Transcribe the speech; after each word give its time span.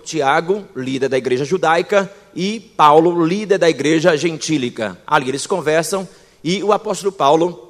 Tiago, 0.00 0.64
líder 0.74 1.08
da 1.08 1.18
igreja 1.18 1.44
judaica, 1.44 2.12
e 2.34 2.60
Paulo, 2.76 3.24
líder 3.24 3.58
da 3.58 3.68
igreja 3.68 4.16
gentílica. 4.16 4.98
Ali 5.06 5.28
eles 5.28 5.46
conversam 5.46 6.08
e 6.42 6.62
o 6.62 6.72
apóstolo 6.72 7.12
Paulo 7.12 7.68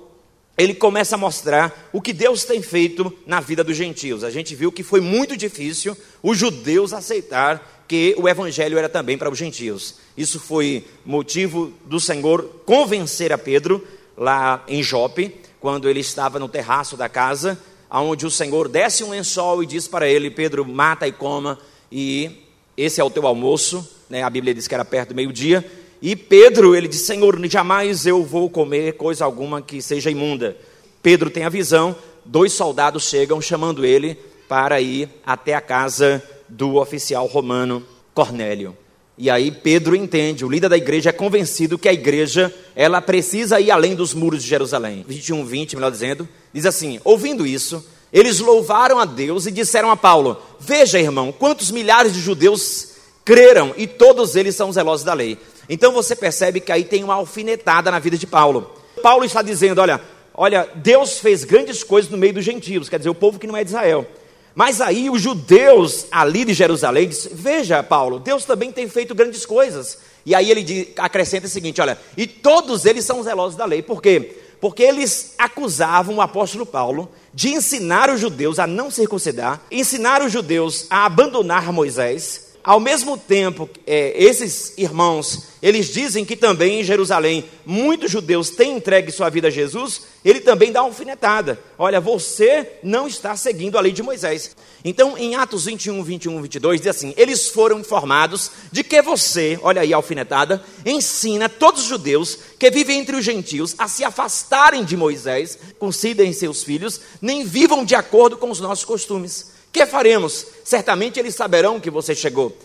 ele 0.57 0.75
começa 0.75 1.15
a 1.15 1.19
mostrar 1.19 1.89
o 1.91 2.03
que 2.03 2.13
Deus 2.13 2.45
tem 2.45 2.61
feito 2.61 3.11
na 3.27 3.41
vida 3.41 3.65
dos 3.65 3.77
gentios. 3.77 4.23
A 4.23 4.31
gente 4.31 4.55
viu 4.55 4.71
que 4.71 4.83
foi 4.83 5.01
muito 5.01 5.35
difícil 5.37 5.97
os 6.23 6.37
judeus 6.37 6.93
aceitar 6.93 7.85
que 7.89 8.15
o 8.19 8.29
evangelho 8.29 8.79
era 8.79 8.89
também 8.89 9.17
para 9.17 9.31
os 9.31 9.39
gentios. 9.39 9.97
Isso 10.17 10.39
foi 10.39 10.85
motivo 11.05 11.73
do 11.87 11.99
Senhor 11.99 12.63
convencer 12.67 13.33
a 13.33 13.39
Pedro 13.39 13.83
lá 14.17 14.63
em 14.69 14.83
Jope, 14.83 15.35
quando 15.59 15.89
ele 15.89 16.01
estava 16.01 16.39
no 16.39 16.49
terraço 16.49 16.95
da 16.95 17.09
casa, 17.09 17.59
aonde 17.89 18.27
o 18.27 18.31
Senhor 18.31 18.69
desce 18.69 19.03
um 19.03 19.11
lençol 19.11 19.63
e 19.63 19.67
diz 19.67 19.89
para 19.89 20.07
ele: 20.07 20.31
Pedro, 20.31 20.65
mata 20.65 21.09
e 21.09 21.13
coma, 21.13 21.59
e 21.91 22.31
esse 22.77 23.01
é 23.01 23.05
o 23.05 23.11
teu 23.11 23.27
almoço. 23.27 23.89
Né? 24.09 24.23
A 24.23 24.31
Bíblia 24.31 24.55
diz 24.55 24.67
que 24.67 24.75
era 24.75 24.85
perto 24.85 25.11
do 25.11 25.15
meio-dia. 25.15 25.65
E 26.01 26.17
Pedro, 26.17 26.75
ele 26.75 26.89
diz: 26.89 27.01
Senhor, 27.03 27.39
jamais 27.47 28.07
eu 28.07 28.25
vou 28.25 28.49
comer 28.49 28.95
coisa 28.95 29.25
alguma 29.25 29.61
que 29.61 29.83
seja 29.83 30.11
imunda. 30.11 30.57
Pedro 31.03 31.31
tem 31.31 31.45
a 31.45 31.49
visão, 31.49 31.97
dois 32.25 32.53
soldados 32.53 33.09
chegam 33.09 33.41
chamando 33.41 33.85
ele 33.85 34.19
para 34.49 34.81
ir 34.81 35.09
até 35.25 35.55
a 35.55 35.61
casa 35.61 36.23
do 36.49 36.77
oficial 36.77 37.27
romano 37.27 37.85
Cornélio. 38.13 38.77
E 39.17 39.29
aí 39.29 39.51
Pedro 39.51 39.95
entende, 39.95 40.45
o 40.47 40.49
líder 40.49 40.71
da 40.71 40.79
igreja 40.79 41.11
é 41.11 41.13
convencido 41.13 41.79
que 41.79 41.89
a 41.89 41.93
igreja, 41.93 42.55
ela 42.75 43.03
precisa 43.03 43.61
ir 43.61 43.71
além 43.71 43.95
dos 43.95 44.15
muros 44.15 44.43
de 44.43 44.49
Jerusalém. 44.49 45.05
21, 45.07 45.45
20, 45.45 45.77
melhor 45.77 45.91
dizendo, 45.91 46.29
diz 46.53 46.65
assim: 46.65 46.99
ouvindo 47.05 47.47
isso, 47.47 47.85
eles 48.13 48.41
louvaram 48.41 48.99
a 48.99 49.05
Deus 49.05 49.47
e 49.47 49.51
disseram 49.51 49.91
a 49.91 49.97
Paulo: 49.97 50.41
Veja, 50.59 50.99
irmão, 50.99 51.33
quantos 51.33 51.71
milhares 51.71 52.13
de 52.13 52.21
judeus 52.21 52.89
creram 53.25 53.73
e 53.77 53.87
todos 53.87 54.37
eles 54.37 54.57
são 54.57 54.73
zelosos 54.73 55.05
da 55.05 55.15
lei. 55.15 55.39
Então 55.69 55.93
você 55.93 56.17
percebe 56.17 56.61
que 56.61 56.73
aí 56.73 56.85
tem 56.85 57.05
uma 57.05 57.15
alfinetada 57.15 57.91
na 57.91 57.99
vida 57.99 58.19
de 58.19 58.27
Paulo. 58.27 58.71
Paulo 59.03 59.25
está 59.25 59.43
dizendo: 59.43 59.81
olha, 59.81 60.01
olha, 60.35 60.69
Deus 60.75 61.19
fez 61.19 61.45
grandes 61.45 61.85
coisas 61.85 62.11
no 62.11 62.19
meio 62.19 62.35
dos 62.35 62.45
gentios, 62.45 62.89
quer 62.89 62.99
dizer, 62.99 63.11
o 63.11 63.15
povo 63.15 63.39
que 63.39 63.47
não 63.47 63.57
é 63.57 63.63
de 63.63 63.71
Israel. 63.71 64.07
Mas 64.55 64.81
aí 64.81 65.09
os 65.09 65.23
judeus 65.23 66.07
ali 66.11 66.45
de 66.45 66.55
Jerusalém 66.55 67.09
dizem: 67.09 67.33
Veja, 67.35 67.83
Paulo, 67.83 68.19
Deus 68.19 68.45
também 68.45 68.73
tem 68.73 68.89
feito 68.89 69.15
grandes 69.15 69.47
coisas. 69.47 69.99
E 70.27 70.35
aí 70.35 70.51
ele 70.51 70.93
acrescenta 70.99 71.47
o 71.47 71.51
seguinte: 71.51 71.81
olha, 71.81 71.99
e 72.17 72.27
todos 72.27 72.85
eles 72.85 73.05
são 73.05 73.23
zelosos 73.23 73.57
da 73.57 73.65
lei. 73.65 73.81
Por 73.81 74.03
quê? 74.03 74.37
Porque 74.61 74.83
eles 74.83 75.35
acusavam 75.39 76.17
o 76.17 76.21
apóstolo 76.21 76.67
Paulo 76.67 77.09
de 77.33 77.49
ensinar 77.51 78.11
os 78.11 78.21
judeus 78.21 78.59
a 78.59 78.67
não 78.67 78.91
circuncidar, 78.91 79.61
ensinar 79.71 80.23
os 80.23 80.33
judeus 80.33 80.87
a 80.91 81.05
abandonar 81.05 81.73
Moisés 81.73 82.50
ao 82.63 82.79
mesmo 82.79 83.17
tempo, 83.17 83.69
é, 83.87 84.13
esses 84.23 84.75
irmãos, 84.77 85.51
eles 85.63 85.89
dizem 85.89 86.25
que 86.25 86.37
também 86.37 86.81
em 86.81 86.85
Jerusalém 86.85 87.45
muitos 87.65 88.11
judeus 88.11 88.51
têm 88.51 88.77
entregue 88.77 89.11
sua 89.11 89.31
vida 89.31 89.49
a 89.49 89.51
Jesus, 89.51 90.03
ele 90.23 90.41
também 90.41 90.71
dá 90.71 90.83
uma 90.83 90.89
alfinetada. 90.89 91.59
Olha, 91.79 92.01
você 92.01 92.73
não 92.83 93.07
está 93.07 93.35
seguindo 93.35 93.79
a 93.79 93.81
lei 93.81 93.93
de 93.93 94.03
Moisés. 94.03 94.55
Então, 94.85 95.17
em 95.17 95.35
Atos 95.35 95.65
21, 95.65 96.03
21, 96.03 96.43
22, 96.43 96.81
diz 96.81 96.89
assim: 96.89 97.15
Eles 97.17 97.49
foram 97.49 97.81
informados 97.81 98.51
de 98.71 98.85
que 98.85 99.01
você, 99.01 99.59
olha 99.63 99.81
aí 99.81 99.95
a 99.95 99.97
alfinetada, 99.97 100.63
ensina 100.85 101.49
todos 101.49 101.83
os 101.83 101.89
judeus 101.89 102.39
que 102.59 102.71
vivem 102.71 102.99
entre 102.99 103.17
os 103.17 103.25
gentios 103.25 103.75
a 103.79 103.89
se 103.89 104.05
afastarem 104.05 104.85
de 104.85 104.97
Moisés, 104.97 105.59
considerem 105.79 106.33
seus 106.33 106.63
filhos, 106.63 107.01
nem 107.23 107.45
vivam 107.45 107.85
de 107.85 107.95
acordo 107.95 108.37
com 108.37 108.51
os 108.51 108.61
nossos 108.61 108.85
costumes. 108.85 109.60
Que 109.73 109.87
faremos? 109.87 110.47
Certamente 110.65 111.19
eles 111.19 111.35
saberão 111.35 111.81
que 111.81 111.91
você 111.91 112.15
chegou. 112.15 112.57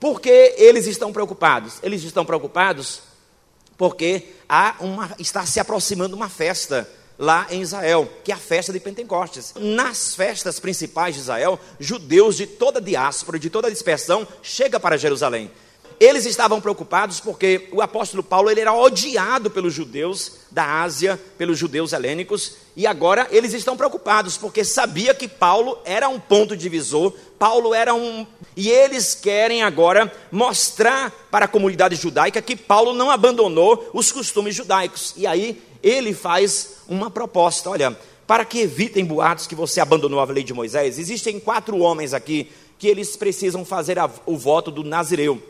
Porque 0.00 0.54
eles 0.56 0.86
estão 0.86 1.12
preocupados? 1.12 1.74
Eles 1.82 2.02
estão 2.02 2.24
preocupados 2.24 3.02
porque 3.78 4.34
há 4.48 4.74
uma, 4.80 5.14
está 5.20 5.46
se 5.46 5.60
aproximando 5.60 6.16
uma 6.16 6.28
festa 6.28 6.88
lá 7.16 7.46
em 7.50 7.62
Israel, 7.62 8.10
que 8.24 8.32
é 8.32 8.34
a 8.34 8.38
festa 8.38 8.72
de 8.72 8.80
Pentecostes. 8.80 9.54
Nas 9.56 10.16
festas 10.16 10.58
principais 10.58 11.14
de 11.14 11.20
Israel, 11.20 11.58
judeus 11.78 12.36
de 12.36 12.46
toda 12.46 12.80
a 12.80 12.82
diáspora, 12.82 13.38
de 13.38 13.48
toda 13.48 13.68
a 13.68 13.70
dispersão, 13.70 14.26
chega 14.42 14.80
para 14.80 14.96
Jerusalém. 14.96 15.50
Eles 16.00 16.26
estavam 16.26 16.60
preocupados 16.60 17.18
porque 17.18 17.68
o 17.72 17.82
apóstolo 17.82 18.22
Paulo 18.22 18.48
ele 18.50 18.60
era 18.60 18.72
odiado 18.72 19.50
pelos 19.50 19.74
judeus 19.74 20.32
da 20.50 20.82
Ásia, 20.82 21.20
pelos 21.36 21.58
judeus 21.58 21.92
helênicos, 21.92 22.54
e 22.76 22.86
agora 22.86 23.26
eles 23.32 23.52
estão 23.52 23.76
preocupados 23.76 24.36
porque 24.36 24.64
sabia 24.64 25.12
que 25.12 25.26
Paulo 25.26 25.76
era 25.84 26.08
um 26.08 26.20
ponto 26.20 26.56
divisor, 26.56 27.12
Paulo 27.36 27.74
era 27.74 27.94
um 27.94 28.24
e 28.56 28.70
eles 28.70 29.14
querem 29.14 29.62
agora 29.62 30.12
mostrar 30.30 31.10
para 31.30 31.46
a 31.46 31.48
comunidade 31.48 31.96
judaica 31.96 32.40
que 32.40 32.54
Paulo 32.54 32.92
não 32.92 33.10
abandonou 33.10 33.90
os 33.92 34.12
costumes 34.12 34.54
judaicos. 34.54 35.14
E 35.16 35.26
aí 35.26 35.60
ele 35.82 36.14
faz 36.14 36.76
uma 36.88 37.10
proposta, 37.10 37.70
olha, 37.70 37.96
para 38.26 38.44
que 38.44 38.60
evitem 38.60 39.04
boatos 39.04 39.46
que 39.46 39.54
você 39.54 39.80
abandonou 39.80 40.20
a 40.20 40.24
lei 40.24 40.44
de 40.44 40.54
Moisés, 40.54 40.98
existem 40.98 41.40
quatro 41.40 41.78
homens 41.78 42.14
aqui 42.14 42.50
que 42.78 42.86
eles 42.86 43.16
precisam 43.16 43.64
fazer 43.64 43.98
a, 43.98 44.08
o 44.24 44.36
voto 44.36 44.70
do 44.70 44.84
Nazireu. 44.84 45.42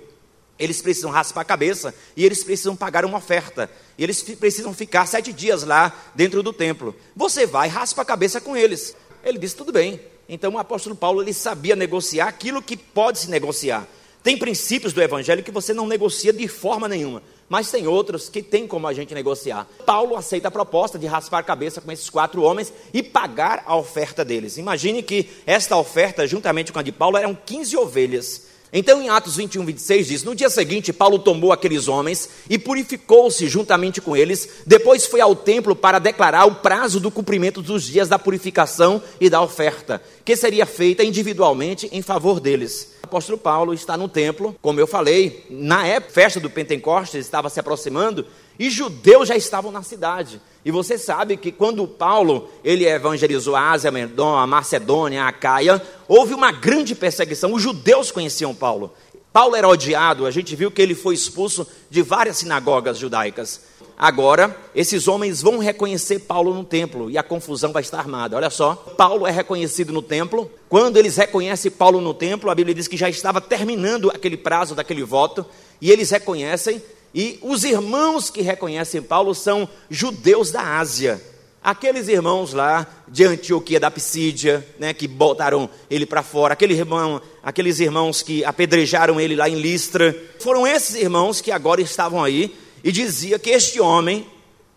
Eles 0.58 0.82
precisam 0.82 1.10
raspar 1.10 1.42
a 1.42 1.44
cabeça 1.44 1.94
e 2.16 2.24
eles 2.24 2.42
precisam 2.42 2.74
pagar 2.74 3.04
uma 3.04 3.18
oferta. 3.18 3.70
E 3.96 4.02
eles 4.02 4.22
precisam 4.22 4.74
ficar 4.74 5.06
sete 5.06 5.32
dias 5.32 5.62
lá 5.62 5.94
dentro 6.14 6.42
do 6.42 6.52
templo. 6.52 6.94
Você 7.14 7.46
vai, 7.46 7.68
raspa 7.68 8.02
a 8.02 8.04
cabeça 8.04 8.40
com 8.40 8.56
eles. 8.56 8.96
Ele 9.22 9.38
disse: 9.38 9.56
tudo 9.56 9.72
bem. 9.72 10.00
Então 10.28 10.52
o 10.54 10.58
apóstolo 10.58 10.94
Paulo 10.94 11.22
ele 11.22 11.32
sabia 11.32 11.74
negociar 11.74 12.26
aquilo 12.26 12.60
que 12.60 12.76
pode 12.76 13.20
se 13.20 13.30
negociar. 13.30 13.86
Tem 14.22 14.36
princípios 14.36 14.92
do 14.92 15.00
evangelho 15.00 15.42
que 15.42 15.50
você 15.50 15.72
não 15.72 15.86
negocia 15.86 16.32
de 16.32 16.46
forma 16.48 16.88
nenhuma, 16.88 17.22
mas 17.48 17.70
tem 17.70 17.86
outros 17.86 18.28
que 18.28 18.42
tem 18.42 18.66
como 18.66 18.86
a 18.86 18.92
gente 18.92 19.14
negociar. 19.14 19.66
Paulo 19.86 20.16
aceita 20.16 20.48
a 20.48 20.50
proposta 20.50 20.98
de 20.98 21.06
raspar 21.06 21.38
a 21.38 21.42
cabeça 21.42 21.80
com 21.80 21.90
esses 21.90 22.10
quatro 22.10 22.42
homens 22.42 22.72
e 22.92 23.02
pagar 23.02 23.62
a 23.64 23.76
oferta 23.76 24.24
deles. 24.24 24.58
Imagine 24.58 25.02
que 25.02 25.30
esta 25.46 25.76
oferta, 25.76 26.26
juntamente 26.26 26.72
com 26.72 26.78
a 26.78 26.82
de 26.82 26.92
Paulo, 26.92 27.16
eram 27.16 27.34
15 27.34 27.76
ovelhas. 27.76 28.47
Então, 28.72 29.02
em 29.02 29.08
Atos 29.08 29.36
21, 29.36 29.64
26 29.64 30.06
diz: 30.06 30.24
No 30.24 30.34
dia 30.34 30.50
seguinte, 30.50 30.92
Paulo 30.92 31.18
tomou 31.18 31.52
aqueles 31.52 31.88
homens 31.88 32.28
e 32.48 32.58
purificou-se 32.58 33.48
juntamente 33.48 34.00
com 34.00 34.16
eles. 34.16 34.48
Depois 34.66 35.06
foi 35.06 35.20
ao 35.20 35.34
templo 35.34 35.74
para 35.74 35.98
declarar 35.98 36.44
o 36.44 36.56
prazo 36.56 37.00
do 37.00 37.10
cumprimento 37.10 37.62
dos 37.62 37.84
dias 37.84 38.08
da 38.08 38.18
purificação 38.18 39.02
e 39.20 39.30
da 39.30 39.40
oferta, 39.40 40.02
que 40.24 40.36
seria 40.36 40.66
feita 40.66 41.02
individualmente 41.02 41.88
em 41.92 42.02
favor 42.02 42.40
deles. 42.40 42.92
O 43.02 43.06
apóstolo 43.06 43.38
Paulo 43.38 43.72
está 43.72 43.96
no 43.96 44.08
templo, 44.08 44.54
como 44.60 44.78
eu 44.78 44.86
falei, 44.86 45.46
na 45.48 45.86
época, 45.86 46.12
festa 46.12 46.38
do 46.38 46.50
Pentecostes 46.50 47.24
estava 47.24 47.48
se 47.48 47.58
aproximando 47.58 48.26
e 48.58 48.70
judeus 48.70 49.28
já 49.28 49.36
estavam 49.36 49.70
na 49.70 49.82
cidade. 49.82 50.40
E 50.64 50.70
você 50.70 50.98
sabe 50.98 51.36
que 51.36 51.52
quando 51.52 51.86
Paulo 51.86 52.48
ele 52.64 52.86
evangelizou 52.86 53.54
a 53.54 53.70
Ásia, 53.70 53.90
a 53.90 54.46
Macedônia, 54.46 55.24
a 55.24 55.32
Caia, 55.32 55.80
houve 56.06 56.34
uma 56.34 56.50
grande 56.50 56.94
perseguição. 56.94 57.54
Os 57.54 57.62
judeus 57.62 58.10
conheciam 58.10 58.54
Paulo. 58.54 58.92
Paulo 59.32 59.54
era 59.54 59.68
odiado, 59.68 60.26
a 60.26 60.30
gente 60.30 60.56
viu 60.56 60.70
que 60.70 60.82
ele 60.82 60.94
foi 60.94 61.14
expulso 61.14 61.66
de 61.88 62.02
várias 62.02 62.38
sinagogas 62.38 62.98
judaicas. 62.98 63.60
Agora, 63.96 64.56
esses 64.74 65.06
homens 65.06 65.42
vão 65.42 65.58
reconhecer 65.58 66.20
Paulo 66.20 66.54
no 66.54 66.64
templo 66.64 67.10
e 67.10 67.18
a 67.18 67.22
confusão 67.22 67.72
vai 67.72 67.82
estar 67.82 67.98
armada. 67.98 68.36
Olha 68.36 68.50
só, 68.50 68.74
Paulo 68.74 69.26
é 69.26 69.30
reconhecido 69.30 69.92
no 69.92 70.02
templo. 70.02 70.50
Quando 70.68 70.96
eles 70.96 71.16
reconhecem 71.16 71.70
Paulo 71.70 72.00
no 72.00 72.14
templo, 72.14 72.50
a 72.50 72.54
Bíblia 72.54 72.74
diz 72.74 72.88
que 72.88 72.96
já 72.96 73.08
estava 73.08 73.40
terminando 73.40 74.10
aquele 74.10 74.36
prazo 74.36 74.74
daquele 74.74 75.02
voto, 75.02 75.44
e 75.80 75.90
eles 75.90 76.10
reconhecem 76.10 76.82
e 77.14 77.38
os 77.42 77.64
irmãos 77.64 78.30
que 78.30 78.42
reconhecem 78.42 79.02
Paulo 79.02 79.34
são 79.34 79.68
judeus 79.90 80.50
da 80.50 80.78
Ásia. 80.78 81.20
Aqueles 81.62 82.08
irmãos 82.08 82.52
lá 82.52 82.86
de 83.08 83.24
Antioquia 83.24 83.80
da 83.80 83.90
Psídia, 83.90 84.66
né, 84.78 84.94
que 84.94 85.08
botaram 85.08 85.68
ele 85.90 86.06
para 86.06 86.22
fora, 86.22 86.52
aquele 86.52 86.74
irmão, 86.74 87.20
aqueles 87.42 87.80
irmãos 87.80 88.22
que 88.22 88.44
apedrejaram 88.44 89.20
ele 89.20 89.34
lá 89.34 89.48
em 89.48 89.60
Listra, 89.60 90.16
foram 90.38 90.66
esses 90.66 90.94
irmãos 90.94 91.40
que 91.40 91.50
agora 91.50 91.80
estavam 91.80 92.22
aí 92.22 92.54
e 92.84 92.92
dizia 92.92 93.38
que 93.38 93.50
este 93.50 93.80
homem 93.80 94.26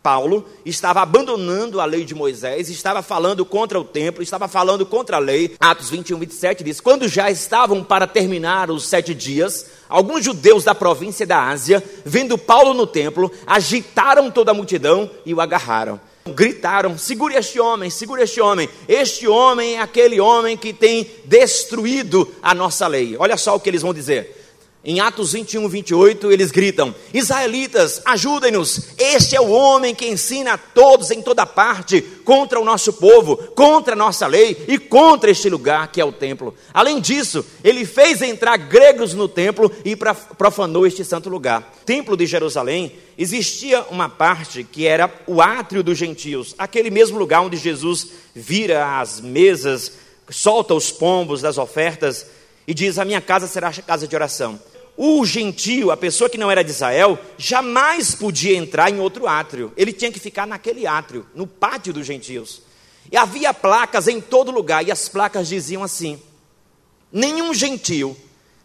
Paulo 0.02 0.44
estava 0.66 1.02
abandonando 1.02 1.80
a 1.80 1.86
lei 1.86 2.04
de 2.04 2.16
Moisés, 2.16 2.70
estava 2.70 3.04
falando 3.04 3.46
contra 3.46 3.80
o 3.80 3.84
templo, 3.84 4.24
estava 4.24 4.48
falando 4.48 4.86
contra 4.86 5.18
a 5.18 5.20
lei. 5.20 5.56
Atos 5.60 5.90
21, 5.90 6.18
27 6.18 6.64
diz: 6.64 6.82
Quando 6.82 7.08
já 7.08 7.30
estavam 7.30 7.84
para 7.84 8.08
terminar 8.08 8.72
os 8.72 8.86
sete 8.88 9.14
dias, 9.14 9.68
alguns 9.88 10.26
judeus 10.26 10.64
da 10.64 10.74
província 10.74 11.26
da 11.26 11.48
Ásia, 11.48 11.84
vendo 12.04 12.38
Paulo 12.38 12.74
no 12.74 12.88
templo, 12.88 13.32
agitaram 13.46 14.32
toda 14.32 14.52
a 14.52 14.56
multidão 14.56 15.10
e 15.26 15.34
o 15.34 15.42
agarraram. 15.42 16.00
Gritaram: 16.26 16.98
segure 16.98 17.36
este 17.36 17.60
homem, 17.60 17.90
segure 17.90 18.24
este 18.24 18.42
homem. 18.42 18.68
Este 18.88 19.28
homem 19.28 19.76
é 19.76 19.82
aquele 19.82 20.20
homem 20.20 20.58
que 20.58 20.74
tem 20.74 21.10
destruído 21.26 22.28
a 22.42 22.56
nossa 22.56 22.88
lei. 22.88 23.16
Olha 23.20 23.38
só 23.38 23.56
o 23.56 23.60
que 23.60 23.70
eles 23.70 23.82
vão 23.82 23.94
dizer. 23.94 24.41
Em 24.84 25.00
Atos 25.00 25.34
21, 25.34 25.70
28, 25.70 26.32
eles 26.32 26.50
gritam: 26.50 26.96
Israelitas, 27.14 28.02
ajudem-nos! 28.04 28.90
Este 28.98 29.36
é 29.36 29.42
o 29.42 29.52
homem 29.52 29.94
que 29.94 30.08
ensina 30.08 30.54
a 30.54 30.58
todos 30.58 31.12
em 31.12 31.22
toda 31.22 31.46
parte 31.46 32.02
contra 32.26 32.60
o 32.60 32.66
nosso 32.66 32.94
povo, 32.94 33.38
contra 33.54 33.94
a 33.94 33.96
nossa 33.96 34.26
lei 34.26 34.66
e 34.68 34.80
contra 34.80 35.30
este 35.30 35.48
lugar 35.50 35.92
que 35.92 36.02
é 36.02 36.06
o 36.06 36.12
templo. 36.12 36.56
Além 36.74 37.00
disso, 37.00 37.46
ele 37.64 37.86
fez 37.86 38.24
entrar 38.24 38.58
gregos 38.58 39.14
no 39.14 39.28
templo 39.28 39.72
e 39.86 39.96
profanou 39.96 40.88
este 40.88 41.06
santo 41.06 41.30
lugar. 41.30 41.62
templo 41.86 42.18
de 42.18 42.26
Jerusalém 42.26 42.92
existia 43.16 43.84
uma 43.92 44.10
parte 44.10 44.64
que 44.64 44.88
era 44.88 45.14
o 45.28 45.44
átrio 45.44 45.84
dos 45.84 45.96
gentios, 45.96 46.56
aquele 46.58 46.90
mesmo 46.90 47.20
lugar 47.20 47.42
onde 47.42 47.56
Jesus 47.56 48.08
vira 48.34 49.00
as 49.00 49.22
mesas, 49.22 49.92
solta 50.28 50.74
os 50.74 50.92
pombos 50.92 51.40
das 51.40 51.60
ofertas 51.60 52.26
e 52.66 52.74
diz: 52.74 52.98
A 52.98 53.06
minha 53.06 53.22
casa 53.22 53.46
será 53.46 53.72
casa 53.72 54.08
de 54.08 54.16
oração 54.16 54.60
o 54.98 55.26
gentio, 55.26 55.92
a 55.92 55.98
pessoa 55.98 56.30
que 56.30 56.38
não 56.38 56.52
era 56.52 56.64
de 56.64 56.72
Israel, 56.72 57.18
jamais 57.38 58.14
podia 58.14 58.56
entrar 58.56 58.92
em 58.92 59.00
outro 59.00 59.28
átrio. 59.28 59.72
Ele 59.76 59.94
tinha 59.94 60.12
que 60.12 60.20
ficar 60.20 60.46
naquele 60.46 60.86
átrio, 60.86 61.26
no 61.34 61.48
pátio 61.48 61.94
dos 61.94 62.06
gentios. 62.06 62.62
E 63.12 63.18
havia 63.18 63.54
placas 63.54 64.08
em 64.08 64.22
todo 64.22 64.52
lugar, 64.52 64.86
e 64.86 64.92
as 64.92 65.10
placas 65.10 65.48
diziam 65.48 65.84
assim: 65.84 66.22
Nenhum 67.12 67.54
gentio 67.54 68.16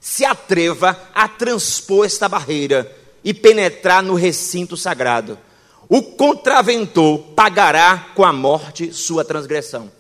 se 0.01 0.25
atreva 0.25 1.01
a 1.15 1.27
transpor 1.27 2.07
esta 2.07 2.29
barreira 2.29 2.95
e 3.25 3.33
penetrar 3.35 4.03
no 4.03 4.15
recinto 4.15 4.77
sagrado. 4.77 5.39
O 5.89 6.03
contraventor 6.03 7.19
pagará 7.35 8.11
com 8.15 8.25
a 8.25 8.33
morte 8.33 8.93
sua 8.93 9.25
transgressão. 9.25 9.91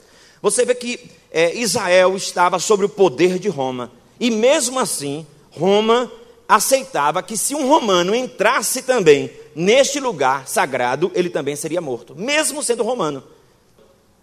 Você 0.42 0.64
vê 0.64 0.74
que 0.74 1.10
é, 1.30 1.56
Israel 1.56 2.16
estava 2.16 2.58
sob 2.58 2.84
o 2.84 2.88
poder 2.88 3.38
de 3.38 3.48
Roma, 3.48 3.90
e 4.18 4.30
mesmo 4.30 4.78
assim, 4.78 5.26
Roma 5.58 6.10
aceitava 6.48 7.22
que 7.22 7.36
se 7.36 7.54
um 7.54 7.66
romano 7.68 8.14
entrasse 8.14 8.82
também 8.82 9.30
neste 9.54 9.98
lugar 9.98 10.46
sagrado, 10.46 11.10
ele 11.14 11.30
também 11.30 11.56
seria 11.56 11.80
morto, 11.80 12.14
mesmo 12.14 12.62
sendo 12.62 12.82
romano. 12.82 13.22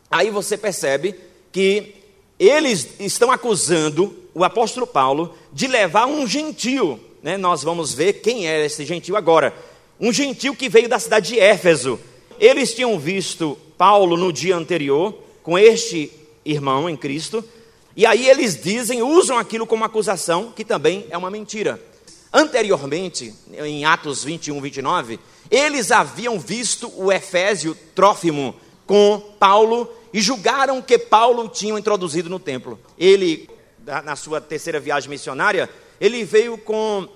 Aí 0.09 0.29
você 0.29 0.57
percebe 0.57 1.15
que 1.51 1.95
eles 2.39 2.87
estão 2.99 3.31
acusando 3.31 4.15
o 4.33 4.43
apóstolo 4.43 4.85
Paulo 4.85 5.35
de 5.51 5.67
levar 5.67 6.05
um 6.05 6.27
gentio. 6.27 6.99
Né? 7.21 7.37
Nós 7.37 7.63
vamos 7.63 7.93
ver 7.93 8.13
quem 8.13 8.47
é 8.47 8.65
esse 8.65 8.85
gentio 8.85 9.15
agora. 9.15 9.53
Um 9.99 10.11
gentio 10.11 10.55
que 10.55 10.69
veio 10.69 10.87
da 10.87 10.99
cidade 10.99 11.29
de 11.29 11.39
Éfeso. 11.39 11.99
Eles 12.39 12.73
tinham 12.73 12.97
visto 12.99 13.57
Paulo 13.77 14.17
no 14.17 14.31
dia 14.31 14.55
anterior 14.55 15.15
com 15.41 15.57
este 15.57 16.11
irmão 16.45 16.89
em 16.89 16.95
Cristo 16.95 17.43
e 17.95 18.05
aí 18.05 18.27
eles 18.27 18.61
dizem, 18.61 19.03
usam 19.03 19.37
aquilo 19.37 19.67
como 19.67 19.83
acusação, 19.83 20.51
que 20.55 20.65
também 20.65 21.05
é 21.09 21.17
uma 21.17 21.29
mentira. 21.29 21.79
Anteriormente, 22.31 23.33
em 23.51 23.85
Atos 23.85 24.23
21, 24.23 24.59
29, 24.59 25.19
eles 25.51 25.91
haviam 25.91 26.39
visto 26.39 26.91
o 26.95 27.11
Efésio 27.11 27.77
Trófimo 27.93 28.55
com 28.87 29.21
Paulo 29.39 29.87
e 30.11 30.19
julgaram 30.19 30.81
que 30.81 30.97
Paulo 30.97 31.47
tinha 31.47 31.77
introduzido 31.77 32.29
no 32.29 32.39
templo. 32.39 32.79
Ele, 32.97 33.47
na 34.03 34.15
sua 34.15 34.41
terceira 34.41 34.79
viagem 34.79 35.11
missionária, 35.11 35.69
ele 36.01 36.23
veio 36.23 36.57
com 36.57 37.07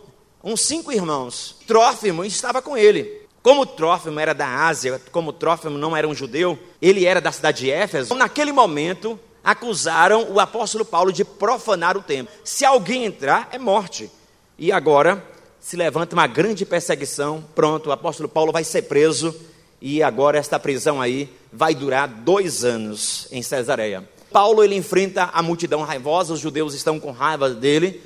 uns 0.44 0.62
cinco 0.62 0.92
irmãos. 0.92 1.56
Trófimo 1.66 2.24
estava 2.24 2.62
com 2.62 2.78
ele. 2.78 3.22
Como 3.42 3.66
Trófimo 3.66 4.20
era 4.20 4.34
da 4.34 4.68
Ásia, 4.68 5.02
como 5.12 5.34
Trófimo 5.34 5.78
não 5.78 5.96
era 5.96 6.08
um 6.08 6.14
judeu, 6.14 6.60
ele 6.82 7.06
era 7.06 7.22
da 7.22 7.32
cidade 7.32 7.62
de 7.62 7.72
Éfeso. 7.72 8.14
Naquele 8.14 8.52
momento, 8.52 9.20
acusaram 9.48 10.30
o 10.30 10.42
apóstolo 10.42 10.84
Paulo 10.84 11.14
de 11.14 11.24
profanar 11.24 11.96
o 11.96 12.02
templo. 12.02 12.36
Se 12.44 12.66
alguém 12.66 13.06
entrar, 13.06 13.48
é 13.54 13.58
morte. 13.58 14.12
E 14.60 14.74
agora 14.74 15.24
se 15.58 15.78
levanta 15.78 16.14
uma 16.14 16.28
grande 16.28 16.66
perseguição. 16.66 17.42
Pronto, 17.56 17.88
o 17.88 17.92
apóstolo 17.94 18.28
Paulo 18.28 18.52
vai 18.52 18.66
ser 18.66 18.82
preso. 18.82 19.34
E 19.82 20.04
agora 20.04 20.38
esta 20.38 20.60
prisão 20.60 21.02
aí 21.02 21.30
vai 21.54 21.74
durar 21.74 22.10
dois 22.10 22.66
anos 22.66 23.30
em 23.32 23.42
Cesareia. 23.42 24.04
Paulo 24.34 24.62
ele 24.62 24.76
enfrenta 24.76 25.30
a 25.32 25.42
multidão 25.42 25.82
raivosa, 25.82 26.34
os 26.34 26.42
judeus 26.42 26.74
estão 26.74 27.00
com 27.00 27.12
raiva 27.12 27.50
dele. 27.50 28.02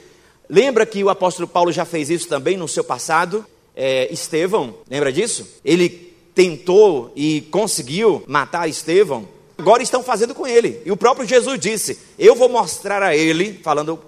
Lembra 0.47 0.85
que 0.85 1.03
o 1.03 1.09
apóstolo 1.09 1.47
Paulo 1.47 1.71
já 1.71 1.85
fez 1.85 2.11
isso 2.11 2.27
também 2.27 2.55
no 2.55 2.67
seu 2.67 2.83
passado? 2.83 3.43
É, 3.75 4.13
Estevão, 4.13 4.75
lembra 4.87 5.11
disso? 5.11 5.47
Ele 5.65 5.89
tentou 6.35 7.11
e 7.15 7.41
conseguiu 7.49 8.23
matar 8.27 8.69
Estevão 8.69 9.27
agora 9.61 9.83
estão 9.83 10.01
fazendo 10.01 10.33
com 10.33 10.47
ele. 10.47 10.81
E 10.83 10.91
o 10.91 10.97
próprio 10.97 11.27
Jesus 11.27 11.59
disse: 11.59 11.99
Eu 12.17 12.35
vou 12.35 12.49
mostrar 12.49 13.03
a 13.03 13.15
ele, 13.15 13.59
falando 13.63 13.99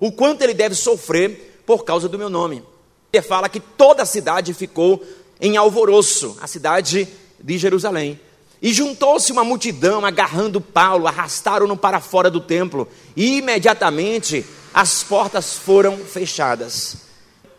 o 0.00 0.10
quanto 0.10 0.42
ele 0.42 0.54
deve 0.54 0.74
sofrer 0.74 1.62
por 1.66 1.84
causa 1.84 2.08
do 2.08 2.18
meu 2.18 2.30
nome. 2.30 2.62
Ele 3.12 3.22
fala 3.22 3.48
que 3.48 3.60
toda 3.60 4.02
a 4.02 4.06
cidade 4.06 4.54
ficou 4.54 5.02
em 5.40 5.56
alvoroço, 5.58 6.38
a 6.40 6.46
cidade 6.46 7.06
de 7.38 7.58
Jerusalém. 7.58 8.18
E 8.62 8.72
juntou-se 8.72 9.30
uma 9.30 9.44
multidão 9.44 10.06
agarrando 10.06 10.58
Paulo, 10.58 11.06
arrastaram-no 11.06 11.76
para 11.76 12.00
fora 12.00 12.30
do 12.30 12.40
templo, 12.40 12.88
e 13.14 13.38
imediatamente 13.38 14.44
as 14.72 15.02
portas 15.02 15.54
foram 15.54 15.98
fechadas. 15.98 16.96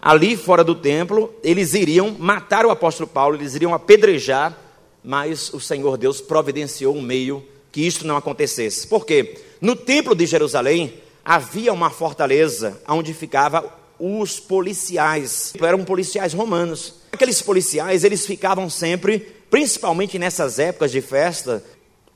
Ali 0.01 0.35
fora 0.35 0.63
do 0.63 0.73
templo, 0.73 1.31
eles 1.43 1.75
iriam 1.75 2.15
matar 2.17 2.65
o 2.65 2.71
apóstolo 2.71 3.07
Paulo, 3.07 3.35
eles 3.35 3.53
iriam 3.53 3.73
apedrejar 3.73 4.64
mas 5.05 5.53
o 5.53 5.59
Senhor 5.59 5.97
Deus 5.97 6.19
providenciou 6.19 6.95
um 6.95 7.01
meio 7.01 7.45
que 7.71 7.81
isto 7.81 8.07
não 8.07 8.17
acontecesse. 8.17 8.87
Por 8.87 9.05
quê? 9.05 9.37
No 9.61 9.75
templo 9.75 10.15
de 10.15 10.25
Jerusalém 10.25 10.95
havia 11.23 11.71
uma 11.71 11.89
fortaleza 11.89 12.81
onde 12.87 13.13
ficavam 13.13 13.69
os 13.99 14.39
policiais, 14.39 15.53
eram 15.61 15.83
policiais 15.85 16.33
romanos. 16.33 16.95
Aqueles 17.11 17.41
policiais, 17.41 18.03
eles 18.03 18.25
ficavam 18.25 18.69
sempre, 18.69 19.19
principalmente 19.49 20.19
nessas 20.19 20.59
épocas 20.59 20.91
de 20.91 21.01
festa, 21.01 21.63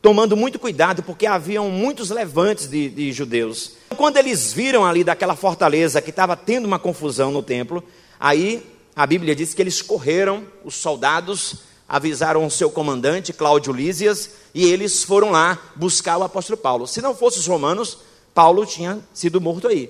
tomando 0.01 0.35
muito 0.35 0.59
cuidado, 0.59 1.03
porque 1.03 1.25
haviam 1.25 1.69
muitos 1.69 2.09
levantes 2.09 2.67
de, 2.67 2.89
de 2.89 3.11
judeus. 3.11 3.73
Quando 3.95 4.17
eles 4.17 4.51
viram 4.51 4.85
ali 4.85 5.03
daquela 5.03 5.35
fortaleza 5.35 6.01
que 6.01 6.09
estava 6.09 6.35
tendo 6.35 6.65
uma 6.65 6.79
confusão 6.79 7.31
no 7.31 7.43
templo, 7.43 7.83
aí 8.19 8.63
a 8.95 9.05
Bíblia 9.05 9.35
diz 9.35 9.53
que 9.53 9.61
eles 9.61 9.81
correram, 9.81 10.43
os 10.63 10.75
soldados, 10.75 11.68
avisaram 11.89 12.45
o 12.45 12.51
seu 12.51 12.69
comandante, 12.69 13.33
Cláudio 13.33 13.73
Lísias, 13.73 14.29
e 14.53 14.63
eles 14.63 15.03
foram 15.03 15.31
lá 15.31 15.57
buscar 15.75 16.17
o 16.17 16.23
apóstolo 16.23 16.57
Paulo. 16.57 16.85
Se 16.85 17.01
não 17.01 17.15
fossem 17.15 17.39
os 17.39 17.47
romanos, 17.47 17.97
Paulo 18.33 18.65
tinha 18.65 18.99
sido 19.11 19.41
morto 19.41 19.67
aí. 19.67 19.89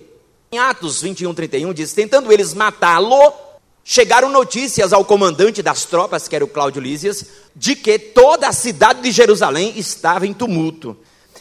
Em 0.52 0.58
Atos 0.58 1.02
21, 1.02 1.34
31 1.34 1.74
diz: 1.74 1.94
Tentando 1.94 2.32
eles 2.32 2.54
matá-lo, 2.54 3.34
chegaram 3.84 4.30
notícias 4.30 4.94
ao 4.94 5.04
comandante 5.04 5.62
das 5.62 5.84
tropas, 5.84 6.28
que 6.28 6.36
era 6.36 6.46
o 6.46 6.48
Cláudio 6.48 6.82
Lísias, 6.82 7.26
de 7.56 7.76
que 7.76 8.00
toda 8.00 8.48
a 8.48 8.54
cidade 8.54 9.02
de 9.02 9.12
Jerusalém 9.12 9.74
estava 9.76 10.26
em 10.26 10.34
tumulto. 10.34 10.96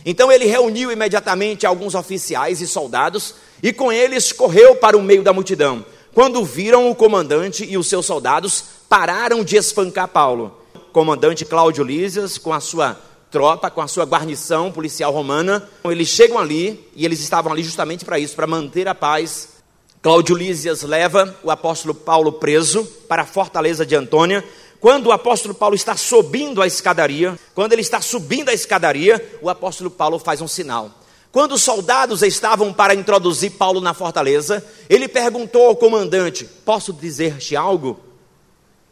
Então 0.05 0.31
ele 0.31 0.47
reuniu 0.47 0.91
imediatamente 0.91 1.67
alguns 1.67 1.95
oficiais 1.95 2.61
e 2.61 2.67
soldados 2.67 3.35
e 3.63 3.73
com 3.73 3.93
eles 3.93 4.33
correu 4.33 4.77
para 4.77 4.97
o 4.97 5.03
meio 5.03 5.23
da 5.23 5.33
multidão. 5.33 5.85
Quando 6.19 6.45
viram 6.45 6.91
o 6.91 6.97
comandante 6.97 7.65
e 7.65 7.79
os 7.79 7.87
seus 7.87 8.05
soldados, 8.05 8.65
pararam 8.89 9.45
de 9.45 9.55
espancar 9.55 10.09
Paulo. 10.09 10.53
O 10.75 10.81
comandante 10.93 11.45
Cláudio 11.45 11.85
Lísias, 11.85 12.37
com 12.37 12.53
a 12.53 12.59
sua 12.59 12.99
tropa, 13.31 13.71
com 13.71 13.81
a 13.81 13.87
sua 13.87 14.05
guarnição 14.05 14.73
policial 14.73 15.13
romana, 15.13 15.71
eles 15.85 16.09
chegam 16.09 16.37
ali 16.37 16.85
e 16.97 17.05
eles 17.05 17.21
estavam 17.21 17.53
ali 17.53 17.63
justamente 17.63 18.05
para 18.05 18.19
isso, 18.19 18.35
para 18.35 18.49
manter 18.49 18.89
a 18.89 18.97
paz. 18.97 19.61
Cláudio 20.03 20.35
Lísias 20.35 20.83
leva 20.83 21.37
o 21.41 21.53
apóstolo 21.53 21.95
Paulo 21.95 22.33
preso 22.33 22.85
para 23.09 23.23
a 23.23 23.25
fortaleza 23.25 23.87
de 23.87 23.95
Antônia. 23.95 24.45
Quando 24.81 25.07
o 25.07 25.13
apóstolo 25.13 25.55
Paulo 25.55 25.77
está 25.77 25.97
subindo 25.97 26.61
a 26.61 26.67
escadaria, 26.67 27.39
quando 27.55 27.75
ele 27.75 27.83
está 27.83 28.01
subindo 28.01 28.49
a 28.49 28.53
escadaria, 28.53 29.39
o 29.41 29.49
apóstolo 29.49 29.89
Paulo 29.89 30.19
faz 30.19 30.41
um 30.41 30.49
sinal. 30.49 30.98
Quando 31.31 31.53
os 31.53 31.63
soldados 31.63 32.23
estavam 32.23 32.73
para 32.73 32.95
introduzir 32.95 33.53
Paulo 33.53 33.81
na 33.81 33.93
fortaleza, 33.93 34.65
ele 34.89 35.09
perguntou 35.09 35.67
ao 35.67 35.77
comandante: 35.77 36.45
Posso 36.65 36.93
dizer-te 36.93 37.55
algo? 37.55 38.01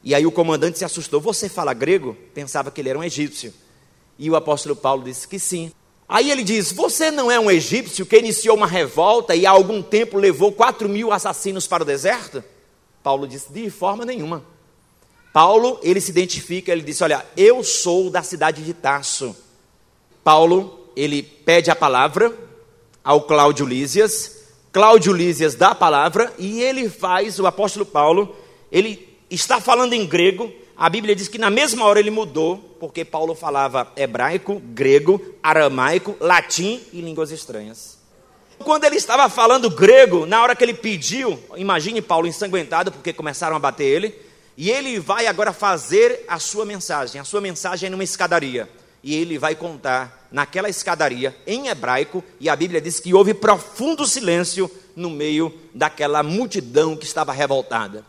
E 0.05 0.15
aí 0.15 0.27
o 0.27 0.33
comandante 0.33 0.79
se 0.79 0.85
assustou. 0.85 1.21
Você 1.21 1.49
fala 1.49 1.75
grego? 1.75 2.17
Pensava 2.35 2.71
que 2.71 2.81
ele 2.81 2.91
era 2.91 2.99
um 2.99 3.05
egípcio. 3.05 3.53
E 4.19 4.31
o 4.31 4.37
apóstolo 4.37 4.77
Paulo 4.77 5.03
disse 5.03 5.27
que 5.27 5.39
sim. 5.39 5.73
Aí 6.09 6.31
ele 6.31 6.45
diz: 6.45 6.73
Você 6.73 7.11
não 7.11 7.31
é 7.31 7.41
um 7.41 7.51
egípcio 7.51 8.07
que 8.07 8.19
iniciou 8.19 8.57
uma 8.57 8.67
revolta 8.67 9.35
e 9.35 9.47
há 9.47 9.51
algum 9.51 9.83
tempo 9.83 10.19
levou 10.19 10.53
quatro 10.53 10.89
mil 10.89 11.13
assassinos 11.13 11.67
para 11.67 11.83
o 11.83 11.87
deserto? 11.87 12.45
Paulo 13.03 13.27
disse: 13.27 13.53
De 13.53 13.71
forma 13.71 14.05
nenhuma. 14.05 14.45
Paulo, 15.33 15.79
ele 15.83 16.01
se 16.01 16.11
identifica, 16.11 16.71
ele 16.71 16.83
disse: 16.83 17.03
Olha, 17.03 17.25
eu 17.37 17.65
sou 17.65 18.11
da 18.11 18.23
cidade 18.23 18.63
de 18.63 18.75
Tarso. 18.75 19.35
Paulo, 20.23 20.76
ele 20.97 21.23
pede 21.23 21.71
a 21.71 21.77
palavra 21.77 22.33
ao 23.05 23.21
Cláudio 23.23 23.67
Lísias. 23.67 24.45
Cláudio 24.73 25.13
Lísias 25.13 25.55
dá 25.55 25.69
a 25.69 25.75
palavra 25.75 26.33
e 26.39 26.63
ele 26.63 26.89
faz, 26.89 27.39
o 27.39 27.47
apóstolo 27.47 27.85
Paulo, 27.85 28.35
ele 28.73 29.07
está 29.31 29.61
falando 29.61 29.93
em 29.93 30.07
grego, 30.07 30.53
a 30.77 30.91
Bíblia 30.91 31.15
diz 31.15 31.29
que 31.29 31.39
na 31.39 31.51
mesma 31.51 31.85
hora 31.85 31.99
ele 31.99 32.11
mudou, 32.11 32.59
porque 32.79 33.05
Paulo 33.05 33.35
falava 33.35 33.91
hebraico, 33.97 34.61
grego, 34.61 35.21
aramaico, 35.43 36.17
latim 36.21 36.83
e 36.93 37.01
línguas 37.01 37.31
estranhas. 37.31 37.99
Quando 38.59 38.85
ele 38.85 38.97
estava 38.97 39.29
falando 39.29 39.71
grego, 39.71 40.27
na 40.27 40.43
hora 40.43 40.57
que 40.57 40.65
ele 40.65 40.75
pediu, 40.75 41.39
imagine 41.57 42.03
Paulo 42.03 42.27
ensanguentado, 42.27 42.91
porque 42.91 43.13
começaram 43.13 43.57
a 43.57 43.59
bater 43.59 43.85
ele, 43.85 44.15
e 44.57 44.71
ele 44.71 44.99
vai 44.99 45.27
agora 45.27 45.53
fazer 45.53 46.25
a 46.27 46.39
sua 46.39 46.65
mensagem. 46.65 47.21
A 47.21 47.25
sua 47.25 47.41
mensagem 47.41 47.89
é 47.89 47.91
numa 47.91 48.05
escadaria. 48.05 48.69
E 49.03 49.15
ele 49.15 49.39
vai 49.39 49.55
contar 49.55 50.26
naquela 50.37 50.69
escadaria, 50.69 51.35
em 51.47 51.69
hebraico, 51.69 52.23
e 52.39 52.51
a 52.51 52.55
Bíblia 52.55 52.79
diz 52.79 53.01
que 53.01 53.15
houve 53.15 53.33
profundo 53.33 54.07
silêncio 54.07 54.71
no 54.95 55.09
meio 55.09 55.51
daquela 55.73 56.23
multidão 56.23 56.95
que 56.95 57.07
estava 57.07 57.33
revoltada. 57.33 58.05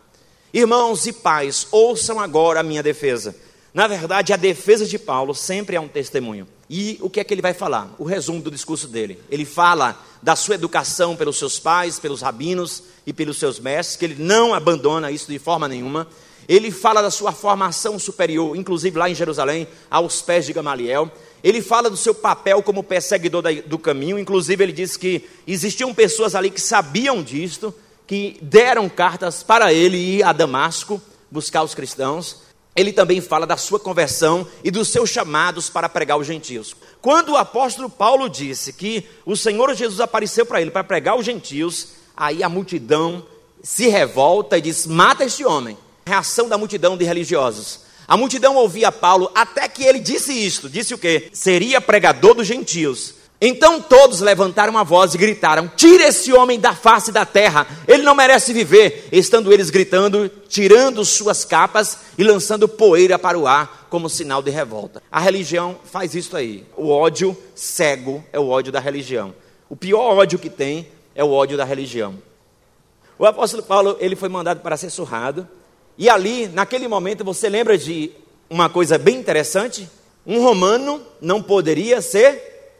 Irmãos 0.54 1.08
e 1.08 1.14
pais, 1.14 1.68
ouçam 1.72 2.20
agora 2.20 2.60
a 2.60 2.64
minha 2.64 2.84
defesa. 2.84 3.34
Na 3.74 3.88
verdade, 3.88 4.34
a 4.34 4.36
defesa 4.36 4.86
de 4.86 5.00
Paulo 5.00 5.34
sempre 5.34 5.78
é 5.78 5.80
um 5.80 5.88
testemunho. 5.88 6.46
E 6.70 6.98
o 7.00 7.10
que 7.10 7.22
é 7.22 7.24
que 7.24 7.34
ele 7.34 7.42
vai 7.42 7.54
falar? 7.54 7.96
O 7.98 8.04
resumo 8.04 8.42
do 8.42 8.52
discurso 8.52 8.90
dele. 8.90 9.18
Ele 9.32 9.46
fala 9.46 9.98
da 10.22 10.36
sua 10.36 10.56
educação 10.56 11.16
pelos 11.16 11.40
seus 11.40 11.58
pais, 11.58 11.98
pelos 11.98 12.22
rabinos 12.22 12.84
e 13.06 13.14
pelos 13.14 13.38
seus 13.38 13.58
mestres, 13.58 13.96
que 13.96 14.04
ele 14.04 14.22
não 14.22 14.54
abandona 14.54 15.12
isso 15.12 15.32
de 15.32 15.40
forma 15.40 15.66
nenhuma. 15.66 16.06
Ele 16.48 16.72
fala 16.72 17.02
da 17.02 17.12
sua 17.12 17.32
formação 17.32 17.98
superior, 17.98 18.56
inclusive 18.56 18.98
lá 18.98 19.10
em 19.10 19.16
Jerusalém, 19.16 19.68
aos 19.90 20.22
pés 20.22 20.46
de 20.46 20.52
Gamaliel. 20.52 21.10
Ele 21.44 21.62
fala 21.62 21.90
do 21.90 21.98
seu 21.98 22.14
papel 22.14 22.62
como 22.64 22.84
perseguidor 22.84 23.44
do 23.66 23.78
caminho, 23.78 24.18
inclusive 24.18 24.64
ele 24.64 24.74
diz 24.74 24.98
que 24.98 25.28
existiam 25.46 25.94
pessoas 25.94 26.36
ali 26.36 26.50
que 26.50 26.62
sabiam 26.62 27.22
disto, 27.22 27.74
que 28.06 28.38
deram 28.42 28.90
cartas 28.90 29.44
para 29.44 29.72
ele 29.74 29.98
ir 29.98 30.24
a 30.24 30.32
Damasco 30.32 31.02
buscar 31.30 31.64
os 31.64 31.76
cristãos. 31.76 32.48
Ele 32.76 32.94
também 32.94 33.20
fala 33.22 33.48
da 33.48 33.58
sua 33.58 33.80
conversão 33.80 34.48
e 34.64 34.70
dos 34.70 34.90
seus 34.90 35.10
chamados 35.10 35.70
para 35.70 35.90
pregar 35.90 36.18
os 36.18 36.28
gentios. 36.28 36.76
Quando 37.02 37.30
o 37.30 37.38
apóstolo 37.38 37.90
Paulo 37.90 38.30
disse 38.30 38.72
que 38.72 39.04
o 39.26 39.36
Senhor 39.36 39.74
Jesus 39.74 40.00
apareceu 40.00 40.46
para 40.46 40.62
ele 40.62 40.70
para 40.70 40.84
pregar 40.84 41.18
os 41.18 41.26
gentios, 41.26 41.90
aí 42.16 42.44
a 42.44 42.50
multidão 42.50 43.26
se 43.64 43.88
revolta 43.88 44.58
e 44.58 44.62
diz: 44.62 44.86
mata 44.86 45.26
este 45.26 45.44
homem. 45.44 45.78
Reação 46.06 46.48
da 46.48 46.58
multidão 46.58 46.96
de 46.96 47.04
religiosos. 47.04 47.87
A 48.08 48.16
multidão 48.16 48.56
ouvia 48.56 48.92
Paulo 48.92 49.30
até 49.36 49.68
que 49.68 49.84
ele 49.84 50.00
disse 50.00 50.32
isto: 50.32 50.70
disse 50.70 50.94
o 50.94 50.98
quê? 50.98 51.30
Seria 51.34 51.82
pregador 51.82 52.34
dos 52.34 52.48
gentios. 52.48 53.16
Então 53.40 53.80
todos 53.80 54.20
levantaram 54.20 54.78
a 54.78 54.84
voz 54.84 55.14
e 55.14 55.18
gritaram: 55.18 55.70
Tira 55.76 56.08
esse 56.08 56.34
homem 56.34 56.60
da 56.60 56.74
face 56.74 57.12
da 57.12 57.26
terra, 57.26 57.68
ele 57.88 58.02
não 58.02 58.16
merece 58.16 58.52
viver. 58.54 59.10
Estando 59.12 59.54
eles 59.54 59.70
gritando, 59.70 60.30
tirando 60.48 61.06
suas 61.06 61.46
capas 61.46 62.00
e 62.18 62.24
lançando 62.24 62.68
poeira 62.68 63.20
para 63.20 63.38
o 63.38 63.46
ar, 63.46 63.88
como 63.90 64.10
sinal 64.10 64.42
de 64.42 64.50
revolta. 64.50 65.04
A 65.12 65.20
religião 65.20 65.78
faz 65.84 66.16
isso 66.16 66.36
aí. 66.36 66.66
O 66.76 66.90
ódio 66.90 67.38
cego 67.54 68.24
é 68.34 68.40
o 68.40 68.48
ódio 68.48 68.72
da 68.72 68.80
religião. 68.80 69.36
O 69.70 69.76
pior 69.76 70.18
ódio 70.18 70.40
que 70.40 70.50
tem 70.50 70.88
é 71.14 71.24
o 71.24 71.32
ódio 71.32 71.58
da 71.58 71.66
religião. 71.66 72.16
O 73.20 73.26
apóstolo 73.26 73.64
Paulo 73.64 73.98
ele 74.00 74.16
foi 74.16 74.30
mandado 74.30 74.62
para 74.62 74.78
ser 74.78 74.90
surrado. 74.90 75.48
E 75.98 76.10
ali, 76.10 76.48
naquele 76.48 76.88
momento, 76.88 77.24
você 77.24 77.50
lembra 77.50 77.78
de 77.78 78.12
uma 78.50 78.70
coisa 78.70 78.98
bem 78.98 79.18
interessante? 79.18 79.90
Um 80.26 80.42
romano 80.42 81.02
não 81.20 81.42
poderia 81.42 82.02
ser 82.02 82.76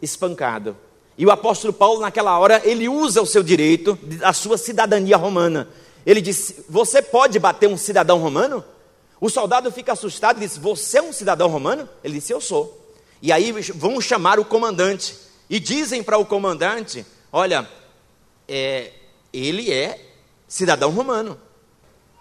espancado. 0.00 0.76
E 1.18 1.26
o 1.26 1.30
apóstolo 1.30 1.72
Paulo, 1.72 2.00
naquela 2.00 2.38
hora, 2.38 2.62
ele 2.64 2.88
usa 2.88 3.20
o 3.20 3.26
seu 3.26 3.42
direito, 3.42 3.98
a 4.22 4.32
sua 4.32 4.56
cidadania 4.56 5.16
romana. 5.16 5.68
Ele 6.06 6.20
diz: 6.20 6.64
Você 6.68 7.02
pode 7.02 7.38
bater 7.38 7.68
um 7.68 7.76
cidadão 7.76 8.18
romano? 8.18 8.64
O 9.20 9.28
soldado 9.28 9.70
fica 9.70 9.92
assustado 9.92 10.38
e 10.38 10.40
diz: 10.40 10.56
Você 10.56 10.98
é 10.98 11.02
um 11.02 11.12
cidadão 11.12 11.48
romano? 11.48 11.88
Ele 12.02 12.14
disse: 12.14 12.32
Eu 12.32 12.40
sou. 12.40 12.80
E 13.20 13.30
aí 13.30 13.52
vão 13.74 14.00
chamar 14.00 14.40
o 14.40 14.44
comandante. 14.44 15.14
E 15.48 15.60
dizem 15.60 16.02
para 16.02 16.18
o 16.18 16.24
comandante: 16.24 17.04
Olha, 17.30 17.68
é, 18.48 18.90
ele 19.32 19.70
é 19.72 20.00
cidadão 20.48 20.90
romano. 20.90 21.38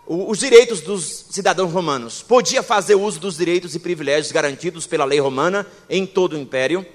Os 0.08 0.40
direitos 0.40 0.82
dos 0.82 1.26
cidadãos 1.30 1.72
romanos. 1.72 2.22
Podia 2.22 2.62
fazer 2.64 2.96
uso 2.96 3.20
dos 3.20 3.38
direitos 3.38 3.76
e 3.76 3.80
privilégios 3.80 4.32
garantidos 4.32 4.88
pela 4.88 5.06
lei 5.06 5.20
romana 5.20 5.66
em 5.90 6.06
todo 6.06 6.34
o 6.34 6.38
império. 6.38 6.86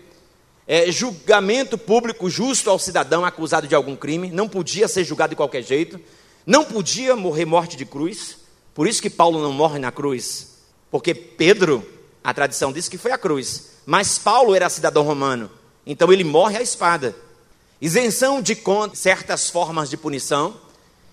É, 0.66 0.90
julgamento 0.90 1.78
público 1.78 2.28
justo 2.28 2.68
ao 2.68 2.78
cidadão 2.78 3.24
acusado 3.24 3.68
de 3.68 3.74
algum 3.74 3.94
crime, 3.94 4.30
não 4.30 4.48
podia 4.48 4.88
ser 4.88 5.04
julgado 5.04 5.30
de 5.30 5.36
qualquer 5.36 5.62
jeito, 5.62 6.00
não 6.44 6.64
podia 6.64 7.14
morrer 7.14 7.44
morte 7.44 7.76
de 7.76 7.86
cruz, 7.86 8.38
por 8.74 8.88
isso 8.88 9.00
que 9.00 9.08
Paulo 9.08 9.40
não 9.40 9.52
morre 9.52 9.78
na 9.78 9.92
cruz, 9.92 10.56
porque 10.90 11.14
Pedro, 11.14 11.86
a 12.22 12.34
tradição 12.34 12.72
diz 12.72 12.88
que 12.88 12.98
foi 12.98 13.12
a 13.12 13.18
cruz, 13.18 13.70
mas 13.86 14.18
Paulo 14.18 14.56
era 14.56 14.68
cidadão 14.68 15.04
romano, 15.04 15.48
então 15.86 16.12
ele 16.12 16.24
morre 16.24 16.56
à 16.56 16.62
espada. 16.62 17.14
Isenção 17.80 18.42
de 18.42 18.58
certas 18.94 19.48
formas 19.48 19.88
de 19.88 19.96
punição, 19.96 20.56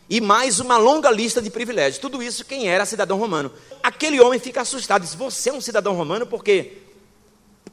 e 0.10 0.19
mais 0.19 0.60
uma 0.60 0.77
longa 0.77 1.10
lista 1.10 1.41
de 1.41 1.50
privilégios. 1.50 1.98
Tudo 1.98 2.22
isso 2.22 2.45
quem 2.45 2.67
era 2.67 2.86
cidadão 2.86 3.17
romano. 3.17 3.51
Aquele 3.81 4.19
homem 4.19 4.39
fica 4.39 4.62
assustado, 4.62 5.01
diz: 5.01 5.13
Você 5.13 5.50
é 5.50 5.53
um 5.53 5.62
cidadão 5.62 5.93
romano 5.95 6.25
porque 6.25 6.77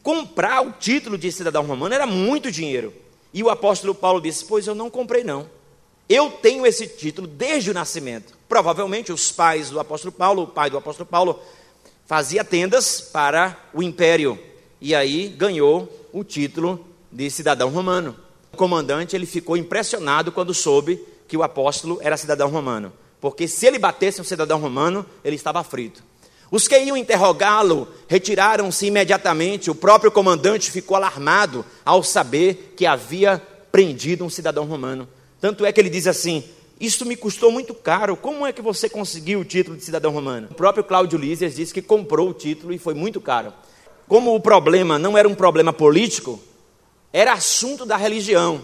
comprar 0.02 0.62
o 0.62 0.72
título 0.72 1.18
de 1.18 1.30
cidadão 1.30 1.64
romano 1.64 1.94
era 1.94 2.06
muito 2.06 2.50
dinheiro. 2.50 2.92
E 3.32 3.42
o 3.42 3.50
apóstolo 3.50 3.94
Paulo 3.94 4.20
disse: 4.20 4.44
Pois 4.44 4.66
eu 4.66 4.74
não 4.74 4.90
comprei, 4.90 5.24
não. 5.24 5.48
Eu 6.08 6.30
tenho 6.30 6.66
esse 6.66 6.88
título 6.88 7.26
desde 7.26 7.70
o 7.70 7.74
nascimento. 7.74 8.36
Provavelmente 8.48 9.12
os 9.12 9.30
pais 9.30 9.70
do 9.70 9.78
apóstolo 9.78 10.10
Paulo, 10.10 10.42
o 10.42 10.46
pai 10.46 10.68
do 10.68 10.76
apóstolo 10.76 11.08
Paulo, 11.08 11.40
fazia 12.06 12.44
tendas 12.44 13.00
para 13.00 13.56
o 13.72 13.82
império. 13.82 14.36
E 14.80 14.94
aí 14.94 15.28
ganhou 15.28 15.88
o 16.12 16.24
título 16.24 16.84
de 17.12 17.30
cidadão 17.30 17.70
romano. 17.70 18.16
O 18.52 18.56
comandante 18.56 19.14
ele 19.14 19.26
ficou 19.26 19.56
impressionado 19.56 20.32
quando 20.32 20.52
soube 20.52 21.00
que 21.30 21.36
o 21.36 21.44
apóstolo 21.44 22.00
era 22.02 22.16
cidadão 22.16 22.50
romano. 22.50 22.92
Porque 23.20 23.46
se 23.46 23.64
ele 23.64 23.78
batesse 23.78 24.20
um 24.20 24.24
cidadão 24.24 24.58
romano, 24.58 25.06
ele 25.24 25.36
estava 25.36 25.62
frito. 25.62 26.02
Os 26.50 26.66
que 26.66 26.76
iam 26.76 26.96
interrogá-lo 26.96 27.86
retiraram-se 28.08 28.86
imediatamente. 28.86 29.70
O 29.70 29.74
próprio 29.74 30.10
comandante 30.10 30.72
ficou 30.72 30.96
alarmado 30.96 31.64
ao 31.84 32.02
saber 32.02 32.74
que 32.76 32.84
havia 32.84 33.40
prendido 33.70 34.24
um 34.24 34.28
cidadão 34.28 34.64
romano. 34.64 35.08
Tanto 35.40 35.64
é 35.64 35.72
que 35.72 35.80
ele 35.80 35.88
diz 35.88 36.08
assim: 36.08 36.42
Isto 36.80 37.06
me 37.06 37.14
custou 37.14 37.52
muito 37.52 37.74
caro. 37.74 38.16
Como 38.16 38.44
é 38.44 38.52
que 38.52 38.60
você 38.60 38.88
conseguiu 38.88 39.38
o 39.38 39.44
título 39.44 39.76
de 39.76 39.84
cidadão 39.84 40.10
romano? 40.10 40.48
O 40.50 40.54
próprio 40.54 40.82
Cláudio 40.82 41.16
Lísias 41.16 41.54
disse 41.54 41.72
que 41.72 41.80
comprou 41.80 42.30
o 42.30 42.34
título 42.34 42.72
e 42.72 42.78
foi 42.78 42.94
muito 42.94 43.20
caro. 43.20 43.52
Como 44.08 44.34
o 44.34 44.40
problema 44.40 44.98
não 44.98 45.16
era 45.16 45.28
um 45.28 45.34
problema 45.36 45.72
político, 45.72 46.40
era 47.12 47.34
assunto 47.34 47.86
da 47.86 47.96
religião. 47.96 48.60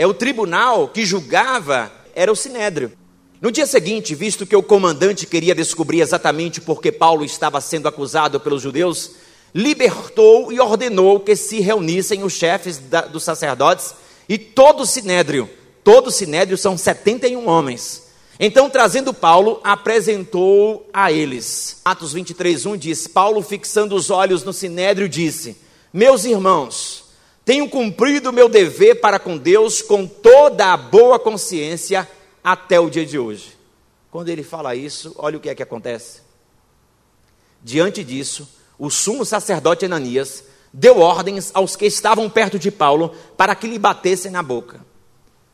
É 0.00 0.06
o 0.06 0.14
tribunal 0.14 0.88
que 0.88 1.04
julgava 1.04 1.92
era 2.14 2.32
o 2.32 2.34
sinédrio. 2.34 2.90
No 3.38 3.52
dia 3.52 3.66
seguinte, 3.66 4.14
visto 4.14 4.46
que 4.46 4.56
o 4.56 4.62
comandante 4.62 5.26
queria 5.26 5.54
descobrir 5.54 6.00
exatamente 6.00 6.58
por 6.58 6.80
que 6.80 6.90
Paulo 6.90 7.22
estava 7.22 7.60
sendo 7.60 7.86
acusado 7.86 8.40
pelos 8.40 8.62
judeus, 8.62 9.10
libertou 9.54 10.50
e 10.50 10.58
ordenou 10.58 11.20
que 11.20 11.36
se 11.36 11.60
reunissem 11.60 12.22
os 12.22 12.32
chefes 12.32 12.78
da, 12.78 13.02
dos 13.02 13.22
sacerdotes 13.22 13.92
e 14.26 14.38
todo 14.38 14.84
o 14.84 14.86
sinédrio. 14.86 15.50
Todo 15.84 16.06
o 16.06 16.10
sinédrio 16.10 16.56
são 16.56 16.78
71 16.78 17.46
homens. 17.46 18.04
Então, 18.40 18.70
trazendo 18.70 19.12
Paulo, 19.12 19.60
apresentou 19.62 20.88
a 20.94 21.12
eles. 21.12 21.82
Atos 21.84 22.14
23, 22.14 22.64
1 22.64 22.76
diz: 22.78 23.06
Paulo, 23.06 23.42
fixando 23.42 23.94
os 23.94 24.08
olhos 24.08 24.44
no 24.44 24.52
sinédrio, 24.54 25.10
disse: 25.10 25.58
Meus 25.92 26.24
irmãos, 26.24 27.09
tenho 27.44 27.68
cumprido 27.68 28.30
o 28.30 28.32
meu 28.32 28.48
dever 28.48 29.00
para 29.00 29.18
com 29.18 29.36
Deus 29.36 29.82
com 29.82 30.06
toda 30.06 30.72
a 30.72 30.76
boa 30.76 31.18
consciência 31.18 32.08
até 32.42 32.78
o 32.78 32.90
dia 32.90 33.04
de 33.04 33.18
hoje. 33.18 33.58
Quando 34.10 34.28
ele 34.28 34.42
fala 34.42 34.74
isso, 34.74 35.14
olha 35.16 35.38
o 35.38 35.40
que 35.40 35.48
é 35.48 35.54
que 35.54 35.62
acontece. 35.62 36.20
Diante 37.62 38.02
disso, 38.02 38.48
o 38.78 38.90
sumo 38.90 39.24
sacerdote 39.24 39.84
Ananias 39.84 40.44
deu 40.72 41.00
ordens 41.00 41.50
aos 41.52 41.76
que 41.76 41.86
estavam 41.86 42.28
perto 42.30 42.58
de 42.58 42.70
Paulo 42.70 43.14
para 43.36 43.54
que 43.54 43.66
lhe 43.66 43.78
batessem 43.78 44.30
na 44.30 44.42
boca. 44.42 44.80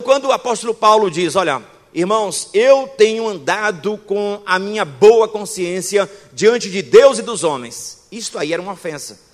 Quando 0.02 0.26
o 0.26 0.32
apóstolo 0.32 0.74
Paulo 0.74 1.10
diz: 1.10 1.36
Olha, 1.36 1.62
irmãos, 1.92 2.48
eu 2.52 2.88
tenho 2.88 3.26
andado 3.26 3.98
com 3.98 4.40
a 4.46 4.58
minha 4.58 4.84
boa 4.84 5.26
consciência 5.26 6.10
diante 6.32 6.70
de 6.70 6.82
Deus 6.82 7.18
e 7.18 7.22
dos 7.22 7.44
homens. 7.44 8.06
Isto 8.12 8.38
aí 8.38 8.52
era 8.52 8.62
uma 8.62 8.72
ofensa. 8.72 9.25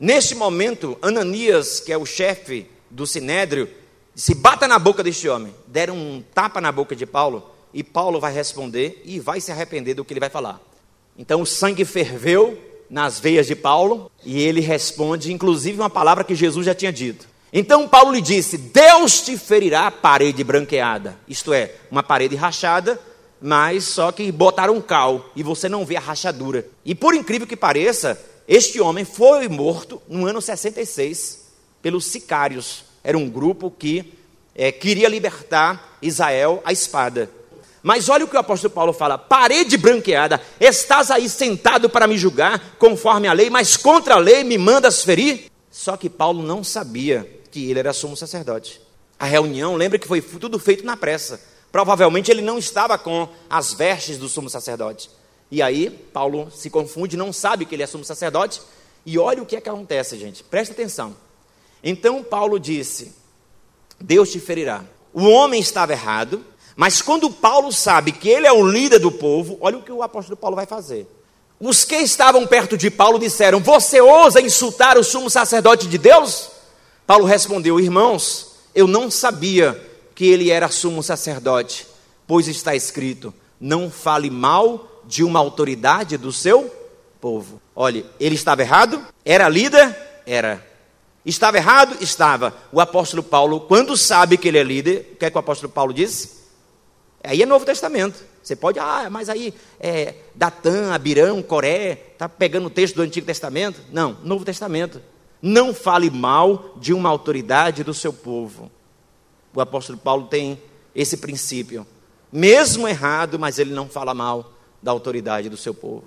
Neste 0.00 0.34
momento, 0.34 0.96
Ananias, 1.02 1.78
que 1.78 1.92
é 1.92 1.98
o 1.98 2.06
chefe 2.06 2.66
do 2.88 3.06
sinédrio, 3.06 3.68
se 4.14 4.34
bata 4.34 4.66
na 4.66 4.78
boca 4.78 5.02
deste 5.02 5.28
homem. 5.28 5.54
Deram 5.66 5.94
um 5.94 6.24
tapa 6.34 6.58
na 6.58 6.72
boca 6.72 6.96
de 6.96 7.04
Paulo 7.04 7.50
e 7.74 7.84
Paulo 7.84 8.18
vai 8.18 8.32
responder 8.32 9.02
e 9.04 9.20
vai 9.20 9.42
se 9.42 9.52
arrepender 9.52 9.92
do 9.92 10.02
que 10.02 10.14
ele 10.14 10.20
vai 10.20 10.30
falar. 10.30 10.58
Então 11.18 11.42
o 11.42 11.46
sangue 11.46 11.84
ferveu 11.84 12.58
nas 12.88 13.20
veias 13.20 13.46
de 13.46 13.54
Paulo 13.54 14.10
e 14.24 14.40
ele 14.40 14.62
responde, 14.62 15.34
inclusive, 15.34 15.78
uma 15.78 15.90
palavra 15.90 16.24
que 16.24 16.34
Jesus 16.34 16.64
já 16.64 16.74
tinha 16.74 16.90
dito. 16.90 17.28
Então 17.52 17.86
Paulo 17.86 18.12
lhe 18.12 18.22
disse: 18.22 18.56
Deus 18.56 19.20
te 19.20 19.36
ferirá 19.36 19.86
a 19.86 19.90
parede 19.90 20.42
branqueada, 20.42 21.18
isto 21.28 21.52
é, 21.52 21.74
uma 21.90 22.02
parede 22.02 22.36
rachada, 22.36 22.98
mas 23.38 23.84
só 23.84 24.10
que 24.10 24.32
botaram 24.32 24.76
um 24.76 24.80
cal 24.80 25.26
e 25.36 25.42
você 25.42 25.68
não 25.68 25.84
vê 25.84 25.96
a 25.96 26.00
rachadura. 26.00 26.66
E 26.86 26.94
por 26.94 27.14
incrível 27.14 27.46
que 27.46 27.56
pareça, 27.56 28.18
este 28.52 28.80
homem 28.80 29.04
foi 29.04 29.48
morto 29.48 30.02
no 30.08 30.26
ano 30.26 30.42
66 30.42 31.46
pelos 31.80 32.04
sicários 32.04 32.90
era 33.02 33.16
um 33.16 33.28
grupo 33.28 33.70
que 33.70 34.12
é, 34.54 34.70
queria 34.70 35.08
libertar 35.08 35.96
Israel 36.02 36.60
à 36.64 36.72
espada. 36.72 37.30
Mas 37.82 38.08
olha 38.08 38.24
o 38.24 38.28
que 38.28 38.36
o 38.36 38.40
apóstolo 38.40 38.74
Paulo 38.74 38.92
fala: 38.92 39.16
parede 39.16 39.76
branqueada, 39.78 40.40
estás 40.60 41.10
aí 41.10 41.28
sentado 41.28 41.88
para 41.88 42.06
me 42.06 42.18
julgar 42.18 42.76
conforme 42.78 43.26
a 43.26 43.32
lei, 43.32 43.48
mas 43.48 43.76
contra 43.76 44.14
a 44.14 44.18
lei 44.18 44.44
me 44.44 44.58
mandas 44.58 45.02
ferir? 45.02 45.50
Só 45.70 45.96
que 45.96 46.10
Paulo 46.10 46.42
não 46.42 46.62
sabia 46.62 47.40
que 47.50 47.70
ele 47.70 47.78
era 47.78 47.92
sumo 47.92 48.16
sacerdote. 48.16 48.80
A 49.18 49.24
reunião, 49.24 49.76
lembra 49.76 49.98
que 49.98 50.08
foi 50.08 50.20
tudo 50.20 50.58
feito 50.58 50.84
na 50.84 50.96
pressa. 50.96 51.40
Provavelmente 51.72 52.30
ele 52.30 52.42
não 52.42 52.58
estava 52.58 52.98
com 52.98 53.28
as 53.48 53.72
vestes 53.72 54.18
do 54.18 54.28
sumo 54.28 54.50
sacerdote. 54.50 55.08
E 55.50 55.60
aí, 55.60 55.90
Paulo 55.90 56.50
se 56.50 56.70
confunde, 56.70 57.16
não 57.16 57.32
sabe 57.32 57.64
que 57.64 57.74
ele 57.74 57.82
é 57.82 57.86
sumo 57.86 58.04
sacerdote. 58.04 58.60
E 59.04 59.18
olha 59.18 59.42
o 59.42 59.46
que, 59.46 59.56
é 59.56 59.60
que 59.60 59.68
acontece, 59.68 60.18
gente. 60.18 60.44
Presta 60.44 60.72
atenção. 60.72 61.16
Então 61.82 62.22
Paulo 62.22 62.60
disse: 62.60 63.12
Deus 63.98 64.30
te 64.30 64.38
ferirá. 64.38 64.84
O 65.12 65.24
homem 65.28 65.60
estava 65.60 65.92
errado, 65.92 66.44
mas 66.76 67.02
quando 67.02 67.30
Paulo 67.30 67.72
sabe 67.72 68.12
que 68.12 68.28
ele 68.28 68.46
é 68.46 68.52
o 68.52 68.64
líder 68.64 69.00
do 69.00 69.10
povo, 69.10 69.58
olha 69.60 69.78
o 69.78 69.82
que 69.82 69.90
o 69.90 70.02
apóstolo 70.02 70.36
Paulo 70.36 70.56
vai 70.56 70.66
fazer. 70.66 71.06
Os 71.58 71.84
que 71.84 71.96
estavam 71.96 72.46
perto 72.46 72.76
de 72.78 72.90
Paulo 72.90 73.18
disseram: 73.18 73.60
Você 73.60 74.00
ousa 74.00 74.40
insultar 74.40 74.96
o 74.96 75.04
sumo 75.04 75.28
sacerdote 75.28 75.88
de 75.88 75.98
Deus? 75.98 76.50
Paulo 77.06 77.24
respondeu: 77.24 77.80
Irmãos, 77.80 78.52
eu 78.74 78.86
não 78.86 79.10
sabia 79.10 79.78
que 80.14 80.26
ele 80.26 80.50
era 80.50 80.68
sumo 80.68 81.02
sacerdote, 81.02 81.86
pois 82.26 82.46
está 82.46 82.74
escrito: 82.74 83.34
Não 83.60 83.90
fale 83.90 84.30
mal 84.30 84.89
de 85.10 85.24
uma 85.24 85.40
autoridade 85.40 86.16
do 86.16 86.32
seu 86.32 86.72
povo. 87.20 87.60
Olhe, 87.74 88.06
ele 88.20 88.36
estava 88.36 88.62
errado? 88.62 89.04
Era 89.24 89.48
líder? 89.48 90.22
Era. 90.24 90.64
Estava 91.26 91.56
errado? 91.56 91.96
Estava. 92.00 92.54
O 92.70 92.80
apóstolo 92.80 93.20
Paulo, 93.20 93.62
quando 93.62 93.96
sabe 93.96 94.38
que 94.38 94.46
ele 94.46 94.58
é 94.58 94.62
líder, 94.62 95.10
o 95.12 95.16
que 95.16 95.24
é 95.24 95.30
que 95.30 95.36
o 95.36 95.40
apóstolo 95.40 95.72
Paulo 95.72 95.92
diz? 95.92 96.44
Aí 97.24 97.42
é 97.42 97.46
Novo 97.46 97.64
Testamento. 97.64 98.22
Você 98.40 98.54
pode, 98.54 98.78
ah, 98.78 99.08
mas 99.10 99.28
aí 99.28 99.52
é, 99.80 100.14
Datã, 100.32 100.92
Abirão, 100.92 101.42
Coré, 101.42 102.12
está 102.12 102.28
pegando 102.28 102.68
o 102.68 102.70
texto 102.70 102.94
do 102.94 103.02
Antigo 103.02 103.26
Testamento? 103.26 103.80
Não, 103.90 104.16
Novo 104.22 104.44
Testamento. 104.44 105.02
Não 105.42 105.74
fale 105.74 106.08
mal 106.08 106.76
de 106.76 106.94
uma 106.94 107.08
autoridade 107.08 107.82
do 107.82 107.92
seu 107.92 108.12
povo. 108.12 108.70
O 109.52 109.60
apóstolo 109.60 109.98
Paulo 109.98 110.28
tem 110.28 110.62
esse 110.94 111.16
princípio. 111.16 111.84
Mesmo 112.32 112.86
errado, 112.86 113.40
mas 113.40 113.58
ele 113.58 113.74
não 113.74 113.88
fala 113.88 114.14
mal 114.14 114.59
da 114.82 114.90
autoridade 114.90 115.48
do 115.48 115.56
seu 115.56 115.74
povo. 115.74 116.04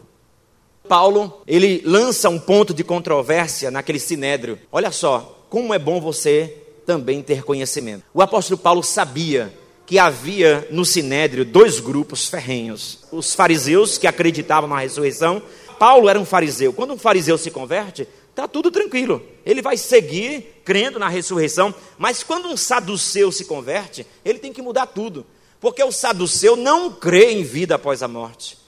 Paulo, 0.88 1.42
ele 1.48 1.82
lança 1.86 2.30
um 2.30 2.39
ponto 2.39 2.74
de 2.74 2.84
controvérsia 2.84 3.72
naquele 3.72 4.00
sinédrio. 4.00 4.60
Olha 4.72 4.92
só, 4.92 5.46
como 5.50 5.74
é 5.74 5.80
bom 5.80 6.01
você 6.01 6.58
também 6.86 7.22
ter 7.22 7.44
conhecimento. 7.44 8.03
O 8.13 8.22
apóstolo 8.22 8.58
Paulo 8.58 8.84
sabia 8.84 9.53
que 9.86 9.98
havia 10.00 10.68
no 10.72 10.86
sinédrio 10.86 11.46
dois 11.46 11.80
grupos 11.80 12.27
ferrenhos: 12.27 13.00
os 13.12 13.34
fariseus 13.34 13.98
que 13.98 14.08
acreditavam 14.08 14.70
na 14.70 14.80
ressurreição. 14.80 15.42
Paulo 15.80 16.08
era 16.08 16.20
um 16.20 16.25
fariseu. 16.25 16.72
Quando 16.72 16.94
um 16.94 16.98
fariseu 16.98 17.38
se 17.38 17.51
converte, 17.51 18.08
está 18.30 18.48
tudo 18.48 18.72
tranquilo. 18.72 19.22
Ele 19.46 19.62
vai 19.62 19.75
seguir 19.75 20.62
crendo 20.63 21.00
na 21.00 21.10
ressurreição. 21.10 21.74
Mas 21.98 22.24
quando 22.24 22.48
um 22.48 22.56
saduceu 22.56 23.32
se 23.32 23.46
converte, 23.46 24.06
ele 24.24 24.39
tem 24.39 24.53
que 24.53 24.62
mudar 24.62 24.88
tudo. 24.88 25.25
Porque 25.60 25.84
o 25.84 25.92
saduceu 25.92 26.56
não 26.56 26.92
crê 26.92 27.32
em 27.32 27.44
vida 27.44 27.75
após 27.75 28.03
a 28.03 28.08
morte. 28.08 28.62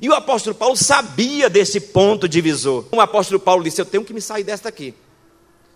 E 0.00 0.08
o 0.08 0.14
apóstolo 0.14 0.54
Paulo 0.54 0.76
sabia 0.76 1.48
desse 1.48 1.80
ponto 1.80 2.28
divisor. 2.28 2.84
O 2.92 3.00
apóstolo 3.00 3.40
Paulo 3.40 3.64
disse: 3.64 3.80
Eu 3.80 3.86
tenho 3.86 4.04
que 4.04 4.12
me 4.12 4.20
sair 4.20 4.44
desta 4.44 4.68
aqui. 4.68 4.94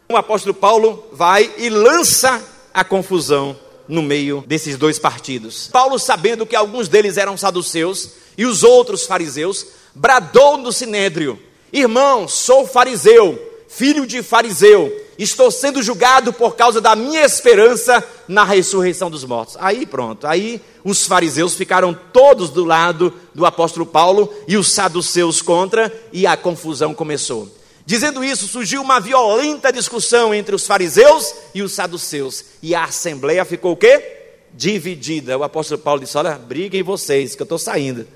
O 0.08 0.16
apóstolo 0.16 0.54
Paulo 0.54 1.08
vai 1.12 1.52
e 1.56 1.70
lança 1.70 2.42
a 2.74 2.84
confusão 2.84 3.56
no 3.88 4.02
meio 4.02 4.44
desses 4.46 4.76
dois 4.76 4.98
partidos. 4.98 5.68
Paulo, 5.68 5.98
sabendo 5.98 6.46
que 6.46 6.56
alguns 6.56 6.88
deles 6.88 7.16
eram 7.16 7.36
saduceus 7.36 8.10
e 8.36 8.44
os 8.44 8.62
outros 8.62 9.04
fariseus, 9.04 9.66
bradou 9.94 10.56
no 10.56 10.72
sinédrio: 10.72 11.38
Irmão, 11.72 12.28
sou 12.28 12.66
fariseu, 12.66 13.38
filho 13.68 14.06
de 14.06 14.22
fariseu, 14.22 14.92
estou 15.22 15.50
sendo 15.50 15.82
julgado 15.82 16.32
por 16.32 16.56
causa 16.56 16.80
da 16.80 16.96
minha 16.96 17.22
esperança 17.22 18.02
na 18.26 18.44
ressurreição 18.44 19.10
dos 19.10 19.24
mortos. 19.24 19.56
Aí 19.60 19.84
pronto, 19.84 20.26
aí 20.26 20.60
os 20.82 21.06
fariseus 21.06 21.54
ficaram 21.54 21.92
todos 21.92 22.50
do 22.50 22.64
lado 22.64 23.12
do 23.34 23.44
apóstolo 23.44 23.84
Paulo 23.84 24.32
e 24.48 24.56
os 24.56 24.72
saduceus 24.72 25.42
contra, 25.42 25.92
e 26.12 26.26
a 26.26 26.36
confusão 26.36 26.94
começou. 26.94 27.48
Dizendo 27.84 28.22
isso, 28.22 28.46
surgiu 28.46 28.80
uma 28.80 29.00
violenta 29.00 29.72
discussão 29.72 30.32
entre 30.32 30.54
os 30.54 30.66
fariseus 30.66 31.34
e 31.54 31.60
os 31.60 31.72
saduceus. 31.72 32.44
E 32.62 32.74
a 32.74 32.84
assembleia 32.84 33.44
ficou 33.44 33.72
o 33.72 33.76
quê? 33.76 34.18
Dividida. 34.54 35.36
O 35.36 35.42
apóstolo 35.42 35.80
Paulo 35.80 36.00
disse: 36.00 36.16
Olha, 36.16 36.36
briguem 36.36 36.82
vocês, 36.82 37.34
que 37.34 37.42
eu 37.42 37.44
estou 37.44 37.58
saindo. 37.58 38.06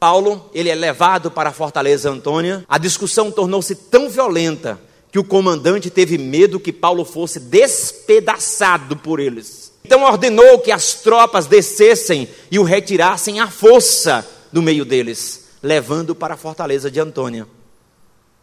Paulo, 0.00 0.50
ele 0.54 0.68
é 0.68 0.74
levado 0.74 1.30
para 1.30 1.50
a 1.50 1.52
fortaleza 1.52 2.10
Antônia. 2.10 2.64
A 2.68 2.78
discussão 2.78 3.30
tornou-se 3.30 3.74
tão 3.74 4.08
violenta 4.08 4.80
que 5.16 5.20
o 5.20 5.24
comandante 5.24 5.88
teve 5.88 6.18
medo 6.18 6.60
que 6.60 6.70
Paulo 6.70 7.02
fosse 7.02 7.40
despedaçado 7.40 8.98
por 8.98 9.18
eles. 9.18 9.72
Então 9.82 10.02
ordenou 10.02 10.58
que 10.58 10.70
as 10.70 10.92
tropas 10.92 11.46
descessem 11.46 12.28
e 12.50 12.58
o 12.58 12.62
retirassem 12.62 13.40
à 13.40 13.50
força 13.50 14.28
do 14.52 14.60
meio 14.60 14.84
deles, 14.84 15.48
levando 15.62 16.14
para 16.14 16.34
a 16.34 16.36
fortaleza 16.36 16.90
de 16.90 17.00
Antônia. 17.00 17.46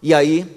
E 0.01 0.15
aí, 0.15 0.47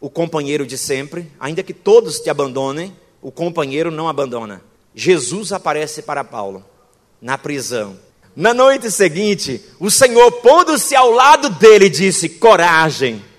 o 0.00 0.10
companheiro 0.10 0.66
de 0.66 0.76
sempre, 0.76 1.30
ainda 1.38 1.62
que 1.62 1.72
todos 1.72 2.18
te 2.18 2.28
abandonem, 2.28 2.92
o 3.22 3.30
companheiro 3.30 3.92
não 3.92 4.08
abandona. 4.08 4.60
Jesus 4.92 5.52
aparece 5.52 6.02
para 6.02 6.24
Paulo 6.24 6.64
na 7.22 7.38
prisão. 7.38 7.96
Na 8.34 8.52
noite 8.52 8.90
seguinte, 8.90 9.64
o 9.78 9.88
Senhor, 9.88 10.32
pondo-se 10.32 10.96
ao 10.96 11.12
lado 11.12 11.48
dele, 11.48 11.88
disse: 11.88 12.28
Coragem. 12.28 13.29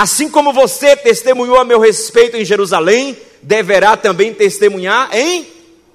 Assim 0.00 0.30
como 0.30 0.50
você 0.50 0.96
testemunhou 0.96 1.58
a 1.58 1.64
meu 1.64 1.78
respeito 1.78 2.34
em 2.34 2.42
Jerusalém, 2.42 3.14
deverá 3.42 3.98
também 3.98 4.32
testemunhar 4.32 5.14
em 5.14 5.46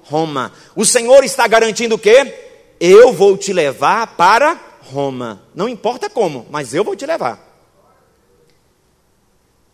Roma. 0.04 0.52
O 0.76 0.84
Senhor 0.84 1.24
está 1.24 1.44
garantindo 1.48 1.96
o 1.96 1.98
quê? 1.98 2.32
Eu 2.78 3.12
vou 3.12 3.36
te 3.36 3.52
levar 3.52 4.16
para 4.16 4.60
Roma. 4.80 5.42
Não 5.52 5.68
importa 5.68 6.08
como, 6.08 6.46
mas 6.48 6.72
eu 6.72 6.84
vou 6.84 6.94
te 6.94 7.04
levar. 7.04 7.44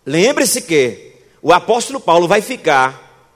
Lembre-se 0.06 0.62
que 0.62 1.12
o 1.42 1.52
apóstolo 1.52 2.00
Paulo 2.00 2.26
vai 2.26 2.40
ficar 2.40 3.28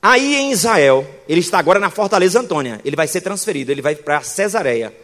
aí 0.00 0.36
em 0.36 0.52
Israel. 0.52 1.06
Ele 1.28 1.40
está 1.40 1.58
agora 1.58 1.78
na 1.78 1.90
Fortaleza 1.90 2.40
Antônia. 2.40 2.80
Ele 2.82 2.96
vai 2.96 3.06
ser 3.06 3.20
transferido, 3.20 3.70
ele 3.70 3.82
vai 3.82 3.94
para 3.94 4.22
Cesareia. 4.22 5.03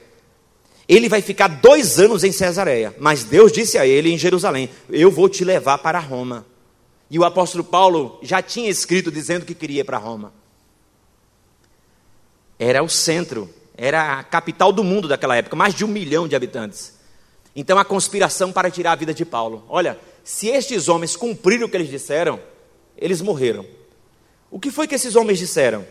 Ele 0.91 1.09
vai 1.09 1.23
ficar 1.23 1.47
dois 1.47 2.01
anos 2.01 2.25
em 2.25 2.33
Cesareia. 2.33 2.93
Mas 2.99 3.23
Deus 3.23 3.53
disse 3.53 3.79
a 3.79 3.87
ele 3.87 4.11
em 4.11 4.19
Jerusalém: 4.19 4.69
Eu 4.91 5.09
vou 5.09 5.29
te 5.29 5.45
levar 5.45 5.79
para 5.79 6.01
Roma. 6.01 6.45
E 7.09 7.17
o 7.17 7.25
apóstolo 7.25 7.63
Paulo 7.63 8.19
já 8.23 8.43
tinha 8.43 8.69
escrito 8.69 9.09
dizendo 9.09 9.47
que 9.47 9.55
queria 9.55 9.83
ir 9.83 9.85
para 9.85 9.99
Roma. 9.99 10.33
Era 12.59 12.83
o 12.83 12.89
centro, 12.89 13.49
era 13.77 14.19
a 14.19 14.25
capital 14.25 14.73
do 14.73 14.83
mundo 14.83 15.07
daquela 15.07 15.37
época, 15.37 15.55
mais 15.55 15.77
de 15.77 15.85
um 15.85 15.89
milhão 15.89 16.27
de 16.27 16.35
habitantes. 16.35 16.99
Então 17.55 17.79
a 17.79 17.85
conspiração 17.85 18.51
para 18.51 18.69
tirar 18.69 18.91
a 18.91 18.97
vida 18.97 19.15
de 19.15 19.25
Paulo. 19.25 19.65
Olha, 19.69 19.97
se 20.25 20.49
estes 20.49 20.89
homens 20.89 21.15
cumpriram 21.15 21.69
o 21.69 21.71
que 21.71 21.77
eles 21.77 21.89
disseram, 21.89 22.41
eles 22.99 23.21
morreram. 23.21 23.65
O 24.51 24.59
que 24.59 24.73
foi 24.73 24.89
que 24.89 24.97
esses 24.97 25.15
homens 25.15 25.39
disseram? 25.39 25.87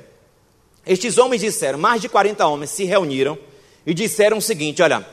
Estes 0.85 1.17
homens 1.17 1.39
disseram, 1.39 1.79
mais 1.79 2.01
de 2.01 2.09
40 2.09 2.45
homens 2.45 2.71
se 2.71 2.83
reuniram 2.83 3.39
e 3.85 3.93
disseram 3.93 4.37
o 4.37 4.41
seguinte: 4.41 4.81
olha, 4.81 5.05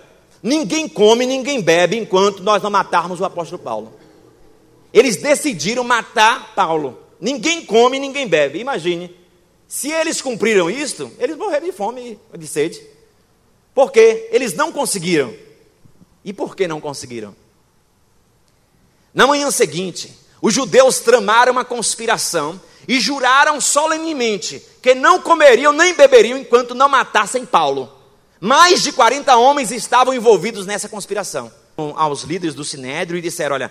ninguém 0.43 0.89
come, 0.89 1.27
ninguém 1.27 1.61
bebe 1.61 1.97
enquanto 1.97 2.43
nós 2.43 2.63
não 2.63 2.71
matarmos 2.71 3.21
o 3.21 3.25
apóstolo 3.25 3.63
Paulo. 3.63 3.93
Eles 4.93 5.17
decidiram 5.17 5.85
matar 5.85 6.55
Paulo. 6.55 6.99
Ninguém 7.21 7.65
come, 7.65 7.99
ninguém 7.99 8.27
bebe. 8.27 8.59
Imagine, 8.59 9.15
se 9.67 9.91
eles 9.91 10.21
cumpriram 10.21 10.71
isto, 10.71 11.11
eles 11.19 11.37
morreram 11.37 11.67
de 11.67 11.73
fome 11.73 12.19
e 12.33 12.39
de 12.39 12.47
sede. 12.47 12.81
Porque 13.75 14.29
eles 14.31 14.55
não 14.55 14.73
conseguiram. 14.73 15.35
E 16.25 16.33
por 16.33 16.57
que 16.57 16.67
não 16.67 16.81
conseguiram? 16.81 17.35
Na 19.13 19.27
manhã 19.27 19.51
seguinte, 19.51 20.13
os 20.41 20.53
judeus 20.53 21.01
tramaram 21.01 21.53
uma 21.53 21.65
conspiração 21.65 22.61
e 22.87 23.01
juraram 23.01 23.61
solenemente 23.61 24.63
que 24.83 24.95
não 24.95 25.21
comeriam 25.21 25.73
nem 25.73 25.95
beberiam 25.95 26.39
enquanto 26.39 26.75
não 26.75 26.89
matassem 26.89 27.45
Paulo. 27.45 27.96
Mais 28.41 28.83
de 28.83 28.93
40 28.93 29.37
homens 29.37 29.71
estavam 29.71 30.15
envolvidos 30.15 30.67
nessa 30.67 30.89
conspiração. 30.89 31.51
Aos 31.77 32.23
líderes 32.23 32.55
do 32.55 32.65
sinédrio 32.65 33.19
e 33.19 33.23
disseram: 33.23 33.55
Olha, 33.55 33.71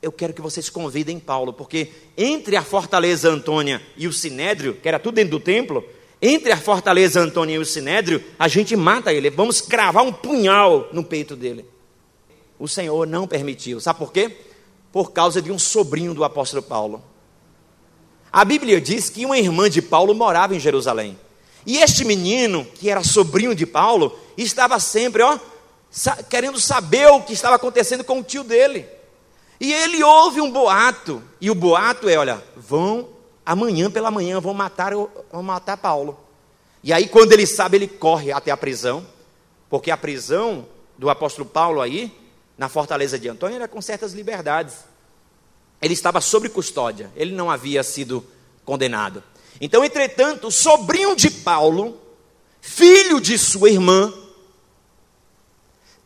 eu 0.00 0.12
quero 0.12 0.34
que 0.34 0.40
vocês 0.40 0.68
convidem 0.68 1.18
Paulo, 1.18 1.52
porque 1.52 1.90
entre 2.16 2.56
a 2.56 2.62
fortaleza 2.62 3.30
Antônia 3.30 3.80
e 3.96 4.06
o 4.06 4.12
sinédrio, 4.12 4.74
que 4.74 4.88
era 4.88 4.98
tudo 4.98 5.14
dentro 5.14 5.32
do 5.32 5.40
templo, 5.40 5.84
entre 6.20 6.52
a 6.52 6.56
fortaleza 6.56 7.20
Antônia 7.20 7.54
e 7.54 7.58
o 7.58 7.64
sinédrio, 7.64 8.22
a 8.38 8.48
gente 8.48 8.76
mata 8.76 9.12
ele, 9.12 9.30
vamos 9.30 9.60
cravar 9.60 10.04
um 10.04 10.12
punhal 10.12 10.88
no 10.92 11.02
peito 11.02 11.34
dele. 11.34 11.64
O 12.58 12.68
Senhor 12.68 13.06
não 13.06 13.26
permitiu, 13.26 13.80
sabe 13.80 13.98
por 13.98 14.12
quê? 14.12 14.36
por 14.92 15.10
causa 15.10 15.40
de 15.40 15.50
um 15.50 15.58
sobrinho 15.58 16.12
do 16.12 16.22
apóstolo 16.22 16.62
Paulo. 16.62 17.02
A 18.30 18.44
Bíblia 18.44 18.80
diz 18.80 19.08
que 19.08 19.24
uma 19.24 19.38
irmã 19.38 19.68
de 19.68 19.80
Paulo 19.80 20.14
morava 20.14 20.54
em 20.54 20.60
Jerusalém. 20.60 21.18
E 21.64 21.78
este 21.78 22.04
menino, 22.04 22.64
que 22.64 22.90
era 22.90 23.04
sobrinho 23.04 23.54
de 23.54 23.66
Paulo, 23.66 24.18
estava 24.36 24.78
sempre, 24.80 25.22
ó, 25.22 25.38
querendo 26.28 26.58
saber 26.58 27.08
o 27.08 27.22
que 27.22 27.32
estava 27.32 27.56
acontecendo 27.56 28.02
com 28.02 28.20
o 28.20 28.24
tio 28.24 28.42
dele. 28.42 28.86
E 29.60 29.72
ele 29.72 30.02
ouve 30.02 30.40
um 30.40 30.50
boato, 30.50 31.22
e 31.40 31.50
o 31.50 31.54
boato 31.54 32.08
é, 32.08 32.16
olha, 32.16 32.42
vão 32.56 33.08
amanhã 33.44 33.90
pela 33.90 34.10
manhã 34.10 34.40
vão 34.40 34.54
matar 34.54 34.92
vão 34.94 35.42
matar 35.42 35.76
Paulo. 35.76 36.18
E 36.82 36.92
aí 36.92 37.06
quando 37.06 37.32
ele 37.32 37.46
sabe, 37.46 37.76
ele 37.76 37.86
corre 37.86 38.32
até 38.32 38.50
a 38.50 38.56
prisão, 38.56 39.06
porque 39.70 39.90
a 39.90 39.96
prisão 39.96 40.66
do 40.98 41.08
apóstolo 41.08 41.48
Paulo 41.48 41.80
aí, 41.80 42.12
na 42.58 42.68
fortaleza 42.68 43.18
de 43.18 43.28
Antônio, 43.28 43.56
era 43.56 43.68
com 43.68 43.80
certas 43.80 44.12
liberdades. 44.12 44.78
Ele 45.80 45.94
estava 45.94 46.20
sob 46.20 46.48
custódia, 46.48 47.10
ele 47.14 47.32
não 47.32 47.50
havia 47.50 47.82
sido 47.82 48.24
condenado. 48.64 49.22
Então, 49.60 49.84
entretanto, 49.84 50.48
o 50.48 50.52
sobrinho 50.52 51.14
de 51.14 51.30
Paulo, 51.30 52.00
filho 52.60 53.20
de 53.20 53.38
sua 53.38 53.70
irmã, 53.70 54.12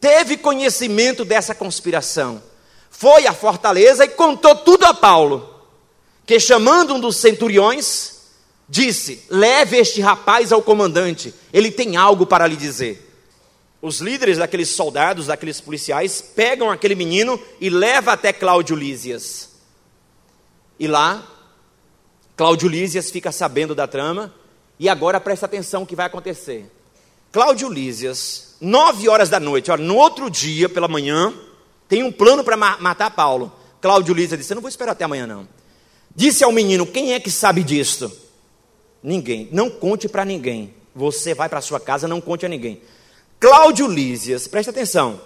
teve 0.00 0.36
conhecimento 0.36 1.24
dessa 1.24 1.54
conspiração. 1.54 2.42
Foi 2.90 3.26
à 3.26 3.32
fortaleza 3.32 4.04
e 4.04 4.08
contou 4.08 4.54
tudo 4.56 4.84
a 4.84 4.94
Paulo, 4.94 5.54
que 6.24 6.40
chamando 6.40 6.94
um 6.94 7.00
dos 7.00 7.16
centuriões, 7.16 8.16
disse: 8.68 9.24
Leve 9.28 9.76
este 9.76 10.00
rapaz 10.00 10.52
ao 10.52 10.62
comandante, 10.62 11.34
ele 11.52 11.70
tem 11.70 11.96
algo 11.96 12.26
para 12.26 12.46
lhe 12.46 12.56
dizer. 12.56 13.02
Os 13.80 14.00
líderes 14.00 14.38
daqueles 14.38 14.70
soldados, 14.70 15.26
daqueles 15.26 15.60
policiais, 15.60 16.20
pegam 16.20 16.70
aquele 16.70 16.94
menino 16.94 17.40
e 17.60 17.68
levam 17.68 18.12
até 18.12 18.32
Cláudio 18.32 18.74
Lísias. 18.74 19.50
E 20.78 20.86
lá, 20.86 21.26
Cláudio 22.36 22.68
Lísias 22.68 23.10
fica 23.10 23.32
sabendo 23.32 23.74
da 23.74 23.86
trama, 23.86 24.32
e 24.78 24.88
agora 24.88 25.18
presta 25.18 25.46
atenção 25.46 25.82
o 25.82 25.86
que 25.86 25.96
vai 25.96 26.06
acontecer. 26.06 26.70
Cláudio 27.32 27.68
Lísias, 27.68 28.56
nove 28.60 29.08
horas 29.08 29.30
da 29.30 29.40
noite, 29.40 29.70
no 29.78 29.96
outro 29.96 30.30
dia, 30.30 30.68
pela 30.68 30.86
manhã, 30.86 31.32
tem 31.88 32.02
um 32.02 32.12
plano 32.12 32.44
para 32.44 32.56
ma 32.56 32.76
matar 32.78 33.10
Paulo. 33.10 33.52
Cláudio 33.80 34.14
Lísias 34.14 34.38
disse: 34.38 34.52
Eu 34.52 34.56
não 34.56 34.62
vou 34.62 34.68
esperar 34.68 34.92
até 34.92 35.04
amanhã, 35.04 35.26
não. 35.26 35.48
Disse 36.14 36.44
ao 36.44 36.52
menino: 36.52 36.86
Quem 36.86 37.14
é 37.14 37.20
que 37.20 37.30
sabe 37.30 37.62
disto? 37.62 38.10
Ninguém. 39.02 39.48
Não 39.52 39.70
conte 39.70 40.08
para 40.08 40.24
ninguém. 40.24 40.74
Você 40.94 41.34
vai 41.34 41.48
para 41.48 41.60
sua 41.60 41.78
casa, 41.78 42.08
não 42.08 42.20
conte 42.20 42.46
a 42.46 42.48
ninguém. 42.48 42.80
Cláudio 43.38 43.86
Lísias, 43.86 44.48
preste 44.48 44.70
atenção, 44.70 45.20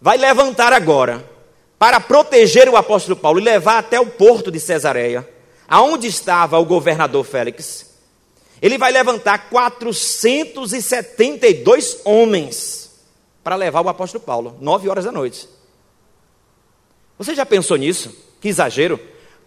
vai 0.00 0.16
levantar 0.16 0.72
agora 0.72 1.24
para 1.78 2.00
proteger 2.00 2.68
o 2.68 2.76
apóstolo 2.76 3.16
Paulo 3.16 3.38
e 3.38 3.42
levar 3.42 3.78
até 3.78 4.00
o 4.00 4.06
porto 4.06 4.50
de 4.50 4.58
Cesareia, 4.58 5.28
aonde 5.70 6.08
estava 6.08 6.58
o 6.58 6.64
governador 6.64 7.24
Félix. 7.24 7.86
Ele 8.60 8.76
vai 8.76 8.90
levantar 8.90 9.48
472 9.48 12.00
homens 12.04 12.90
para 13.44 13.54
levar 13.54 13.80
o 13.80 13.88
apóstolo 13.88 14.20
Paulo, 14.22 14.58
nove 14.60 14.88
horas 14.88 15.04
da 15.04 15.12
noite. 15.12 15.48
Você 17.16 17.36
já 17.36 17.46
pensou 17.46 17.76
nisso? 17.76 18.12
Que 18.40 18.48
exagero! 18.48 18.98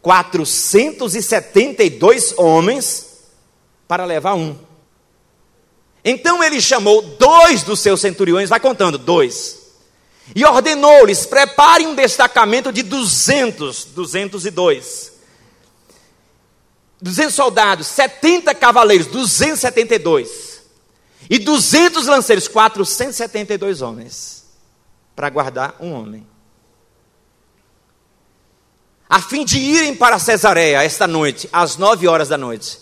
472 0.01 2.37
homens 2.37 3.25
para 3.87 4.05
levar 4.05 4.35
um. 4.35 4.55
Então 6.03 6.43
ele 6.43 6.59
chamou 6.59 7.01
dois 7.01 7.63
dos 7.63 7.79
seus 7.79 8.01
centuriões, 8.01 8.49
vai 8.49 8.59
contando, 8.59 8.97
dois, 8.97 9.61
e 10.35 10.43
ordenou-lhes: 10.43 11.25
preparem 11.25 11.87
um 11.87 11.95
destacamento 11.95 12.73
de 12.73 12.83
200, 12.83 13.85
202. 13.85 15.12
200 17.03 17.35
soldados, 17.35 17.87
70 17.87 18.55
cavaleiros, 18.55 19.07
272. 19.07 20.63
E 21.29 21.37
200 21.37 22.07
lanceiros, 22.07 22.47
472 22.47 23.81
homens, 23.81 24.45
para 25.13 25.29
guardar 25.29 25.75
um 25.81 25.91
homem. 25.91 26.25
A 29.09 29.21
fim 29.21 29.43
de 29.43 29.59
irem 29.59 29.93
para 29.93 30.17
Cesareia 30.17 30.81
esta 30.81 31.05
noite, 31.05 31.49
às 31.51 31.75
nove 31.75 32.07
horas 32.07 32.29
da 32.29 32.37
noite. 32.37 32.79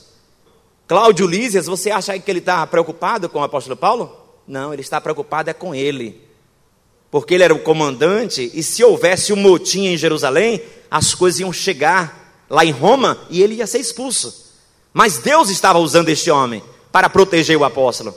Cláudio 0.88 1.26
Lísias, 1.26 1.66
você 1.66 1.90
acha 1.90 2.18
que 2.20 2.30
ele 2.30 2.40
está 2.40 2.66
preocupado 2.68 3.28
com 3.28 3.40
o 3.40 3.44
apóstolo 3.44 3.76
Paulo? 3.76 4.16
Não, 4.48 4.72
ele 4.72 4.84
está 4.84 5.02
preocupado 5.02 5.50
é 5.50 5.54
com 5.54 5.74
ele. 5.74 6.30
Porque 7.10 7.34
ele 7.34 7.44
era 7.44 7.56
o 7.56 7.64
comandante, 7.64 8.52
e 8.54 8.62
se 8.62 8.84
houvesse 8.84 9.34
um 9.34 9.38
motim 9.38 9.88
em 9.88 9.98
Jerusalém, 9.98 10.62
as 10.92 11.16
coisas 11.16 11.40
iam 11.40 11.52
chegar 11.52 12.21
lá 12.52 12.66
em 12.66 12.72
Roma 12.72 13.18
e 13.30 13.42
ele 13.42 13.56
ia 13.56 13.66
ser 13.66 13.80
expulso. 13.80 14.52
Mas 14.94 15.20
Deus 15.20 15.50
estava 15.50 15.80
usando 15.80 16.10
este 16.10 16.30
homem 16.30 16.62
para 16.92 17.10
proteger 17.10 17.58
o 17.58 17.64
apóstolo. 17.64 18.14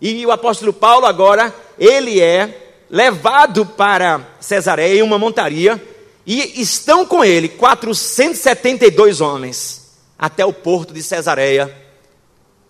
E 0.00 0.24
o 0.24 0.30
apóstolo 0.30 0.72
Paulo 0.72 1.06
agora, 1.06 1.52
ele 1.76 2.20
é 2.20 2.76
levado 2.88 3.66
para 3.66 4.36
Cesareia 4.38 5.00
em 5.00 5.02
uma 5.02 5.18
montaria, 5.18 5.82
e 6.24 6.60
estão 6.62 7.04
com 7.04 7.24
ele 7.24 7.48
472 7.48 9.20
homens 9.20 9.96
até 10.18 10.44
o 10.46 10.52
porto 10.52 10.94
de 10.94 11.02
Cesareia 11.02 11.74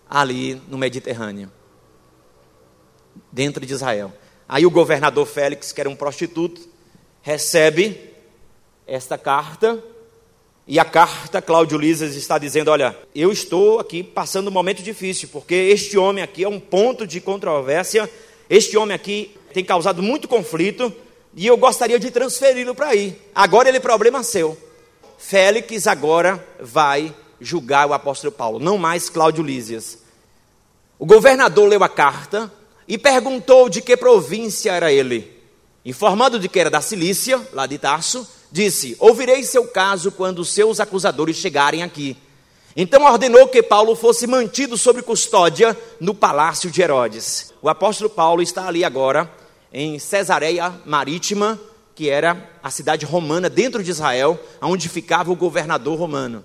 ali 0.09 0.61
no 0.67 0.77
Mediterrâneo, 0.77 1.51
dentro 3.31 3.65
de 3.65 3.73
Israel. 3.73 4.11
Aí 4.47 4.65
o 4.65 4.71
governador 4.71 5.25
Félix, 5.25 5.71
que 5.71 5.79
era 5.79 5.89
um 5.89 5.95
prostituto, 5.95 6.61
recebe 7.21 8.13
esta 8.87 9.17
carta, 9.17 9.81
e 10.67 10.79
a 10.79 10.85
carta, 10.85 11.41
Cláudio 11.41 11.77
Lisas 11.77 12.15
está 12.15 12.37
dizendo: 12.39 12.71
Olha, 12.71 12.97
eu 13.13 13.31
estou 13.31 13.79
aqui 13.79 14.01
passando 14.01 14.47
um 14.47 14.51
momento 14.51 14.81
difícil, 14.81 15.29
porque 15.31 15.53
este 15.53 15.97
homem 15.97 16.23
aqui 16.23 16.43
é 16.43 16.49
um 16.49 16.59
ponto 16.59 17.05
de 17.05 17.21
controvérsia, 17.21 18.09
este 18.49 18.75
homem 18.75 18.95
aqui 18.95 19.35
tem 19.53 19.63
causado 19.63 20.01
muito 20.01 20.27
conflito, 20.27 20.91
e 21.35 21.45
eu 21.45 21.55
gostaria 21.55 21.99
de 21.99 22.09
transferi-lo 22.09 22.73
para 22.73 22.87
aí. 22.87 23.15
Agora 23.33 23.69
ele 23.69 23.77
é 23.77 23.81
problema 23.81 24.23
seu. 24.23 24.57
Félix 25.17 25.85
agora 25.85 26.45
vai 26.59 27.13
julgar 27.39 27.87
o 27.87 27.93
apóstolo 27.93 28.31
Paulo, 28.31 28.59
não 28.59 28.77
mais 28.77 29.09
Cláudio 29.09 29.43
Lísias. 29.43 29.99
O 30.97 31.05
governador 31.05 31.69
leu 31.69 31.83
a 31.83 31.89
carta 31.89 32.51
e 32.87 32.97
perguntou 32.97 33.69
de 33.69 33.81
que 33.81 33.95
província 33.95 34.71
era 34.71 34.91
ele. 34.91 35.31
Informado 35.85 36.39
de 36.39 36.49
que 36.49 36.59
era 36.59 36.69
da 36.69 36.81
Cilícia, 36.81 37.39
lá 37.53 37.67
de 37.67 37.77
Tarso, 37.77 38.27
disse: 38.55 38.95
Ouvirei 38.99 39.43
seu 39.43 39.67
caso 39.67 40.11
quando 40.11 40.45
seus 40.45 40.79
acusadores 40.79 41.35
chegarem 41.35 41.83
aqui. 41.83 42.15
Então 42.75 43.03
ordenou 43.03 43.47
que 43.47 43.61
Paulo 43.61 43.95
fosse 43.95 44.25
mantido 44.25 44.77
sob 44.77 45.01
custódia 45.01 45.77
no 45.99 46.15
palácio 46.15 46.71
de 46.71 46.81
Herodes. 46.81 47.53
O 47.61 47.69
apóstolo 47.69 48.09
Paulo 48.09 48.41
está 48.41 48.67
ali 48.67 48.83
agora, 48.83 49.29
em 49.71 49.99
Cesareia 49.99 50.73
Marítima, 50.85 51.59
que 51.93 52.09
era 52.09 52.49
a 52.63 52.69
cidade 52.71 53.05
romana 53.05 53.49
dentro 53.49 53.83
de 53.83 53.91
Israel, 53.91 54.39
onde 54.61 54.89
ficava 54.89 55.31
o 55.31 55.35
governador 55.35 55.97
romano 55.97 56.43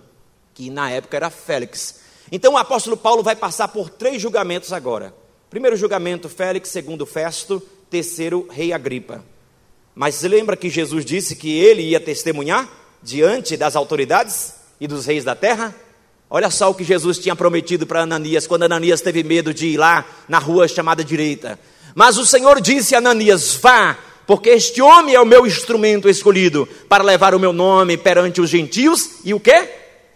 que 0.61 0.68
na 0.68 0.90
época 0.90 1.16
era 1.16 1.31
Félix. 1.31 2.01
Então 2.31 2.53
o 2.53 2.59
apóstolo 2.59 2.96
Paulo 2.96 3.23
vai 3.23 3.35
passar 3.35 3.68
por 3.68 3.88
três 3.88 4.20
julgamentos 4.20 4.75
agora. 4.75 5.14
Primeiro 5.49 5.75
julgamento, 5.75 6.29
Félix, 6.29 6.68
segundo 6.68 7.07
Festo, 7.07 7.62
terceiro, 7.88 8.46
rei 8.51 8.73
Agripa. 8.73 9.25
Mas 10.01 10.23
lembra 10.23 10.57
que 10.57 10.71
Jesus 10.71 11.05
disse 11.05 11.37
que 11.37 11.59
ele 11.59 11.83
ia 11.83 12.01
testemunhar 12.01 12.67
diante 13.03 13.55
das 13.55 13.77
autoridades 13.77 14.55
e 14.81 14.89
dos 14.89 15.05
reis 15.05 15.25
da 15.25 15.35
terra? 15.35 15.75
Olha 16.31 16.49
só 16.49 16.71
o 16.71 16.75
que 16.75 16.83
Jesus 16.83 17.19
tinha 17.19 17.37
prometido 17.37 17.87
para 17.87 18.01
Ananias, 18.01 18.47
quando 18.47 18.63
Ananias 18.63 19.03
teve 19.03 19.23
medo 19.23 19.53
de 19.53 19.67
ir 19.67 19.77
lá 19.77 20.07
na 20.27 20.39
rua 20.39 20.67
chamada 20.67 21.05
direita. 21.05 21.61
Mas 21.95 22.17
o 22.17 22.25
Senhor 22.25 22.63
disse 22.63 22.95
a 22.95 22.99
Ananias: 22.99 23.57
Vá, 23.57 23.99
porque 24.27 24.49
este 24.49 24.81
homem 24.81 25.15
é 25.15 25.21
o 25.21 25.27
meu 25.27 25.47
instrumento 25.47 26.09
escolhido 26.09 26.67
para 26.89 27.05
levar 27.05 27.35
o 27.35 27.39
meu 27.39 27.53
nome 27.53 27.99
perante 27.99 28.41
os 28.41 28.49
gentios 28.49 29.19
e 29.23 29.35
o 29.35 29.39
quê? 29.39 29.69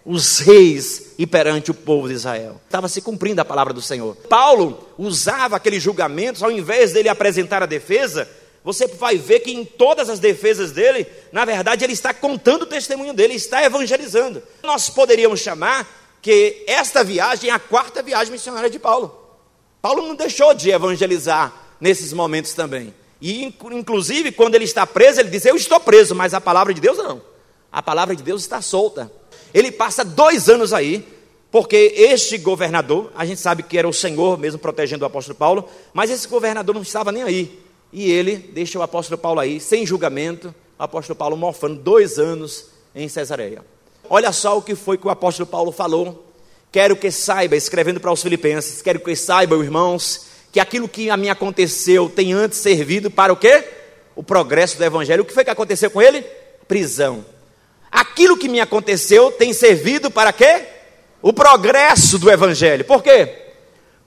os 0.06 0.38
reis 0.38 1.14
e 1.18 1.26
perante 1.26 1.70
o 1.70 1.74
povo 1.74 2.08
de 2.08 2.14
Israel. 2.14 2.60
Estava 2.66 2.88
se 2.88 3.00
cumprindo 3.00 3.40
a 3.40 3.44
palavra 3.44 3.72
do 3.72 3.80
Senhor. 3.80 4.14
Paulo 4.28 4.86
usava 4.98 5.56
aqueles 5.56 5.82
julgamentos, 5.82 6.42
ao 6.42 6.50
invés 6.50 6.92
dele 6.92 7.08
apresentar 7.08 7.62
a 7.62 7.66
defesa, 7.66 8.28
você 8.64 8.86
vai 8.86 9.18
ver 9.18 9.40
que 9.40 9.52
em 9.52 9.62
todas 9.62 10.08
as 10.08 10.18
defesas 10.18 10.72
dele, 10.72 11.06
na 11.30 11.44
verdade, 11.44 11.84
ele 11.84 11.92
está 11.92 12.14
contando 12.14 12.62
o 12.62 12.66
testemunho 12.66 13.12
dele, 13.12 13.34
está 13.34 13.62
evangelizando. 13.62 14.42
Nós 14.62 14.88
poderíamos 14.88 15.40
chamar 15.40 15.86
que 16.22 16.64
esta 16.66 17.04
viagem 17.04 17.50
é 17.50 17.52
a 17.52 17.58
quarta 17.58 18.02
viagem 18.02 18.32
missionária 18.32 18.70
de 18.70 18.78
Paulo. 18.78 19.20
Paulo 19.82 20.06
não 20.06 20.14
deixou 20.14 20.54
de 20.54 20.70
evangelizar 20.70 21.52
nesses 21.78 22.14
momentos 22.14 22.54
também. 22.54 22.94
E, 23.20 23.44
inclusive, 23.44 24.32
quando 24.32 24.54
ele 24.54 24.64
está 24.64 24.86
preso, 24.86 25.20
ele 25.20 25.28
diz: 25.28 25.44
Eu 25.44 25.56
estou 25.56 25.78
preso, 25.78 26.14
mas 26.14 26.32
a 26.32 26.40
palavra 26.40 26.72
de 26.72 26.80
Deus 26.80 26.96
não. 26.96 27.20
A 27.70 27.82
palavra 27.82 28.16
de 28.16 28.22
Deus 28.22 28.40
está 28.40 28.62
solta. 28.62 29.12
Ele 29.52 29.70
passa 29.70 30.02
dois 30.02 30.48
anos 30.48 30.72
aí, 30.72 31.06
porque 31.50 31.92
este 31.96 32.38
governador, 32.38 33.12
a 33.14 33.26
gente 33.26 33.40
sabe 33.40 33.62
que 33.62 33.76
era 33.76 33.86
o 33.86 33.92
Senhor 33.92 34.38
mesmo 34.38 34.58
protegendo 34.58 35.04
o 35.04 35.06
apóstolo 35.06 35.36
Paulo, 35.36 35.68
mas 35.92 36.10
esse 36.10 36.26
governador 36.26 36.74
não 36.74 36.82
estava 36.82 37.12
nem 37.12 37.22
aí. 37.22 37.63
E 37.96 38.10
ele 38.10 38.36
deixa 38.36 38.76
o 38.76 38.82
apóstolo 38.82 39.16
Paulo 39.16 39.38
aí, 39.38 39.60
sem 39.60 39.86
julgamento, 39.86 40.52
o 40.76 40.82
apóstolo 40.82 41.16
Paulo 41.16 41.36
mofando 41.36 41.80
dois 41.80 42.18
anos 42.18 42.66
em 42.92 43.08
Cesareia. 43.08 43.62
Olha 44.10 44.32
só 44.32 44.58
o 44.58 44.62
que 44.62 44.74
foi 44.74 44.98
que 44.98 45.06
o 45.06 45.10
apóstolo 45.10 45.46
Paulo 45.46 45.70
falou. 45.70 46.26
Quero 46.72 46.96
que 46.96 47.08
saiba, 47.12 47.54
escrevendo 47.54 48.00
para 48.00 48.10
os 48.10 48.20
filipenses, 48.20 48.82
quero 48.82 48.98
que 48.98 49.14
saibam, 49.14 49.62
irmãos, 49.62 50.26
que 50.50 50.58
aquilo 50.58 50.88
que 50.88 51.08
a 51.08 51.16
mim 51.16 51.28
aconteceu 51.28 52.10
tem 52.10 52.32
antes 52.32 52.58
servido 52.58 53.12
para 53.12 53.32
o 53.32 53.36
quê? 53.36 53.62
O 54.16 54.24
progresso 54.24 54.76
do 54.76 54.84
evangelho. 54.84 55.22
O 55.22 55.24
que 55.24 55.32
foi 55.32 55.44
que 55.44 55.50
aconteceu 55.50 55.88
com 55.88 56.02
ele? 56.02 56.22
Prisão. 56.66 57.24
Aquilo 57.92 58.36
que 58.36 58.48
me 58.48 58.58
aconteceu 58.58 59.30
tem 59.30 59.52
servido 59.52 60.10
para 60.10 60.32
quê? 60.32 60.64
O 61.22 61.32
progresso 61.32 62.18
do 62.18 62.28
evangelho. 62.28 62.84
Por 62.84 63.04
quê? 63.04 63.52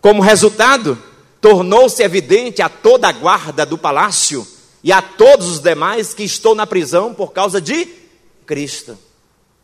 Como 0.01 0.21
resultado, 0.21 1.01
tornou-se 1.47 2.03
evidente 2.03 2.61
a 2.61 2.67
toda 2.67 3.07
a 3.07 3.11
guarda 3.13 3.65
do 3.65 3.77
palácio 3.77 4.45
e 4.83 4.91
a 4.91 5.01
todos 5.01 5.47
os 5.47 5.59
demais 5.61 6.13
que 6.13 6.23
estou 6.23 6.53
na 6.53 6.67
prisão 6.67 7.13
por 7.13 7.31
causa 7.31 7.61
de 7.61 7.87
Cristo. 8.45 8.97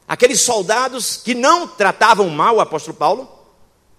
Aqueles 0.07 0.39
soldados 0.39 1.17
que 1.17 1.35
não 1.35 1.67
tratavam 1.67 2.29
mal 2.29 2.55
o 2.55 2.61
apóstolo 2.61 2.95
Paulo, 2.95 3.29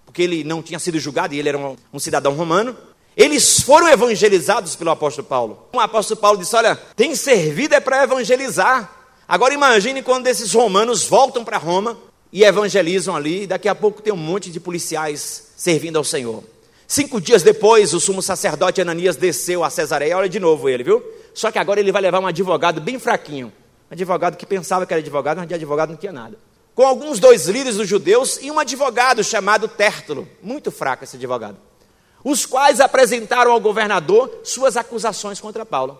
porque 0.03 0.23
ele 0.23 0.43
não 0.43 0.63
tinha 0.63 0.79
sido 0.79 0.97
julgado 0.97 1.35
e 1.35 1.39
ele 1.39 1.49
era 1.49 1.59
um, 1.93 1.99
cidadão 1.99 2.33
romano, 2.33 2.75
eles 3.15 3.61
foram 3.61 3.87
evangelizados 3.87 4.75
pelo 4.75 4.89
apóstolo 4.89 5.27
Paulo. 5.27 5.69
O 5.71 5.79
apóstolo 5.79 6.19
Paulo 6.19 6.39
disse: 6.39 6.55
Olha, 6.55 6.75
tem 6.95 7.15
servido 7.15 7.75
é 7.75 7.79
para 7.79 8.01
evangelizar. 8.01 8.91
Agora 9.27 9.53
imagine 9.53 10.01
quando 10.01 10.25
esses 10.25 10.51
romanos 10.53 11.03
voltam 11.03 11.45
para 11.45 11.59
Roma 11.59 11.95
e 12.33 12.43
evangelizam 12.43 13.15
ali, 13.15 13.45
daqui 13.45 13.67
a 13.67 13.75
pouco 13.75 14.01
tem 14.01 14.11
um 14.11 14.17
monte 14.17 14.49
de 14.49 14.59
policiais 14.59 15.49
servindo 15.55 15.97
ao 15.97 16.03
Senhor. 16.03 16.54
Cinco 16.87 17.19
dias 17.19 17.41
depois, 17.41 17.93
o 17.93 17.99
sumo 17.99 18.21
sacerdote 18.21 18.81
Ananias 18.81 19.15
desceu 19.15 19.63
a 19.63 19.69
Cesareia, 19.69 20.17
olha 20.17 20.29
de 20.29 20.39
novo 20.39 20.69
ele, 20.69 20.83
viu? 20.83 21.03
Só 21.33 21.51
que 21.51 21.57
agora 21.57 21.79
ele 21.79 21.91
vai 21.91 22.01
levar 22.01 22.19
um 22.19 22.27
advogado 22.27 22.79
bem 22.79 22.99
fraquinho. 22.99 23.51
Um 23.89 23.93
advogado 23.93 24.37
que 24.37 24.45
pensava 24.45 24.85
que 24.85 24.93
era 24.93 25.01
advogado, 25.01 25.37
mas 25.37 25.47
de 25.47 25.55
advogado 25.55 25.89
não 25.89 25.97
tinha 25.97 26.11
nada. 26.11 26.37
Com 26.75 26.83
alguns 26.83 27.19
dois 27.19 27.47
líderes 27.47 27.77
dos 27.77 27.87
judeus 27.87 28.37
e 28.41 28.51
um 28.51 28.59
advogado 28.59 29.23
chamado 29.23 29.67
Tértulo. 29.67 30.27
Muito 30.43 30.71
fraco 30.71 31.03
esse 31.03 31.15
advogado. 31.15 31.57
Os 32.23 32.45
quais 32.45 32.79
apresentaram 32.79 33.51
ao 33.51 33.59
governador 33.59 34.41
suas 34.43 34.77
acusações 34.77 35.39
contra 35.39 35.65
Paulo. 35.65 35.97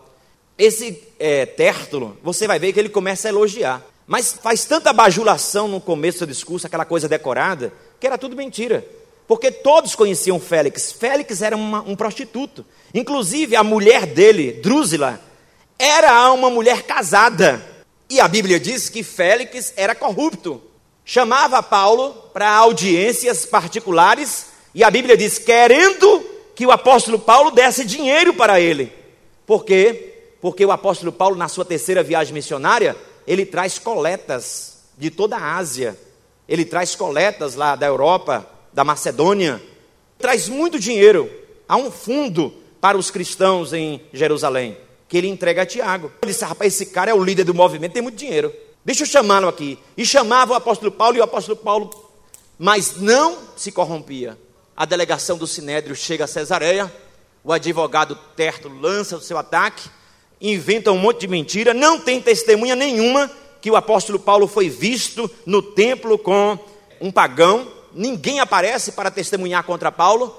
Esse 0.58 1.04
é, 1.20 1.46
Tértulo, 1.46 2.18
você 2.24 2.48
vai 2.48 2.60
ver 2.60 2.74
que 2.74 2.80
ele 2.80 2.90
começa 2.90 3.28
a 3.28 3.30
elogiar. 3.30 3.82
Mas 4.08 4.34
faz 4.34 4.66
tanta 4.66 4.94
bajulação 4.94 5.68
no 5.68 5.82
começo 5.82 6.20
do 6.20 6.28
discurso, 6.28 6.68
aquela 6.68 6.86
coisa 6.86 7.08
decorada, 7.08 7.74
que 8.00 8.06
era 8.06 8.18
tudo 8.18 8.36
mentira. 8.36 8.86
Porque 9.28 9.52
todos 9.52 9.96
conheciam 9.96 10.40
Félix. 10.40 10.92
Félix 10.92 11.42
era 11.42 11.56
uma, 11.56 11.82
um 11.82 11.96
prostituto. 11.96 12.66
Inclusive, 12.94 13.56
a 13.56 13.64
mulher 13.64 14.06
dele, 14.06 14.54
Drúzila, 14.54 15.20
era 15.78 16.32
uma 16.32 16.50
mulher 16.50 16.84
casada. 16.84 17.66
E 18.10 18.20
a 18.20 18.28
Bíblia 18.28 18.60
diz 18.60 18.88
que 18.88 19.04
Félix 19.04 19.74
era 19.76 19.96
corrupto. 19.96 20.62
Chamava 21.04 21.62
Paulo 21.64 22.14
para 22.34 22.50
audiências 22.50 23.46
particulares. 23.46 24.48
E 24.74 24.84
a 24.84 24.92
Bíblia 24.92 25.18
diz, 25.18 25.40
querendo 25.40 26.24
que 26.56 26.66
o 26.66 26.72
apóstolo 26.72 27.20
Paulo 27.20 27.52
desse 27.52 27.84
dinheiro 27.84 28.34
para 28.34 28.60
ele. 28.60 28.92
Por 29.46 29.66
quê? 29.66 30.14
Porque 30.40 30.66
o 30.66 30.72
apóstolo 30.72 31.12
Paulo, 31.12 31.36
na 31.36 31.48
sua 31.48 31.66
terceira 31.66 32.04
viagem 32.04 32.34
missionária, 32.34 32.96
ele 33.28 33.46
traz 33.46 33.80
coletas 33.80 34.84
de 34.98 35.10
toda 35.10 35.36
a 35.36 35.56
Ásia. 35.56 35.98
Ele 36.48 36.64
traz 36.64 36.96
coletas 36.96 37.56
lá 37.56 37.76
da 37.76 37.88
Europa, 37.88 38.48
da 38.76 38.84
Macedônia, 38.84 39.64
traz 40.20 40.50
muito 40.50 40.78
dinheiro 40.78 41.32
a 41.68 41.78
um 41.78 41.90
fundo 41.90 42.54
para 42.82 42.98
os 42.98 43.10
cristãos 43.10 43.72
em 43.72 44.02
Jerusalém, 44.12 44.78
que 45.08 45.18
ele 45.18 45.30
entrega 45.30 45.62
a 45.62 45.66
Tiago. 45.66 46.12
Ele 46.22 46.34
disse: 46.34 46.44
rapaz, 46.44 46.74
esse 46.74 46.88
cara 46.88 47.10
é 47.10 47.14
o 47.14 47.24
líder 47.24 47.46
do 47.46 47.54
movimento, 47.54 47.94
tem 47.94 48.02
muito 48.02 48.18
dinheiro. 48.18 48.54
Deixa 48.84 49.04
eu 49.04 49.08
chamá-lo 49.08 49.48
aqui. 49.48 49.80
E 49.98 50.06
chamava 50.06 50.52
o 50.52 50.56
apóstolo 50.56 50.92
Paulo, 50.92 51.16
e 51.16 51.22
o 51.22 51.24
apóstolo 51.24 51.58
Paulo, 51.58 51.90
mas 52.60 52.98
não 52.98 53.38
se 53.56 53.72
corrompia. 53.72 54.38
A 54.76 54.84
delegação 54.84 55.38
do 55.38 55.48
Sinédrio 55.48 55.96
chega 55.96 56.26
a 56.26 56.28
Cesareia, 56.28 56.94
o 57.46 57.54
advogado 57.54 58.20
Terto 58.36 58.68
lança 58.68 59.16
o 59.16 59.22
seu 59.22 59.38
ataque, 59.38 59.90
inventa 60.42 60.92
um 60.92 60.98
monte 60.98 61.22
de 61.22 61.28
mentira, 61.30 61.74
não 61.74 61.98
tem 61.98 62.22
testemunha 62.22 62.76
nenhuma 62.76 63.32
que 63.62 63.72
o 63.72 63.78
apóstolo 63.78 64.20
Paulo 64.20 64.48
foi 64.48 64.68
visto 64.68 65.32
no 65.46 65.62
templo 65.62 66.18
com 66.18 66.60
um 67.00 67.10
pagão, 67.10 67.72
ninguém 67.96 68.40
aparece 68.40 68.92
para 68.92 69.10
testemunhar 69.10 69.64
contra 69.64 69.92
Paulo, 69.92 70.36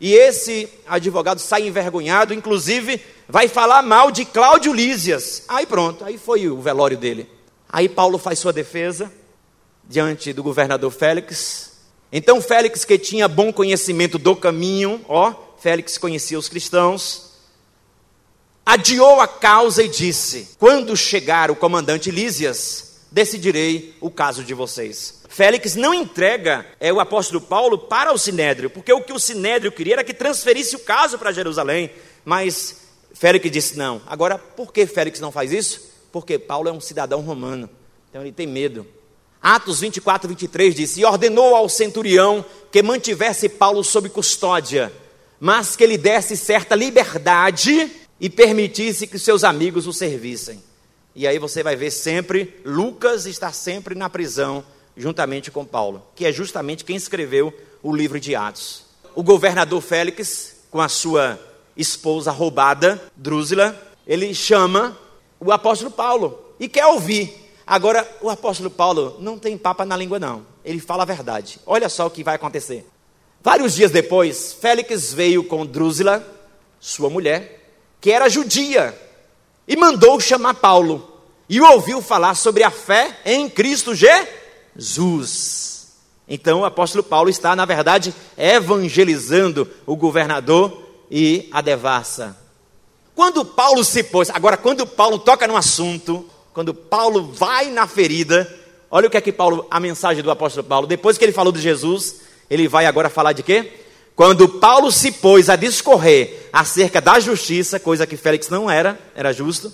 e 0.00 0.12
esse 0.12 0.68
advogado 0.86 1.38
sai 1.38 1.66
envergonhado, 1.66 2.34
inclusive 2.34 3.00
vai 3.28 3.46
falar 3.46 3.82
mal 3.82 4.10
de 4.10 4.24
Cláudio 4.24 4.72
Lísias. 4.72 5.44
Aí 5.46 5.66
pronto, 5.66 6.04
aí 6.04 6.18
foi 6.18 6.48
o 6.48 6.60
velório 6.60 6.96
dele. 6.96 7.28
Aí 7.68 7.88
Paulo 7.88 8.18
faz 8.18 8.38
sua 8.38 8.52
defesa 8.52 9.12
diante 9.84 10.32
do 10.32 10.42
governador 10.42 10.90
Félix. 10.90 11.72
Então 12.10 12.40
Félix, 12.40 12.84
que 12.84 12.98
tinha 12.98 13.28
bom 13.28 13.52
conhecimento 13.52 14.18
do 14.18 14.34
caminho, 14.34 15.04
ó, 15.08 15.34
Félix 15.58 15.96
conhecia 15.96 16.38
os 16.38 16.48
cristãos, 16.48 17.32
adiou 18.64 19.20
a 19.20 19.28
causa 19.28 19.82
e 19.82 19.88
disse: 19.88 20.50
Quando 20.58 20.96
chegar 20.96 21.50
o 21.50 21.56
comandante 21.56 22.10
Lísias, 22.10 23.00
decidirei 23.10 23.96
o 24.00 24.10
caso 24.10 24.44
de 24.44 24.54
vocês. 24.54 25.23
Félix 25.34 25.74
não 25.74 25.92
entrega 25.92 26.64
é, 26.78 26.92
o 26.92 27.00
apóstolo 27.00 27.40
Paulo 27.40 27.76
para 27.76 28.12
o 28.12 28.16
sinédrio, 28.16 28.70
porque 28.70 28.92
o 28.92 29.00
que 29.00 29.12
o 29.12 29.18
sinédrio 29.18 29.72
queria 29.72 29.94
era 29.94 30.04
que 30.04 30.14
transferisse 30.14 30.76
o 30.76 30.78
caso 30.78 31.18
para 31.18 31.32
Jerusalém, 31.32 31.90
mas 32.24 32.82
Félix 33.12 33.50
disse 33.50 33.76
não. 33.76 34.00
Agora, 34.06 34.38
por 34.38 34.72
que 34.72 34.86
Félix 34.86 35.18
não 35.18 35.32
faz 35.32 35.52
isso? 35.52 35.90
Porque 36.12 36.38
Paulo 36.38 36.68
é 36.68 36.72
um 36.72 36.80
cidadão 36.80 37.20
romano, 37.20 37.68
então 38.08 38.22
ele 38.22 38.30
tem 38.30 38.46
medo. 38.46 38.86
Atos 39.42 39.80
24, 39.80 40.28
23 40.28 40.72
diz: 40.72 40.96
E 40.98 41.04
ordenou 41.04 41.56
ao 41.56 41.68
centurião 41.68 42.44
que 42.70 42.80
mantivesse 42.80 43.48
Paulo 43.48 43.82
sob 43.82 44.08
custódia, 44.10 44.92
mas 45.40 45.74
que 45.74 45.84
lhe 45.84 45.98
desse 45.98 46.36
certa 46.36 46.76
liberdade 46.76 47.90
e 48.20 48.30
permitisse 48.30 49.08
que 49.08 49.18
seus 49.18 49.42
amigos 49.42 49.88
o 49.88 49.92
servissem. 49.92 50.62
E 51.12 51.26
aí 51.26 51.40
você 51.40 51.60
vai 51.60 51.74
ver 51.74 51.90
sempre, 51.90 52.54
Lucas 52.64 53.26
está 53.26 53.52
sempre 53.52 53.96
na 53.96 54.08
prisão 54.08 54.64
juntamente 54.96 55.50
com 55.50 55.64
Paulo, 55.64 56.02
que 56.14 56.24
é 56.24 56.32
justamente 56.32 56.84
quem 56.84 56.96
escreveu 56.96 57.52
o 57.82 57.94
livro 57.94 58.20
de 58.20 58.34
Atos. 58.34 58.84
O 59.14 59.22
governador 59.22 59.80
Félix, 59.80 60.56
com 60.70 60.80
a 60.80 60.88
sua 60.88 61.38
esposa 61.76 62.30
roubada, 62.30 63.02
Drúzila, 63.16 63.80
ele 64.06 64.34
chama 64.34 64.96
o 65.40 65.52
apóstolo 65.52 65.90
Paulo 65.90 66.38
e 66.58 66.68
quer 66.68 66.86
ouvir. 66.86 67.42
Agora, 67.66 68.08
o 68.20 68.28
apóstolo 68.28 68.70
Paulo 68.70 69.16
não 69.20 69.38
tem 69.38 69.56
papa 69.56 69.84
na 69.84 69.96
língua, 69.96 70.18
não. 70.18 70.46
Ele 70.64 70.80
fala 70.80 71.02
a 71.02 71.06
verdade. 71.06 71.58
Olha 71.66 71.88
só 71.88 72.06
o 72.06 72.10
que 72.10 72.24
vai 72.24 72.36
acontecer. 72.36 72.86
Vários 73.42 73.74
dias 73.74 73.90
depois, 73.90 74.54
Félix 74.54 75.12
veio 75.12 75.44
com 75.44 75.66
Drúzila, 75.66 76.26
sua 76.80 77.10
mulher, 77.10 77.62
que 78.00 78.10
era 78.10 78.28
judia, 78.28 78.98
e 79.66 79.76
mandou 79.76 80.20
chamar 80.20 80.54
Paulo. 80.54 81.10
E 81.48 81.60
ouviu 81.60 82.00
falar 82.00 82.34
sobre 82.34 82.62
a 82.62 82.70
fé 82.70 83.18
em 83.24 83.48
Cristo 83.48 83.94
Jesus 83.94 84.43
Jesus. 84.76 85.92
Então 86.28 86.60
o 86.60 86.64
apóstolo 86.64 87.04
Paulo 87.04 87.28
está, 87.28 87.54
na 87.54 87.64
verdade, 87.64 88.14
evangelizando 88.36 89.68
o 89.86 89.94
governador 89.96 90.82
e 91.10 91.48
a 91.52 91.60
devassa. 91.60 92.36
Quando 93.14 93.44
Paulo 93.44 93.84
se 93.84 94.02
pôs, 94.02 94.30
agora, 94.30 94.56
quando 94.56 94.86
Paulo 94.86 95.18
toca 95.18 95.46
no 95.46 95.56
assunto, 95.56 96.28
quando 96.52 96.74
Paulo 96.74 97.32
vai 97.32 97.70
na 97.70 97.86
ferida, 97.86 98.52
olha 98.90 99.06
o 99.06 99.10
que 99.10 99.16
é 99.16 99.20
que 99.20 99.32
Paulo, 99.32 99.66
a 99.70 99.78
mensagem 99.78 100.22
do 100.22 100.30
apóstolo 100.30 100.66
Paulo, 100.66 100.86
depois 100.86 101.16
que 101.16 101.24
ele 101.24 101.32
falou 101.32 101.52
de 101.52 101.60
Jesus, 101.60 102.16
ele 102.50 102.66
vai 102.66 102.86
agora 102.86 103.08
falar 103.08 103.32
de 103.32 103.42
quê? 103.42 103.72
Quando 104.16 104.48
Paulo 104.48 104.90
se 104.92 105.12
pôs 105.12 105.48
a 105.48 105.56
discorrer 105.56 106.48
acerca 106.52 107.00
da 107.00 107.18
justiça, 107.18 107.80
coisa 107.80 108.06
que 108.06 108.16
Félix 108.16 108.48
não 108.48 108.70
era, 108.70 108.98
era 109.14 109.32
justo, 109.32 109.72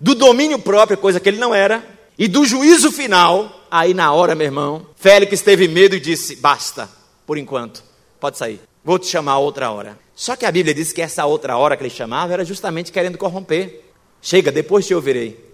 do 0.00 0.14
domínio 0.14 0.58
próprio, 0.58 0.98
coisa 0.98 1.18
que 1.18 1.28
ele 1.28 1.38
não 1.38 1.54
era, 1.54 1.84
e 2.18 2.28
do 2.28 2.44
juízo 2.44 2.90
final, 2.90 3.56
Aí 3.70 3.92
na 3.92 4.12
hora, 4.12 4.34
meu 4.34 4.46
irmão, 4.46 4.86
Félix 4.96 5.42
teve 5.42 5.66
medo 5.68 5.96
e 5.96 6.00
disse: 6.00 6.36
Basta, 6.36 6.88
por 7.26 7.36
enquanto, 7.36 7.82
pode 8.20 8.38
sair. 8.38 8.60
Vou 8.84 8.98
te 8.98 9.06
chamar 9.06 9.38
outra 9.38 9.70
hora. 9.70 9.98
Só 10.14 10.36
que 10.36 10.46
a 10.46 10.52
Bíblia 10.52 10.74
diz 10.74 10.92
que 10.92 11.02
essa 11.02 11.26
outra 11.26 11.56
hora 11.56 11.76
que 11.76 11.82
ele 11.82 11.90
chamava 11.90 12.32
era 12.32 12.44
justamente 12.44 12.92
querendo 12.92 13.18
corromper. 13.18 13.82
Chega, 14.22 14.52
depois 14.52 14.86
te 14.86 14.94
ouvirei. 14.94 15.44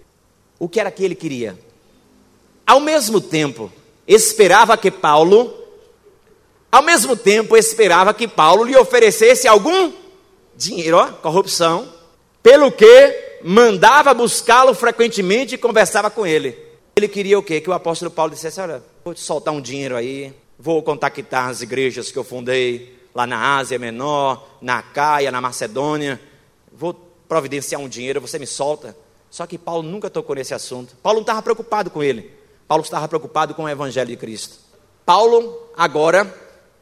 O 0.59 0.69
que 0.69 0.79
era 0.79 0.91
que 0.91 1.03
ele 1.03 1.15
queria? 1.15 1.59
Ao 2.65 2.79
mesmo 2.79 3.19
tempo, 3.19 3.71
esperava 4.07 4.77
que 4.77 4.89
Paulo, 4.89 5.53
ao 6.71 6.81
mesmo 6.81 7.17
tempo, 7.17 7.57
esperava 7.57 8.13
que 8.13 8.27
Paulo 8.27 8.63
lhe 8.63 8.75
oferecesse 8.77 9.47
algum 9.47 9.91
dinheiro, 10.55 10.97
ó, 10.97 11.07
corrupção, 11.07 11.91
pelo 12.41 12.71
que 12.71 13.32
mandava 13.43 14.13
buscá-lo 14.13 14.73
frequentemente 14.73 15.55
e 15.55 15.57
conversava 15.57 16.09
com 16.09 16.25
ele. 16.25 16.57
Ele 16.95 17.07
queria 17.07 17.37
o 17.37 17.43
quê? 17.43 17.59
Que 17.59 17.69
o 17.69 17.73
apóstolo 17.73 18.09
Paulo 18.09 18.31
dissesse: 18.31 18.61
Olha, 18.61 18.81
vou 19.03 19.13
te 19.13 19.19
soltar 19.19 19.53
um 19.53 19.61
dinheiro 19.61 19.95
aí, 19.95 20.33
vou 20.57 20.81
contactar 20.81 21.49
as 21.49 21.61
igrejas 21.61 22.11
que 22.11 22.17
eu 22.17 22.23
fundei 22.23 22.97
lá 23.13 23.27
na 23.27 23.57
Ásia 23.57 23.77
Menor, 23.77 24.57
na 24.61 24.81
Caia, 24.81 25.31
na 25.31 25.41
Macedônia, 25.41 26.19
vou 26.71 26.93
providenciar 27.27 27.79
um 27.79 27.87
dinheiro, 27.87 28.21
você 28.21 28.39
me 28.39 28.47
solta. 28.47 28.95
Só 29.29 29.45
que 29.45 29.57
Paulo 29.57 29.83
nunca 29.83 30.09
tocou 30.09 30.35
nesse 30.35 30.53
assunto. 30.53 30.95
Paulo 31.01 31.17
não 31.17 31.23
estava 31.23 31.41
preocupado 31.41 31.89
com 31.89 32.03
ele. 32.03 32.31
Paulo 32.67 32.83
estava 32.83 33.07
preocupado 33.07 33.53
com 33.53 33.63
o 33.63 33.69
evangelho 33.69 34.09
de 34.09 34.15
Cristo. 34.15 34.57
Paulo, 35.05 35.69
agora, 35.75 36.33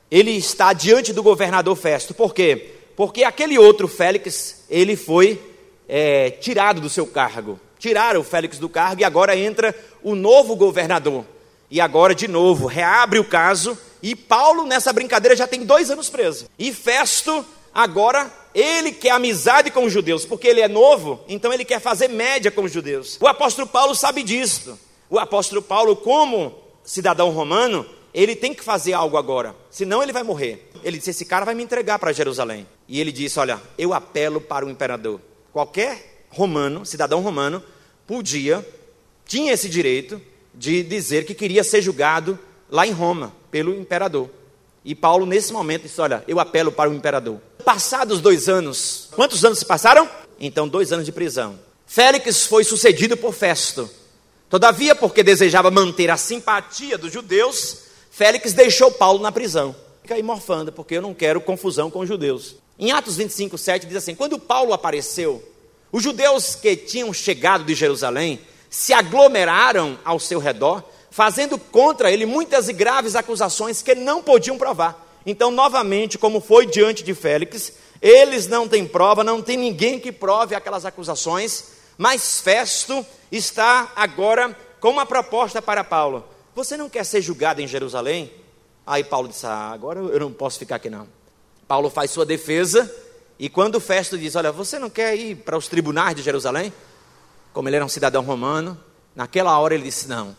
ele 0.09 0.31
está 0.31 0.73
diante 0.73 1.13
do 1.13 1.23
governador 1.23 1.75
Festo. 1.75 2.13
Por 2.13 2.33
quê? 2.33 2.75
Porque 2.95 3.23
aquele 3.23 3.57
outro 3.57 3.87
Félix, 3.87 4.65
ele 4.69 4.95
foi 4.95 5.39
é, 5.93 6.31
tirado 6.31 6.79
do 6.79 6.89
seu 6.89 7.05
cargo. 7.05 7.59
Tiraram 7.77 8.21
o 8.21 8.23
Félix 8.23 8.57
do 8.57 8.69
cargo 8.69 9.01
e 9.01 9.03
agora 9.03 9.35
entra 9.35 9.75
o 10.01 10.15
novo 10.15 10.55
governador. 10.55 11.25
E 11.69 11.81
agora, 11.81 12.15
de 12.15 12.29
novo, 12.29 12.65
reabre 12.65 13.19
o 13.19 13.25
caso. 13.25 13.77
E 14.01 14.15
Paulo, 14.15 14.63
nessa 14.63 14.93
brincadeira, 14.93 15.35
já 15.35 15.45
tem 15.45 15.65
dois 15.65 15.91
anos 15.91 16.09
preso. 16.09 16.47
E 16.57 16.71
Festo, 16.71 17.45
agora, 17.73 18.31
ele 18.55 18.93
quer 18.93 19.11
amizade 19.11 19.69
com 19.69 19.83
os 19.83 19.91
judeus, 19.91 20.25
porque 20.25 20.47
ele 20.47 20.61
é 20.61 20.67
novo, 20.69 21.19
então 21.27 21.51
ele 21.51 21.65
quer 21.65 21.81
fazer 21.81 22.07
média 22.07 22.49
com 22.49 22.63
os 22.63 22.71
judeus. 22.71 23.17
O 23.19 23.27
apóstolo 23.27 23.67
Paulo 23.67 23.93
sabe 23.93 24.23
disso. 24.23 24.79
O 25.09 25.19
apóstolo 25.19 25.61
Paulo, 25.61 25.95
como 25.95 26.55
cidadão 26.85 27.31
romano, 27.31 27.85
ele 28.13 28.35
tem 28.35 28.53
que 28.53 28.63
fazer 28.63 28.93
algo 28.93 29.17
agora, 29.17 29.53
senão 29.69 30.01
ele 30.01 30.13
vai 30.13 30.23
morrer. 30.23 30.69
Ele 30.83 30.97
disse: 30.97 31.11
Esse 31.11 31.25
cara 31.25 31.45
vai 31.45 31.53
me 31.53 31.63
entregar 31.63 31.99
para 31.99 32.13
Jerusalém. 32.13 32.65
E 32.87 32.99
ele 32.99 33.11
disse: 33.11 33.39
Olha, 33.39 33.61
eu 33.77 33.93
apelo 33.93 34.39
para 34.39 34.65
o 34.65 34.69
imperador. 34.69 35.19
Qualquer 35.51 36.25
romano, 36.29 36.85
cidadão 36.85 37.21
romano, 37.21 37.61
podia, 38.07 38.65
tinha 39.25 39.53
esse 39.53 39.69
direito 39.69 40.21
de 40.53 40.83
dizer 40.83 41.25
que 41.25 41.33
queria 41.33 41.63
ser 41.63 41.81
julgado 41.81 42.37
lá 42.69 42.85
em 42.85 42.91
Roma, 42.91 43.33
pelo 43.49 43.73
imperador. 43.73 44.29
E 44.83 44.95
Paulo, 44.95 45.25
nesse 45.25 45.53
momento, 45.53 45.83
disse: 45.83 46.01
Olha, 46.01 46.23
eu 46.27 46.39
apelo 46.39 46.71
para 46.71 46.89
o 46.89 46.93
imperador. 46.93 47.39
Passados 47.63 48.19
dois 48.19 48.49
anos, 48.49 49.09
quantos 49.11 49.45
anos 49.45 49.59
se 49.59 49.65
passaram? 49.65 50.09
Então, 50.39 50.67
dois 50.67 50.91
anos 50.91 51.05
de 51.05 51.11
prisão. 51.11 51.59
Félix 51.85 52.45
foi 52.45 52.63
sucedido 52.63 53.15
por 53.15 53.33
Festo. 53.33 53.89
Todavia, 54.49 54.95
porque 54.95 55.23
desejava 55.23 55.69
manter 55.69 56.09
a 56.09 56.17
simpatia 56.17 56.97
dos 56.97 57.13
judeus, 57.13 57.83
Félix 58.09 58.53
deixou 58.53 58.91
Paulo 58.91 59.21
na 59.21 59.31
prisão. 59.31 59.75
Fica 60.01 60.15
aí 60.15 60.23
morfando, 60.23 60.71
porque 60.71 60.95
eu 60.95 61.01
não 61.01 61.13
quero 61.13 61.39
confusão 61.39 61.89
com 61.91 61.99
os 61.99 62.07
judeus. 62.07 62.55
Em 62.81 62.91
Atos 62.91 63.15
25, 63.15 63.59
7 63.59 63.85
diz 63.85 63.95
assim: 63.95 64.15
Quando 64.15 64.39
Paulo 64.39 64.73
apareceu, 64.73 65.47
os 65.91 66.01
judeus 66.01 66.55
que 66.55 66.75
tinham 66.75 67.13
chegado 67.13 67.63
de 67.63 67.75
Jerusalém 67.75 68.39
se 68.71 68.91
aglomeraram 68.91 69.99
ao 70.03 70.19
seu 70.19 70.39
redor, 70.39 70.83
fazendo 71.11 71.59
contra 71.59 72.11
ele 72.11 72.25
muitas 72.25 72.69
e 72.69 72.73
graves 72.73 73.15
acusações 73.15 73.83
que 73.83 73.93
não 73.93 74.23
podiam 74.23 74.57
provar. 74.57 75.07
Então, 75.23 75.51
novamente, 75.51 76.17
como 76.17 76.41
foi 76.41 76.65
diante 76.65 77.03
de 77.03 77.13
Félix, 77.13 77.73
eles 78.01 78.47
não 78.47 78.67
têm 78.67 78.87
prova, 78.87 79.23
não 79.23 79.43
tem 79.43 79.57
ninguém 79.57 79.99
que 79.99 80.11
prove 80.11 80.55
aquelas 80.55 80.83
acusações, 80.83 81.65
mas 81.99 82.41
Festo 82.41 83.05
está 83.31 83.91
agora 83.95 84.57
com 84.79 84.89
uma 84.89 85.05
proposta 85.05 85.61
para 85.61 85.83
Paulo. 85.83 86.27
Você 86.55 86.75
não 86.75 86.89
quer 86.89 87.05
ser 87.05 87.21
julgado 87.21 87.61
em 87.61 87.67
Jerusalém? 87.67 88.31
Aí 88.87 89.03
Paulo 89.03 89.27
disse: 89.27 89.45
ah, 89.45 89.69
agora 89.71 89.99
eu 89.99 90.19
não 90.19 90.33
posso 90.33 90.57
ficar 90.57 90.77
aqui 90.77 90.89
não. 90.89 91.20
Paulo 91.71 91.89
faz 91.89 92.11
sua 92.11 92.25
defesa, 92.25 92.93
e 93.39 93.47
quando 93.47 93.79
Festo 93.79 94.17
diz: 94.17 94.35
Olha, 94.35 94.51
você 94.51 94.77
não 94.77 94.89
quer 94.89 95.15
ir 95.15 95.35
para 95.37 95.57
os 95.57 95.69
tribunais 95.69 96.13
de 96.13 96.21
Jerusalém? 96.21 96.73
Como 97.53 97.69
ele 97.69 97.77
era 97.77 97.85
um 97.85 97.87
cidadão 97.87 98.25
romano, 98.25 98.77
naquela 99.15 99.57
hora 99.57 99.73
ele 99.73 99.85
disse: 99.85 100.05
Não, 100.05 100.35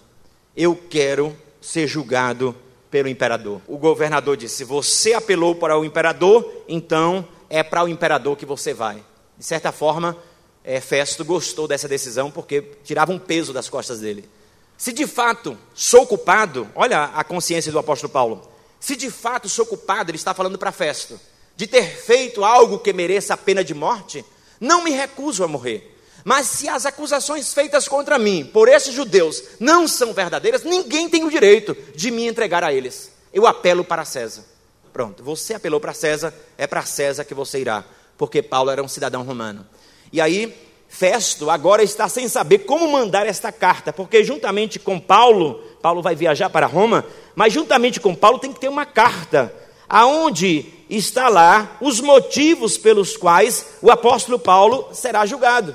eu 0.54 0.76
quero 0.76 1.34
ser 1.58 1.86
julgado 1.86 2.54
pelo 2.90 3.08
imperador. 3.08 3.62
O 3.66 3.78
governador 3.78 4.36
disse: 4.36 4.56
Se 4.56 4.64
você 4.64 5.14
apelou 5.14 5.54
para 5.54 5.78
o 5.78 5.86
imperador, 5.86 6.46
então 6.68 7.26
é 7.48 7.62
para 7.62 7.82
o 7.82 7.88
imperador 7.88 8.36
que 8.36 8.44
você 8.44 8.74
vai. 8.74 9.02
De 9.38 9.44
certa 9.46 9.72
forma, 9.72 10.14
é, 10.62 10.82
Festo 10.82 11.24
gostou 11.24 11.66
dessa 11.66 11.88
decisão 11.88 12.30
porque 12.30 12.60
tirava 12.84 13.10
um 13.10 13.18
peso 13.18 13.54
das 13.54 13.70
costas 13.70 14.00
dele. 14.00 14.28
Se 14.76 14.92
de 14.92 15.06
fato 15.06 15.56
sou 15.72 16.06
culpado, 16.06 16.68
olha 16.74 17.04
a 17.04 17.24
consciência 17.24 17.72
do 17.72 17.78
apóstolo 17.78 18.12
Paulo. 18.12 18.51
Se 18.82 18.96
de 18.96 19.12
fato 19.12 19.48
sou 19.48 19.64
culpado, 19.64 20.10
ele 20.10 20.16
está 20.16 20.34
falando 20.34 20.58
para 20.58 20.72
Festo, 20.72 21.18
de 21.54 21.68
ter 21.68 21.84
feito 21.84 22.44
algo 22.44 22.80
que 22.80 22.92
mereça 22.92 23.34
a 23.34 23.36
pena 23.36 23.62
de 23.62 23.72
morte, 23.72 24.24
não 24.58 24.82
me 24.82 24.90
recuso 24.90 25.44
a 25.44 25.48
morrer. 25.48 25.96
Mas 26.24 26.48
se 26.48 26.68
as 26.68 26.84
acusações 26.84 27.54
feitas 27.54 27.86
contra 27.86 28.18
mim 28.18 28.44
por 28.52 28.68
esses 28.68 28.92
judeus 28.92 29.40
não 29.60 29.86
são 29.86 30.12
verdadeiras, 30.12 30.64
ninguém 30.64 31.08
tem 31.08 31.22
o 31.22 31.30
direito 31.30 31.76
de 31.94 32.10
me 32.10 32.26
entregar 32.26 32.64
a 32.64 32.72
eles. 32.72 33.12
Eu 33.32 33.46
apelo 33.46 33.84
para 33.84 34.04
César. 34.04 34.44
Pronto, 34.92 35.22
você 35.22 35.54
apelou 35.54 35.78
para 35.78 35.94
César, 35.94 36.34
é 36.58 36.66
para 36.66 36.84
César 36.84 37.24
que 37.24 37.34
você 37.34 37.60
irá, 37.60 37.84
porque 38.18 38.42
Paulo 38.42 38.68
era 38.72 38.82
um 38.82 38.88
cidadão 38.88 39.22
romano. 39.22 39.64
E 40.12 40.20
aí 40.20 40.52
Festo 40.92 41.48
agora 41.48 41.82
está 41.82 42.06
sem 42.06 42.28
saber 42.28 42.58
como 42.58 42.86
mandar 42.86 43.26
esta 43.26 43.50
carta, 43.50 43.94
porque 43.94 44.22
juntamente 44.22 44.78
com 44.78 45.00
Paulo, 45.00 45.54
Paulo 45.80 46.02
vai 46.02 46.14
viajar 46.14 46.50
para 46.50 46.66
Roma, 46.66 47.06
mas 47.34 47.50
juntamente 47.50 47.98
com 47.98 48.14
Paulo 48.14 48.38
tem 48.38 48.52
que 48.52 48.60
ter 48.60 48.68
uma 48.68 48.84
carta, 48.84 49.52
aonde 49.88 50.66
está 50.90 51.30
lá 51.30 51.78
os 51.80 51.98
motivos 51.98 52.76
pelos 52.76 53.16
quais 53.16 53.78
o 53.80 53.90
apóstolo 53.90 54.38
Paulo 54.38 54.90
será 54.92 55.24
julgado 55.24 55.74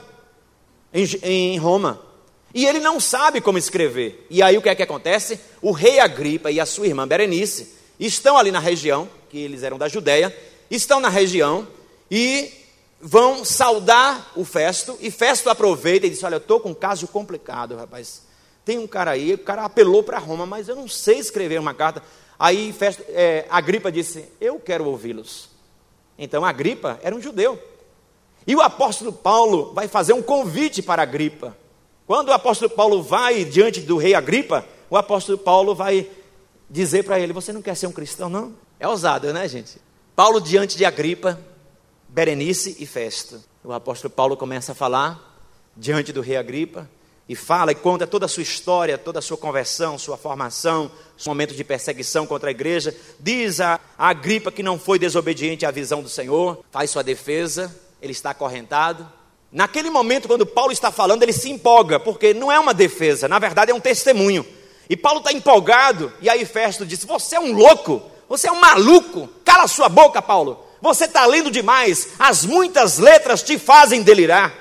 em, 0.93 1.03
em 1.23 1.57
Roma. 1.57 1.99
E 2.53 2.67
ele 2.67 2.79
não 2.79 2.99
sabe 2.99 3.41
como 3.41 3.57
escrever. 3.57 4.27
E 4.29 4.43
aí 4.43 4.55
o 4.55 4.61
que 4.61 4.69
é 4.69 4.75
que 4.75 4.83
acontece? 4.83 5.39
O 5.63 5.71
rei 5.71 5.99
Agripa 5.99 6.51
e 6.51 6.59
a 6.59 6.65
sua 6.65 6.85
irmã 6.85 7.07
Berenice 7.07 7.73
estão 7.99 8.37
ali 8.37 8.51
na 8.51 8.59
região, 8.59 9.09
que 9.31 9.39
eles 9.39 9.63
eram 9.63 9.79
da 9.79 9.87
Judéia, 9.87 10.33
estão 10.69 10.99
na 10.99 11.09
região 11.09 11.67
e 12.09 12.56
vão 12.99 13.45
saudar 13.45 14.31
o 14.35 14.43
Festo, 14.43 14.97
e 14.99 15.11
Festo 15.11 15.49
aproveita 15.49 16.07
e 16.07 16.09
diz: 16.09 16.23
Olha, 16.23 16.35
eu 16.35 16.39
estou 16.39 16.59
com 16.59 16.69
um 16.69 16.75
caso 16.75 17.07
complicado, 17.07 17.75
rapaz. 17.75 18.23
Tem 18.65 18.77
um 18.77 18.87
cara 18.87 19.11
aí, 19.11 19.33
o 19.33 19.37
cara 19.37 19.63
apelou 19.63 20.03
para 20.03 20.17
Roma, 20.19 20.45
mas 20.45 20.67
eu 20.67 20.75
não 20.75 20.87
sei 20.87 21.19
escrever 21.19 21.59
uma 21.59 21.73
carta. 21.73 22.03
Aí 22.37 22.73
Festo, 22.73 23.03
é, 23.09 23.45
Agripa 23.49 23.91
disse: 23.91 24.25
Eu 24.41 24.59
quero 24.59 24.85
ouvi-los. 24.85 25.49
Então 26.17 26.43
Agripa 26.43 26.99
era 27.01 27.15
um 27.15 27.21
judeu. 27.21 27.61
E 28.45 28.55
o 28.55 28.61
apóstolo 28.61 29.11
Paulo 29.11 29.73
vai 29.73 29.87
fazer 29.87 30.13
um 30.13 30.21
convite 30.21 30.81
para 30.81 31.01
Agripa. 31.01 31.55
Quando 32.05 32.29
o 32.29 32.33
apóstolo 32.33 32.69
Paulo 32.69 33.03
vai 33.03 33.43
diante 33.43 33.81
do 33.81 33.97
rei 33.97 34.13
Agripa, 34.13 34.65
o 34.89 34.95
apóstolo 34.95 35.37
Paulo 35.37 35.75
vai 35.75 36.09
dizer 36.69 37.03
para 37.03 37.19
ele: 37.19 37.33
Você 37.33 37.53
não 37.53 37.61
quer 37.61 37.75
ser 37.75 37.87
um 37.87 37.91
cristão, 37.91 38.29
não? 38.29 38.53
É 38.79 38.87
ousado, 38.87 39.31
né, 39.33 39.47
gente? 39.47 39.77
Paulo 40.15 40.41
diante 40.41 40.77
de 40.77 40.85
Agripa 40.85 41.39
Berenice 42.09 42.77
e 42.79 42.85
Festo. 42.85 43.41
O 43.63 43.73
apóstolo 43.73 44.13
Paulo 44.13 44.37
começa 44.37 44.71
a 44.71 44.75
falar 44.75 45.39
diante 45.75 46.13
do 46.13 46.21
rei 46.21 46.37
Agripa 46.37 46.89
e 47.29 47.35
fala 47.35 47.71
e 47.71 47.75
conta 47.75 48.07
toda 48.07 48.25
a 48.25 48.29
sua 48.29 48.43
história, 48.43 48.97
toda 48.97 49.19
a 49.19 49.21
sua 49.21 49.37
conversão, 49.37 49.97
sua 49.97 50.17
formação, 50.17 50.89
os 51.17 51.27
momentos 51.27 51.55
de 51.57 51.63
perseguição 51.63 52.25
contra 52.25 52.49
a 52.49 52.51
igreja. 52.51 52.95
Diz 53.19 53.59
a, 53.59 53.79
a 53.97 54.09
Agripa 54.09 54.51
que 54.51 54.63
não 54.63 54.79
foi 54.79 54.97
desobediente 54.97 55.65
à 55.65 55.71
visão 55.71 56.01
do 56.01 56.07
Senhor, 56.07 56.63
faz 56.71 56.89
sua 56.89 57.03
defesa, 57.03 57.75
ele 58.01 58.13
está 58.13 58.29
acorrentado. 58.29 59.11
Naquele 59.51 59.89
momento, 59.89 60.27
quando 60.27 60.45
Paulo 60.45 60.71
está 60.71 60.91
falando, 60.91 61.23
ele 61.23 61.33
se 61.33 61.49
empolga, 61.49 61.99
porque 61.99 62.33
não 62.33 62.51
é 62.51 62.59
uma 62.59 62.73
defesa, 62.73 63.27
na 63.27 63.39
verdade 63.39 63.71
é 63.71 63.75
um 63.75 63.79
testemunho. 63.79 64.45
E 64.89 64.95
Paulo 64.95 65.19
está 65.19 65.33
empolgado, 65.33 66.13
e 66.21 66.29
aí 66.29 66.45
Festo 66.45 66.85
diz: 66.85 67.03
Você 67.03 67.35
é 67.35 67.39
um 67.39 67.51
louco, 67.51 68.01
você 68.29 68.47
é 68.47 68.51
um 68.51 68.59
maluco, 68.59 69.27
cala 69.43 69.67
sua 69.67 69.89
boca, 69.89 70.21
Paulo. 70.21 70.66
Você 70.87 71.03
está 71.03 71.25
lendo 71.25 71.51
demais, 71.51 72.07
as 72.17 72.45
muitas 72.45 72.97
letras 72.97 73.43
te 73.43 73.59
fazem 73.59 74.01
delirar. 74.01 74.53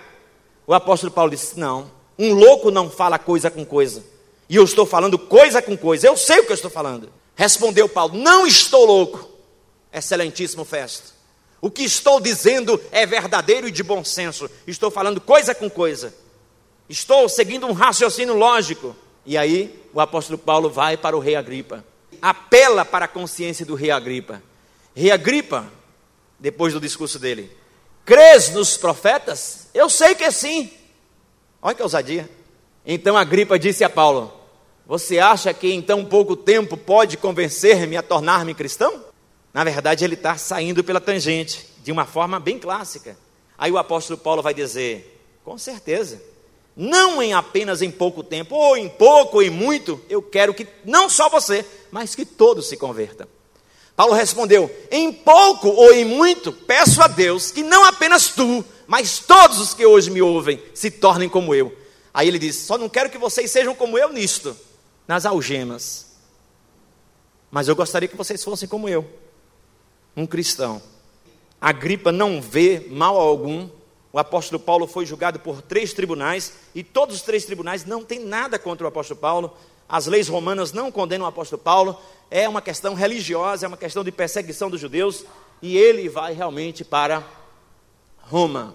O 0.66 0.74
apóstolo 0.74 1.12
Paulo 1.12 1.30
disse: 1.30 1.56
Não, 1.56 1.88
um 2.18 2.34
louco 2.34 2.68
não 2.68 2.90
fala 2.90 3.16
coisa 3.16 3.48
com 3.48 3.64
coisa. 3.64 4.02
E 4.48 4.56
eu 4.56 4.64
estou 4.64 4.84
falando 4.84 5.16
coisa 5.16 5.62
com 5.62 5.76
coisa, 5.76 6.08
eu 6.08 6.16
sei 6.16 6.40
o 6.40 6.44
que 6.44 6.50
eu 6.50 6.56
estou 6.56 6.70
falando. 6.70 7.12
Respondeu 7.36 7.88
Paulo: 7.88 8.18
Não 8.18 8.44
estou 8.44 8.84
louco, 8.84 9.30
excelentíssimo 9.92 10.64
Festo. 10.64 11.14
O 11.60 11.70
que 11.70 11.84
estou 11.84 12.20
dizendo 12.20 12.80
é 12.90 13.06
verdadeiro 13.06 13.68
e 13.68 13.70
de 13.70 13.84
bom 13.84 14.04
senso. 14.04 14.50
Estou 14.66 14.90
falando 14.90 15.20
coisa 15.20 15.54
com 15.54 15.70
coisa. 15.70 16.12
Estou 16.88 17.28
seguindo 17.28 17.68
um 17.68 17.72
raciocínio 17.72 18.34
lógico. 18.34 18.96
E 19.24 19.38
aí, 19.38 19.80
o 19.94 20.00
apóstolo 20.00 20.38
Paulo 20.38 20.70
vai 20.70 20.96
para 20.96 21.16
o 21.16 21.20
rei 21.20 21.36
Agripa. 21.36 21.84
Apela 22.20 22.84
para 22.84 23.04
a 23.04 23.08
consciência 23.08 23.64
do 23.64 23.76
rei 23.76 23.92
Agripa. 23.92 24.42
Rei 24.92 25.12
Agripa, 25.12 25.70
depois 26.38 26.72
do 26.72 26.80
discurso 26.80 27.18
dele: 27.18 27.50
Crês 28.04 28.50
nos 28.50 28.76
profetas? 28.76 29.68
Eu 29.74 29.90
sei 29.90 30.14
que 30.14 30.30
sim. 30.30 30.70
Olha 31.60 31.74
que 31.74 31.82
ousadia. 31.82 32.28
Então 32.84 33.16
a 33.16 33.24
gripa 33.24 33.58
disse 33.58 33.82
a 33.82 33.90
Paulo: 33.90 34.32
Você 34.86 35.18
acha 35.18 35.52
que 35.52 35.72
em 35.72 35.82
tão 35.82 36.04
pouco 36.04 36.36
tempo 36.36 36.76
pode 36.76 37.16
convencer-me 37.16 37.96
a 37.96 38.02
tornar-me 38.02 38.54
cristão? 38.54 39.04
Na 39.52 39.64
verdade, 39.64 40.04
ele 40.04 40.14
está 40.14 40.36
saindo 40.36 40.84
pela 40.84 41.00
tangente, 41.00 41.66
de 41.82 41.90
uma 41.90 42.04
forma 42.04 42.38
bem 42.38 42.58
clássica. 42.58 43.16
Aí 43.58 43.72
o 43.72 43.78
apóstolo 43.78 44.18
Paulo 44.18 44.42
vai 44.42 44.54
dizer: 44.54 45.20
Com 45.42 45.58
certeza, 45.58 46.22
não 46.76 47.22
em 47.22 47.32
apenas 47.32 47.80
em 47.80 47.90
pouco 47.90 48.22
tempo, 48.22 48.54
ou 48.54 48.76
em 48.76 48.88
pouco 48.88 49.38
ou 49.38 49.42
em 49.42 49.50
muito, 49.50 50.00
eu 50.10 50.20
quero 50.20 50.52
que 50.52 50.66
não 50.84 51.08
só 51.08 51.28
você, 51.28 51.64
mas 51.90 52.14
que 52.14 52.26
todos 52.26 52.68
se 52.68 52.76
convertam. 52.76 53.26
Paulo 53.96 54.12
respondeu: 54.12 54.70
Em 54.90 55.10
pouco 55.10 55.68
ou 55.68 55.92
em 55.92 56.04
muito, 56.04 56.52
peço 56.52 57.02
a 57.02 57.08
Deus 57.08 57.50
que 57.50 57.62
não 57.62 57.84
apenas 57.84 58.28
tu, 58.28 58.64
mas 58.86 59.18
todos 59.18 59.58
os 59.58 59.72
que 59.72 59.86
hoje 59.86 60.10
me 60.10 60.20
ouvem 60.20 60.62
se 60.74 60.90
tornem 60.90 61.28
como 61.28 61.54
eu. 61.54 61.74
Aí 62.12 62.28
ele 62.28 62.38
diz: 62.38 62.56
Só 62.56 62.76
não 62.76 62.88
quero 62.88 63.08
que 63.08 63.18
vocês 63.18 63.50
sejam 63.50 63.74
como 63.74 63.98
eu 63.98 64.12
nisto, 64.12 64.54
nas 65.08 65.24
algemas. 65.24 66.06
Mas 67.50 67.68
eu 67.68 67.74
gostaria 67.74 68.08
que 68.08 68.16
vocês 68.16 68.44
fossem 68.44 68.68
como 68.68 68.88
eu, 68.88 69.08
um 70.14 70.26
cristão. 70.26 70.82
A 71.58 71.72
gripa 71.72 72.12
não 72.12 72.40
vê 72.40 72.86
mal 72.90 73.16
algum. 73.16 73.68
O 74.12 74.18
apóstolo 74.18 74.60
Paulo 74.60 74.86
foi 74.86 75.04
julgado 75.04 75.38
por 75.38 75.60
três 75.62 75.92
tribunais 75.92 76.52
e 76.74 76.82
todos 76.82 77.16
os 77.16 77.22
três 77.22 77.44
tribunais 77.44 77.84
não 77.84 78.04
têm 78.04 78.18
nada 78.18 78.58
contra 78.58 78.84
o 78.84 78.88
apóstolo 78.88 79.20
Paulo. 79.20 79.56
As 79.88 80.06
leis 80.06 80.28
romanas 80.28 80.72
não 80.72 80.90
condenam 80.90 81.24
o 81.24 81.28
apóstolo 81.28 81.60
Paulo. 81.62 81.98
É 82.30 82.48
uma 82.48 82.60
questão 82.60 82.94
religiosa, 82.94 83.66
é 83.66 83.68
uma 83.68 83.76
questão 83.76 84.02
de 84.02 84.10
perseguição 84.12 84.68
dos 84.68 84.80
judeus 84.80 85.24
e 85.62 85.76
ele 85.76 86.08
vai 86.08 86.32
realmente 86.32 86.84
para 86.84 87.24
Roma. 88.18 88.74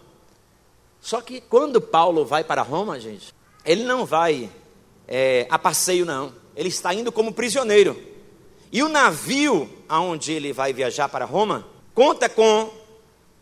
Só 1.00 1.20
que 1.22 1.42
quando 1.42 1.82
Paulo 1.82 2.26
vai 2.26 2.44
para 2.44 2.62
Roma, 2.62 3.00
gente, 3.00 3.34
ele 3.66 3.84
não 3.84 4.06
vai 4.06 4.50
é, 5.08 5.48
a 5.50 5.60
passeio, 5.60 6.06
não. 6.06 6.34
Ele 6.56 6.70
está 6.70 6.94
indo 6.94 7.12
como 7.12 7.34
prisioneiro. 7.34 8.02
E 8.72 8.82
o 8.82 8.88
navio 8.88 9.70
aonde 9.90 10.32
ele 10.32 10.54
vai 10.54 10.72
viajar 10.72 11.10
para 11.10 11.26
Roma 11.26 11.68
conta 11.94 12.30
com, 12.30 12.72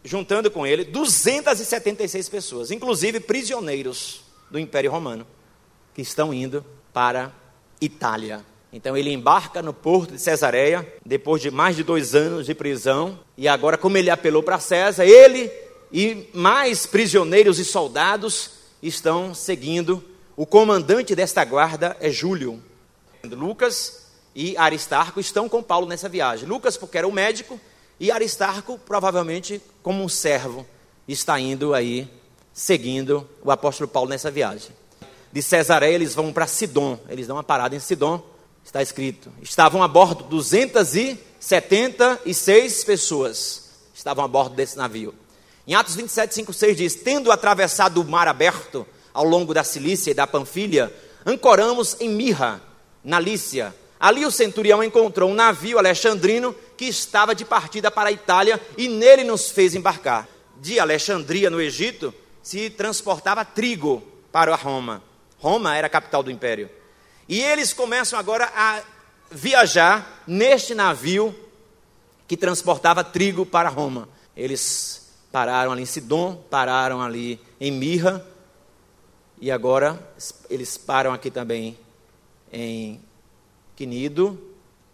juntando 0.04 0.50
com 0.50 0.66
ele, 0.66 0.84
276 0.84 2.28
pessoas, 2.30 2.72
inclusive 2.72 3.20
prisioneiros 3.20 4.22
do 4.50 4.58
Império 4.58 4.90
Romano, 4.90 5.28
que 5.94 6.02
estão 6.02 6.34
indo 6.34 6.66
para 6.92 7.32
Itália. 7.80 8.44
Então 8.72 8.96
ele 8.96 9.12
embarca 9.12 9.62
no 9.62 9.74
porto 9.74 10.14
de 10.14 10.20
Cesareia, 10.20 10.88
depois 11.04 11.42
de 11.42 11.50
mais 11.50 11.76
de 11.76 11.84
dois 11.84 12.14
anos 12.14 12.46
de 12.46 12.54
prisão, 12.54 13.20
e 13.36 13.48
agora, 13.48 13.78
como 13.78 13.98
ele 13.98 14.10
apelou 14.10 14.44
para 14.44 14.60
César, 14.60 15.06
ele 15.06 15.52
e 15.92 16.30
mais 16.34 16.86
prisioneiros 16.86 17.58
e 17.58 17.66
soldados 17.66 18.52
estão 18.82 19.34
seguindo. 19.34 20.04
O 20.38 20.46
comandante 20.46 21.16
desta 21.16 21.44
guarda 21.44 21.98
é 22.00 22.12
Júlio. 22.12 22.62
Lucas 23.24 24.08
e 24.36 24.56
Aristarco 24.56 25.20
estão 25.20 25.50
com 25.50 25.64
Paulo 25.64 25.88
nessa 25.88 26.08
viagem. 26.08 26.48
Lucas, 26.48 26.78
porque 26.78 26.98
era 26.98 27.08
o 27.08 27.12
médico, 27.12 27.60
e 28.00 28.12
Aristarco, 28.12 28.78
provavelmente 28.78 29.62
como 29.84 30.04
um 30.04 30.08
servo, 30.08 30.66
está 31.08 31.40
indo 31.40 31.74
aí, 31.74 32.08
seguindo 32.54 33.28
o 33.44 33.52
apóstolo 33.52 33.88
Paulo 33.90 34.10
nessa 34.10 34.30
viagem. 34.30 34.72
De 35.32 35.42
Cesareia 35.42 35.96
eles 35.96 36.16
vão 36.16 36.32
para 36.32 36.48
Sidom, 36.48 37.00
eles 37.10 37.28
dão 37.28 37.36
uma 37.36 37.44
parada 37.44 37.76
em 37.76 37.80
Sidom, 37.80 38.24
está 38.70 38.82
escrito. 38.84 39.32
Estavam 39.42 39.82
a 39.82 39.88
bordo 39.88 40.26
276 40.26 42.84
pessoas, 42.84 43.72
estavam 43.94 44.24
a 44.24 44.28
bordo 44.28 44.54
desse 44.56 44.78
navio. 44.78 45.16
Em 45.68 45.74
Atos 45.74 45.96
27, 45.96 46.36
5, 46.36 46.54
6 46.54 46.78
diz: 46.78 46.94
Tendo 46.96 47.32
atravessado 47.32 48.00
o 48.00 48.06
mar 48.06 48.28
aberto 48.28 48.86
ao 49.12 49.26
longo 49.26 49.56
da 49.56 49.64
Cilícia 49.64 50.12
e 50.12 50.14
da 50.14 50.28
Panfilha, 50.28 50.94
ancoramos 51.26 51.98
em 52.00 52.10
Mirra, 52.10 52.62
na 53.04 53.20
Lícia. 53.20 53.74
Ali 54.00 54.24
o 54.24 54.30
centurião 54.32 54.84
encontrou 54.84 55.32
um 55.32 55.36
navio 55.36 55.80
alexandrino 55.80 56.56
que 56.78 56.86
estava 56.86 57.36
de 57.36 57.44
partida 57.44 57.92
para 57.92 58.10
a 58.10 58.14
Itália 58.14 58.62
e 58.78 58.88
nele 58.88 59.24
nos 59.24 59.50
fez 59.50 59.74
embarcar. 59.76 60.30
De 60.62 60.80
Alexandria, 60.80 61.50
no 61.50 61.60
Egito, 61.60 62.14
se 62.44 62.70
transportava 62.70 63.44
trigo 63.44 64.04
para 64.32 64.56
Roma. 64.56 65.02
Roma 65.40 65.76
era 65.76 65.88
a 65.88 65.90
capital 65.90 66.22
do 66.22 66.30
império. 66.32 66.70
E 67.30 67.40
eles 67.40 67.74
começam 67.74 68.18
agora 68.18 68.52
a 68.56 68.82
viajar 69.30 70.24
neste 70.26 70.74
navio 70.74 71.36
que 72.28 72.36
transportava 72.36 73.04
trigo 73.04 73.46
para 73.46 73.70
Roma. 73.70 74.10
Eles 74.36 75.12
pararam 75.32 75.72
ali 75.72 75.84
em 75.84 75.86
Sidom, 75.86 76.44
pararam 76.50 77.00
ali 77.04 77.40
em 77.62 77.72
Mirra, 77.72 78.26
e 79.40 79.52
agora 79.52 80.12
eles 80.50 80.76
param 80.76 81.14
aqui 81.14 81.30
também 81.30 81.78
em 82.52 83.00
Quinido. 83.76 84.36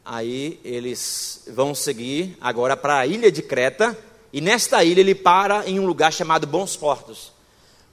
Aí 0.04 0.60
eles 0.62 1.44
vão 1.54 1.74
seguir 1.74 2.38
agora 2.42 2.76
para 2.76 3.00
a 3.00 3.08
ilha 3.08 3.32
de 3.32 3.42
Creta, 3.42 3.98
e 4.34 4.42
nesta 4.42 4.84
ilha 4.84 5.00
ele 5.00 5.16
para 5.16 5.66
em 5.70 5.80
um 5.80 5.86
lugar 5.86 6.12
chamado 6.12 6.46
Bons 6.46 6.76
Portos. 6.76 7.32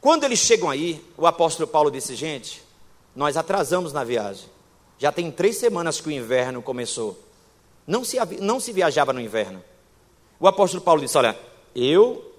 Quando 0.01 0.25
eles 0.25 0.41
chegam 0.41 0.69
aí, 0.69 1.01
o 1.17 1.29
apóstolo 1.29 1.69
Paulo 1.69 1.93
disse: 1.93 2.17
Gente, 2.17 2.62
nós 3.15 3.37
atrasamos 3.37 3.93
na 3.93 4.05
viagem. 4.05 4.49
Já 4.99 5.11
tem 5.13 5.31
três 5.31 5.57
semanas 5.57 6.01
que 6.01 6.09
o 6.09 6.13
inverno 6.13 6.63
começou. 6.63 7.19
Não 7.87 8.05
se, 8.05 8.17
não 8.41 8.61
se 8.61 8.73
viajava 8.73 9.13
no 9.13 9.21
inverno. 9.21 9.63
O 10.39 10.47
apóstolo 10.47 10.83
Paulo 10.83 11.01
disse: 11.01 11.19
Olha, 11.19 11.39
eu 11.75 12.33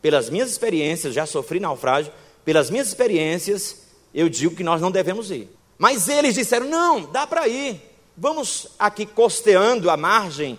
pelas 0.00 0.30
minhas 0.30 0.50
experiências, 0.50 1.14
já 1.14 1.26
sofri 1.26 1.60
naufrágio, 1.60 2.12
pelas 2.44 2.70
minhas 2.70 2.88
experiências, 2.88 3.82
eu 4.14 4.28
digo 4.28 4.54
que 4.54 4.64
nós 4.64 4.80
não 4.80 4.90
devemos 4.90 5.30
ir. 5.30 5.48
Mas 5.76 6.08
eles 6.08 6.34
disseram: 6.34 6.68
não, 6.68 7.02
dá 7.10 7.26
para 7.26 7.46
ir. 7.48 7.80
Vamos 8.16 8.68
aqui 8.78 9.06
costeando 9.06 9.90
a 9.90 9.96
margem 9.96 10.58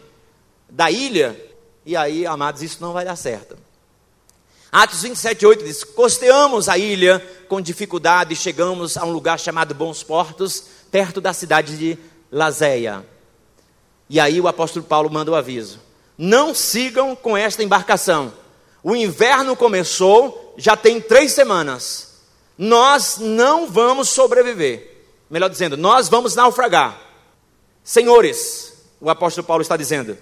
da 0.70 0.90
ilha. 0.92 1.40
E 1.86 1.96
aí, 1.96 2.26
amados, 2.26 2.62
isso 2.62 2.82
não 2.82 2.94
vai 2.94 3.04
dar 3.04 3.16
certo. 3.16 3.58
Atos 4.72 5.02
27, 5.02 5.46
8 5.46 5.64
diz: 5.64 5.84
Costeamos 5.84 6.70
a 6.70 6.78
ilha 6.78 7.20
com 7.48 7.60
dificuldade, 7.62 8.36
chegamos 8.36 8.98
a 8.98 9.06
um 9.06 9.12
lugar 9.12 9.40
chamado 9.40 9.74
Bons 9.74 10.04
Portos, 10.04 10.64
perto 10.92 11.20
da 11.20 11.34
cidade 11.34 11.78
de 11.78 11.98
Lazéia. 12.32 13.06
E 14.10 14.20
aí 14.20 14.40
o 14.40 14.48
apóstolo 14.48 14.86
Paulo 14.86 15.10
manda 15.10 15.32
o 15.32 15.36
aviso: 15.36 15.80
Não 16.18 16.54
sigam 16.54 17.16
com 17.16 17.36
esta 17.36 17.64
embarcação 17.64 18.34
o 18.84 18.96
inverno 18.96 19.56
começou, 19.56 20.54
já 20.58 20.76
tem 20.76 21.02
três 21.02 21.34
semanas. 21.34 22.08
Nós 22.58 23.18
não 23.20 23.68
vamos 23.68 24.10
sobreviver. 24.10 25.06
Melhor 25.30 25.50
dizendo, 25.50 25.78
nós 25.78 26.10
vamos 26.10 26.36
naufragar. 26.36 27.00
Senhores, 27.84 28.74
o 29.00 29.10
apóstolo 29.10 29.46
Paulo 29.46 29.62
está 29.62 29.78
dizendo: 29.78 30.18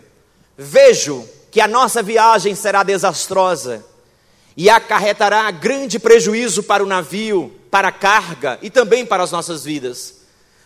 vejo 0.57 1.27
que 1.51 1.61
a 1.61 1.67
nossa 1.67 2.01
viagem 2.03 2.55
será 2.55 2.83
desastrosa 2.83 3.85
e 4.57 4.71
acarretará 4.71 5.49
grande 5.51 5.99
prejuízo 5.99 6.63
para 6.63 6.83
o 6.83 6.87
navio, 6.87 7.53
para 7.69 7.89
a 7.89 7.91
carga 7.91 8.57
e 8.63 8.71
também 8.71 9.05
para 9.05 9.21
as 9.21 9.31
nossas 9.31 9.63
vidas. 9.63 10.21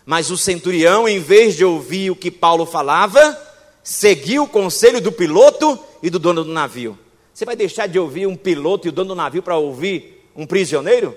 Mas 0.06 0.30
o 0.30 0.38
centurião, 0.38 1.06
em 1.06 1.20
vez 1.20 1.54
de 1.54 1.64
ouvir 1.64 2.10
o 2.10 2.16
que 2.16 2.30
Paulo 2.30 2.64
falava, 2.64 3.38
seguiu 3.84 4.44
o 4.44 4.48
conselho 4.48 4.98
do 4.98 5.12
piloto 5.12 5.78
e 6.02 6.08
do 6.08 6.18
dono 6.18 6.42
do 6.42 6.50
navio. 6.50 6.98
Você 7.34 7.44
vai 7.44 7.54
deixar 7.54 7.86
de 7.86 7.98
ouvir 7.98 8.26
um 8.26 8.34
piloto 8.34 8.88
e 8.88 8.90
o 8.90 8.92
dono 8.92 9.08
do 9.08 9.14
navio 9.14 9.42
para 9.42 9.58
ouvir 9.58 10.26
um 10.34 10.46
prisioneiro? 10.46 11.16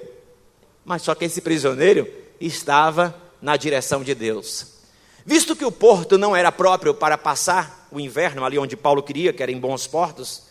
Mas 0.83 1.01
só 1.01 1.15
que 1.15 1.23
esse 1.23 1.39
prisioneiro 1.39 2.07
estava 2.41 3.15
na 3.41 3.55
direção 3.55 4.03
de 4.03 4.13
Deus. 4.13 4.67
Visto 5.25 5.55
que 5.55 5.65
o 5.65 5.71
porto 5.71 6.17
não 6.17 6.35
era 6.35 6.51
próprio 6.51 6.93
para 6.93 7.17
passar 7.17 7.87
o 7.89 8.01
inverno 8.01 8.43
ali 8.43 8.59
onde 8.59 8.75
Paulo 8.75 9.01
queria, 9.01 9.31
que 9.31 9.41
era 9.41 9.51
em 9.51 9.59
bons 9.59 9.87
portos, 9.87 10.43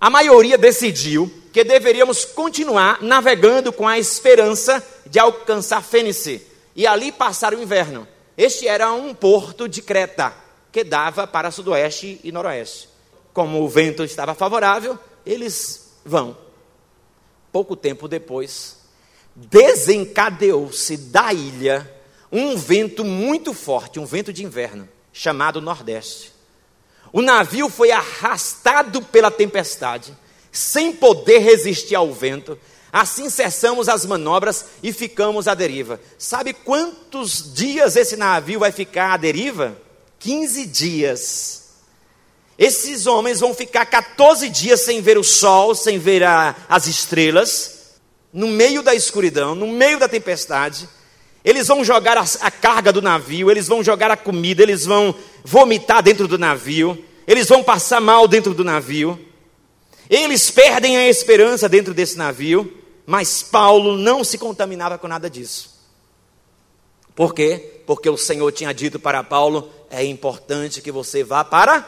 a 0.00 0.10
maioria 0.10 0.58
decidiu 0.58 1.32
que 1.52 1.64
deveríamos 1.64 2.24
continuar 2.24 3.02
navegando 3.02 3.72
com 3.72 3.86
a 3.86 3.98
esperança 3.98 4.86
de 5.06 5.18
alcançar 5.18 5.82
Fênice 5.82 6.46
e 6.76 6.86
ali 6.86 7.10
passar 7.10 7.54
o 7.54 7.62
inverno. 7.62 8.06
Este 8.36 8.68
era 8.68 8.92
um 8.92 9.12
porto 9.14 9.68
de 9.68 9.82
Creta 9.82 10.34
que 10.70 10.84
dava 10.84 11.26
para 11.26 11.50
sudoeste 11.50 12.20
e 12.22 12.30
noroeste 12.30 12.88
como 13.38 13.62
o 13.62 13.68
vento 13.68 14.02
estava 14.02 14.34
favorável, 14.34 14.98
eles 15.24 15.92
vão. 16.04 16.36
Pouco 17.52 17.76
tempo 17.76 18.08
depois, 18.08 18.78
desencadeou-se 19.32 20.96
da 20.96 21.32
ilha 21.32 21.88
um 22.32 22.56
vento 22.56 23.04
muito 23.04 23.54
forte, 23.54 24.00
um 24.00 24.04
vento 24.04 24.32
de 24.32 24.44
inverno, 24.44 24.88
chamado 25.12 25.60
Nordeste. 25.60 26.32
O 27.12 27.22
navio 27.22 27.68
foi 27.68 27.90
arrastado 27.90 29.02
pela 29.02 29.30
tempestade, 29.30 30.16
sem 30.52 30.92
poder 30.92 31.38
resistir 31.38 31.94
ao 31.94 32.12
vento. 32.12 32.58
Assim 32.92 33.28
cessamos 33.28 33.88
as 33.88 34.06
manobras 34.06 34.64
e 34.82 34.92
ficamos 34.92 35.46
à 35.46 35.54
deriva. 35.54 36.00
Sabe 36.18 36.52
quantos 36.52 37.54
dias 37.54 37.96
esse 37.96 38.16
navio 38.16 38.60
vai 38.60 38.72
ficar 38.72 39.12
à 39.12 39.16
deriva? 39.16 39.76
15 40.18 40.66
dias. 40.66 41.68
Esses 42.58 43.06
homens 43.06 43.40
vão 43.40 43.54
ficar 43.54 43.86
14 43.86 44.48
dias 44.48 44.80
sem 44.80 45.00
ver 45.00 45.16
o 45.16 45.22
sol, 45.22 45.74
sem 45.74 45.98
ver 45.98 46.24
a, 46.24 46.56
as 46.68 46.86
estrelas, 46.86 47.94
no 48.32 48.48
meio 48.48 48.82
da 48.82 48.94
escuridão, 48.94 49.54
no 49.54 49.68
meio 49.68 49.98
da 49.98 50.08
tempestade. 50.08 50.88
Eles 51.48 51.66
vão 51.66 51.82
jogar 51.82 52.18
a, 52.18 52.50
carga 52.50 52.92
do 52.92 53.00
navio, 53.00 53.50
eles 53.50 53.66
vão 53.66 53.82
jogar 53.82 54.10
a 54.10 54.18
comida, 54.18 54.62
eles 54.62 54.84
vão 54.84 55.14
vomitar 55.42 56.02
dentro 56.02 56.28
do 56.28 56.36
navio, 56.36 57.02
eles 57.26 57.48
vão 57.48 57.64
passar 57.64 58.02
mal 58.02 58.28
dentro 58.28 58.52
do 58.52 58.62
navio. 58.62 59.18
Eles 60.10 60.50
perdem 60.50 60.98
a 60.98 61.08
esperança 61.08 61.66
dentro 61.66 61.94
desse 61.94 62.18
navio, 62.18 62.70
mas 63.06 63.42
Paulo 63.42 63.96
não 63.96 64.22
se 64.22 64.36
contaminava 64.36 64.98
com 64.98 65.08
nada 65.08 65.30
disso. 65.30 65.74
Por 67.14 67.32
quê? 67.32 67.80
Porque 67.86 68.10
o 68.10 68.18
Senhor 68.18 68.52
tinha 68.52 68.74
dito 68.74 68.98
para 69.00 69.24
Paulo: 69.24 69.70
é 69.90 70.04
importante 70.04 70.82
que 70.82 70.92
você 70.92 71.24
vá 71.24 71.42
para 71.44 71.82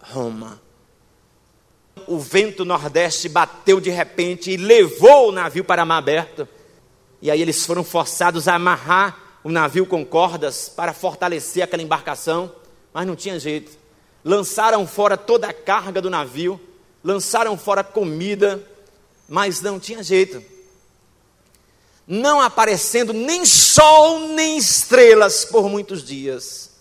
Roma. 0.00 0.62
O 2.06 2.18
vento 2.18 2.64
nordeste 2.64 3.28
bateu 3.28 3.82
de 3.82 3.90
repente 3.90 4.50
e 4.50 4.56
levou 4.56 5.28
o 5.28 5.32
navio 5.32 5.62
para 5.62 5.84
mar 5.84 5.98
aberto. 5.98 6.48
E 7.24 7.30
aí 7.30 7.40
eles 7.40 7.64
foram 7.64 7.82
forçados 7.82 8.46
a 8.46 8.54
amarrar 8.54 9.38
o 9.42 9.50
navio 9.50 9.86
com 9.86 10.04
cordas 10.04 10.68
para 10.68 10.92
fortalecer 10.92 11.64
aquela 11.64 11.82
embarcação, 11.82 12.52
mas 12.92 13.06
não 13.06 13.16
tinha 13.16 13.40
jeito. 13.40 13.72
Lançaram 14.22 14.86
fora 14.86 15.16
toda 15.16 15.48
a 15.48 15.52
carga 15.54 16.02
do 16.02 16.10
navio, 16.10 16.60
lançaram 17.02 17.56
fora 17.56 17.82
comida, 17.82 18.62
mas 19.26 19.62
não 19.62 19.80
tinha 19.80 20.02
jeito. 20.02 20.44
Não 22.06 22.42
aparecendo 22.42 23.14
nem 23.14 23.46
sol 23.46 24.28
nem 24.28 24.58
estrelas 24.58 25.46
por 25.46 25.66
muitos 25.70 26.04
dias. 26.04 26.72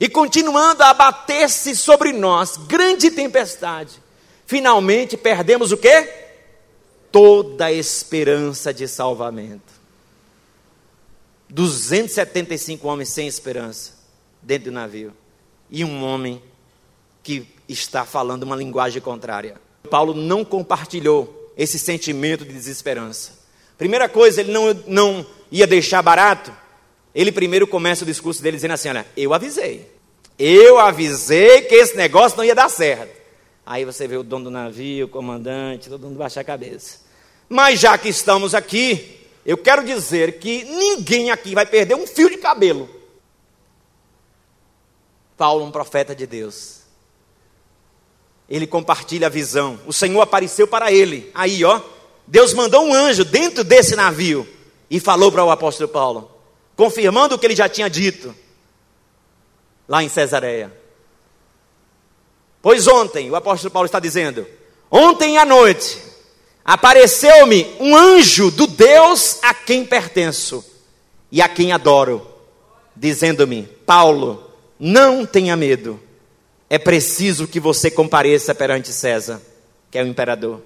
E 0.00 0.08
continuando 0.08 0.84
a 0.84 0.90
abater-se 0.90 1.74
sobre 1.74 2.12
nós 2.12 2.56
grande 2.56 3.10
tempestade. 3.10 4.00
Finalmente 4.46 5.16
perdemos 5.16 5.72
o 5.72 5.76
quê? 5.76 6.23
Toda 7.14 7.66
a 7.66 7.72
esperança 7.72 8.74
de 8.74 8.88
salvamento. 8.88 9.72
275 11.48 12.88
homens 12.88 13.10
sem 13.10 13.28
esperança 13.28 13.92
dentro 14.42 14.72
do 14.72 14.74
navio. 14.74 15.12
E 15.70 15.84
um 15.84 16.02
homem 16.02 16.42
que 17.22 17.46
está 17.68 18.04
falando 18.04 18.42
uma 18.42 18.56
linguagem 18.56 19.00
contrária. 19.00 19.54
Paulo 19.88 20.12
não 20.12 20.44
compartilhou 20.44 21.52
esse 21.56 21.78
sentimento 21.78 22.44
de 22.44 22.52
desesperança. 22.52 23.30
Primeira 23.78 24.08
coisa, 24.08 24.40
ele 24.40 24.50
não, 24.50 24.74
não 24.88 25.24
ia 25.52 25.68
deixar 25.68 26.02
barato. 26.02 26.52
Ele 27.14 27.30
primeiro 27.30 27.64
começa 27.64 28.02
o 28.02 28.06
discurso 28.08 28.42
dele 28.42 28.56
dizendo 28.56 28.74
assim: 28.74 28.88
Olha, 28.88 29.06
eu 29.16 29.32
avisei. 29.32 29.88
Eu 30.36 30.80
avisei 30.80 31.62
que 31.62 31.76
esse 31.76 31.96
negócio 31.96 32.36
não 32.36 32.44
ia 32.44 32.56
dar 32.56 32.68
certo. 32.68 33.22
Aí 33.64 33.84
você 33.84 34.08
vê 34.08 34.16
o 34.16 34.24
dono 34.24 34.46
do 34.46 34.50
navio, 34.50 35.06
o 35.06 35.08
comandante, 35.08 35.88
todo 35.88 36.08
mundo 36.08 36.18
baixar 36.18 36.40
a 36.40 36.44
cabeça. 36.44 37.03
Mas 37.48 37.80
já 37.80 37.96
que 37.98 38.08
estamos 38.08 38.54
aqui, 38.54 39.20
eu 39.44 39.56
quero 39.56 39.84
dizer 39.84 40.38
que 40.38 40.64
ninguém 40.64 41.30
aqui 41.30 41.54
vai 41.54 41.66
perder 41.66 41.94
um 41.94 42.06
fio 42.06 42.30
de 42.30 42.38
cabelo. 42.38 42.88
Paulo, 45.36 45.64
um 45.64 45.70
profeta 45.70 46.14
de 46.14 46.26
Deus, 46.26 46.80
ele 48.48 48.66
compartilha 48.66 49.26
a 49.26 49.30
visão. 49.30 49.78
O 49.86 49.92
Senhor 49.92 50.20
apareceu 50.20 50.66
para 50.66 50.92
ele. 50.92 51.30
Aí, 51.34 51.64
ó, 51.64 51.80
Deus 52.26 52.54
mandou 52.54 52.84
um 52.84 52.94
anjo 52.94 53.24
dentro 53.24 53.64
desse 53.64 53.96
navio 53.96 54.48
e 54.88 55.00
falou 55.00 55.30
para 55.30 55.44
o 55.44 55.50
apóstolo 55.50 55.88
Paulo, 55.88 56.30
confirmando 56.76 57.34
o 57.34 57.38
que 57.38 57.46
ele 57.46 57.56
já 57.56 57.68
tinha 57.68 57.90
dito 57.90 58.34
lá 59.88 60.02
em 60.02 60.08
Cesareia. 60.08 60.72
Pois 62.62 62.86
ontem, 62.86 63.30
o 63.30 63.36
apóstolo 63.36 63.70
Paulo 63.70 63.86
está 63.86 64.00
dizendo, 64.00 64.46
ontem 64.90 65.36
à 65.36 65.44
noite, 65.44 66.00
apareceu-me 66.64 67.74
um 67.78 67.94
anjo 67.94 68.50
do 68.50 68.66
Deus 68.66 69.38
a 69.42 69.52
quem 69.52 69.84
pertenço 69.84 70.64
e 71.30 71.42
a 71.42 71.48
quem 71.48 71.72
adoro, 71.72 72.26
dizendo-me: 72.96 73.64
Paulo, 73.84 74.50
não 74.78 75.26
tenha 75.26 75.56
medo, 75.56 76.00
é 76.70 76.78
preciso 76.78 77.46
que 77.46 77.60
você 77.60 77.90
compareça 77.90 78.54
perante 78.54 78.92
César, 78.92 79.40
que 79.90 79.98
é 79.98 80.02
o 80.02 80.06
imperador. 80.06 80.62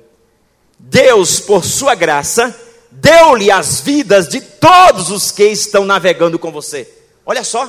Deus, 0.79 1.41
por 1.41 1.65
sua 1.65 1.95
graça, 1.95 2.57
deu-lhe 2.91 3.51
as 3.51 3.81
vidas 3.81 4.29
de 4.29 4.41
todos 4.41 5.11
os 5.11 5.33
que 5.33 5.45
estão 5.45 5.85
navegando 5.85 6.39
com 6.39 6.53
você. 6.53 6.89
Olha 7.27 7.43
só, 7.43 7.69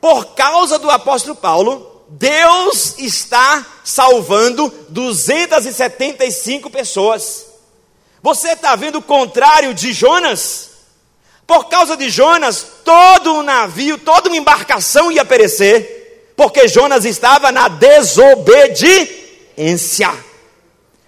por 0.00 0.34
causa 0.34 0.78
do 0.78 0.90
apóstolo 0.90 1.34
Paulo, 1.34 1.95
Deus 2.08 2.94
está 2.98 3.66
salvando 3.84 4.72
275 4.88 6.70
pessoas. 6.70 7.46
Você 8.22 8.52
está 8.52 8.74
vendo 8.76 8.98
o 8.98 9.02
contrário 9.02 9.74
de 9.74 9.92
Jonas? 9.92 10.70
Por 11.46 11.68
causa 11.68 11.96
de 11.96 12.10
Jonas, 12.10 12.66
todo 12.84 13.34
um 13.34 13.42
navio, 13.42 13.98
toda 13.98 14.28
uma 14.28 14.36
embarcação 14.36 15.12
ia 15.12 15.24
perecer, 15.24 16.32
porque 16.36 16.66
Jonas 16.66 17.04
estava 17.04 17.52
na 17.52 17.68
desobediência. 17.68 20.12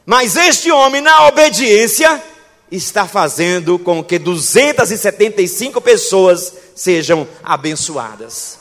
Mas 0.07 0.37
este 0.37 0.71
homem, 0.71 1.01
na 1.01 1.27
obediência, 1.27 2.23
está 2.71 3.07
fazendo 3.07 3.79
com 3.79 4.03
que 4.03 4.19
275 4.19 5.81
pessoas 5.81 6.53
sejam 6.75 7.27
abençoadas. 7.43 8.58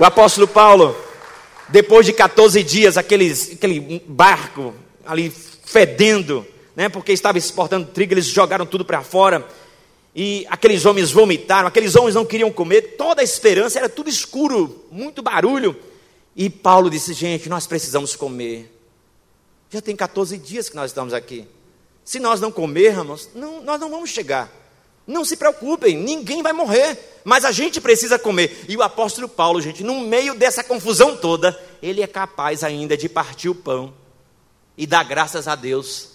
O 0.00 0.04
apóstolo 0.06 0.48
Paulo, 0.48 0.96
depois 1.68 2.06
de 2.06 2.14
14 2.14 2.62
dias, 2.62 2.96
aqueles, 2.96 3.52
aquele 3.52 4.02
barco 4.06 4.72
ali 5.04 5.28
fedendo, 5.30 6.46
né, 6.74 6.88
porque 6.88 7.12
estava 7.12 7.36
exportando 7.36 7.86
trigo, 7.88 8.14
eles 8.14 8.24
jogaram 8.24 8.64
tudo 8.64 8.82
para 8.82 9.02
fora. 9.02 9.46
E 10.16 10.46
aqueles 10.48 10.86
homens 10.86 11.10
vomitaram, 11.10 11.68
aqueles 11.68 11.94
homens 11.96 12.14
não 12.14 12.24
queriam 12.24 12.50
comer, 12.50 12.96
toda 12.96 13.20
a 13.20 13.24
esperança 13.24 13.78
era 13.78 13.90
tudo 13.90 14.08
escuro, 14.08 14.86
muito 14.90 15.20
barulho. 15.20 15.76
E 16.34 16.48
Paulo 16.48 16.88
disse: 16.88 17.12
Gente, 17.12 17.50
nós 17.50 17.66
precisamos 17.66 18.16
comer. 18.16 18.74
Já 19.68 19.82
tem 19.82 19.94
14 19.94 20.38
dias 20.38 20.70
que 20.70 20.76
nós 20.76 20.92
estamos 20.92 21.12
aqui. 21.12 21.46
Se 22.06 22.18
nós 22.18 22.40
não 22.40 22.50
comermos, 22.50 23.28
não, 23.34 23.62
nós 23.62 23.78
não 23.78 23.90
vamos 23.90 24.08
chegar. 24.08 24.50
Não 25.06 25.24
se 25.24 25.36
preocupem, 25.36 25.96
ninguém 25.96 26.42
vai 26.42 26.52
morrer, 26.52 27.20
mas 27.24 27.44
a 27.44 27.52
gente 27.52 27.80
precisa 27.80 28.18
comer. 28.18 28.64
E 28.68 28.76
o 28.76 28.82
apóstolo 28.82 29.28
Paulo, 29.28 29.60
gente, 29.60 29.82
no 29.82 30.00
meio 30.00 30.34
dessa 30.34 30.62
confusão 30.62 31.16
toda, 31.16 31.58
ele 31.82 32.02
é 32.02 32.06
capaz 32.06 32.62
ainda 32.62 32.96
de 32.96 33.08
partir 33.08 33.48
o 33.48 33.54
pão 33.54 33.92
e 34.76 34.86
dar 34.86 35.04
graças 35.04 35.48
a 35.48 35.54
Deus. 35.54 36.10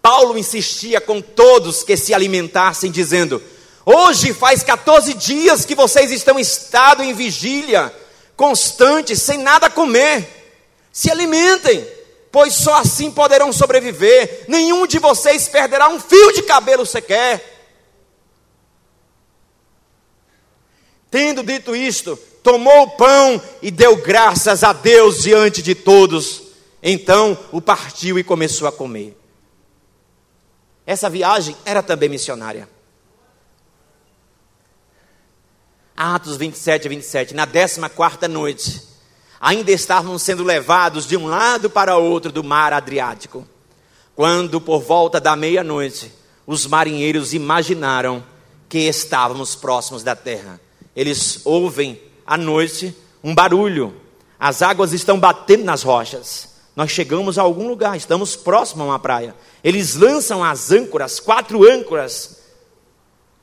Paulo 0.00 0.38
insistia 0.38 1.00
com 1.00 1.20
todos 1.20 1.82
que 1.82 1.96
se 1.96 2.14
alimentassem, 2.14 2.90
dizendo: 2.90 3.42
Hoje 3.84 4.32
faz 4.32 4.62
14 4.62 5.14
dias 5.14 5.64
que 5.64 5.74
vocês 5.74 6.12
estão 6.12 6.38
em 6.38 6.42
estado 6.42 7.02
em 7.02 7.12
vigília, 7.12 7.92
constante, 8.36 9.16
sem 9.16 9.38
nada 9.38 9.68
comer. 9.68 10.28
Se 10.92 11.10
alimentem 11.10 11.95
pois 12.36 12.52
só 12.52 12.74
assim 12.74 13.10
poderão 13.10 13.50
sobreviver. 13.50 14.44
Nenhum 14.46 14.86
de 14.86 14.98
vocês 14.98 15.48
perderá 15.48 15.88
um 15.88 15.98
fio 15.98 16.34
de 16.34 16.42
cabelo 16.42 16.84
sequer. 16.84 17.42
Tendo 21.10 21.42
dito 21.42 21.74
isto, 21.74 22.14
tomou 22.42 22.82
o 22.82 22.90
pão 22.90 23.40
e 23.62 23.70
deu 23.70 23.96
graças 23.96 24.62
a 24.62 24.74
Deus 24.74 25.22
diante 25.22 25.62
de 25.62 25.74
todos. 25.74 26.42
Então 26.82 27.38
o 27.52 27.62
partiu 27.62 28.18
e 28.18 28.22
começou 28.22 28.68
a 28.68 28.72
comer. 28.72 29.16
Essa 30.84 31.08
viagem 31.08 31.56
era 31.64 31.82
também 31.82 32.10
missionária. 32.10 32.68
Atos 35.96 36.36
27 36.36 36.84
e 36.84 36.88
27, 36.90 37.32
na 37.32 37.46
14 37.46 38.28
noite, 38.28 38.95
ainda 39.46 39.70
estavam 39.70 40.18
sendo 40.18 40.42
levados 40.42 41.06
de 41.06 41.16
um 41.16 41.28
lado 41.28 41.70
para 41.70 41.96
outro 41.96 42.32
do 42.32 42.42
mar 42.42 42.72
Adriático. 42.72 43.46
Quando, 44.12 44.60
por 44.60 44.80
volta 44.80 45.20
da 45.20 45.36
meia-noite, 45.36 46.10
os 46.44 46.66
marinheiros 46.66 47.32
imaginaram 47.32 48.24
que 48.68 48.80
estávamos 48.88 49.54
próximos 49.54 50.02
da 50.02 50.16
terra. 50.16 50.60
Eles 50.96 51.42
ouvem 51.44 52.02
à 52.26 52.36
noite 52.36 52.92
um 53.22 53.32
barulho, 53.32 53.94
as 54.36 54.62
águas 54.62 54.92
estão 54.92 55.16
batendo 55.16 55.62
nas 55.62 55.84
rochas. 55.84 56.56
Nós 56.74 56.90
chegamos 56.90 57.38
a 57.38 57.42
algum 57.42 57.68
lugar, 57.68 57.96
estamos 57.96 58.34
próximos 58.34 58.82
a 58.82 58.90
uma 58.90 58.98
praia. 58.98 59.32
Eles 59.62 59.94
lançam 59.94 60.42
as 60.42 60.72
âncoras, 60.72 61.20
quatro 61.20 61.62
âncoras, 61.62 62.40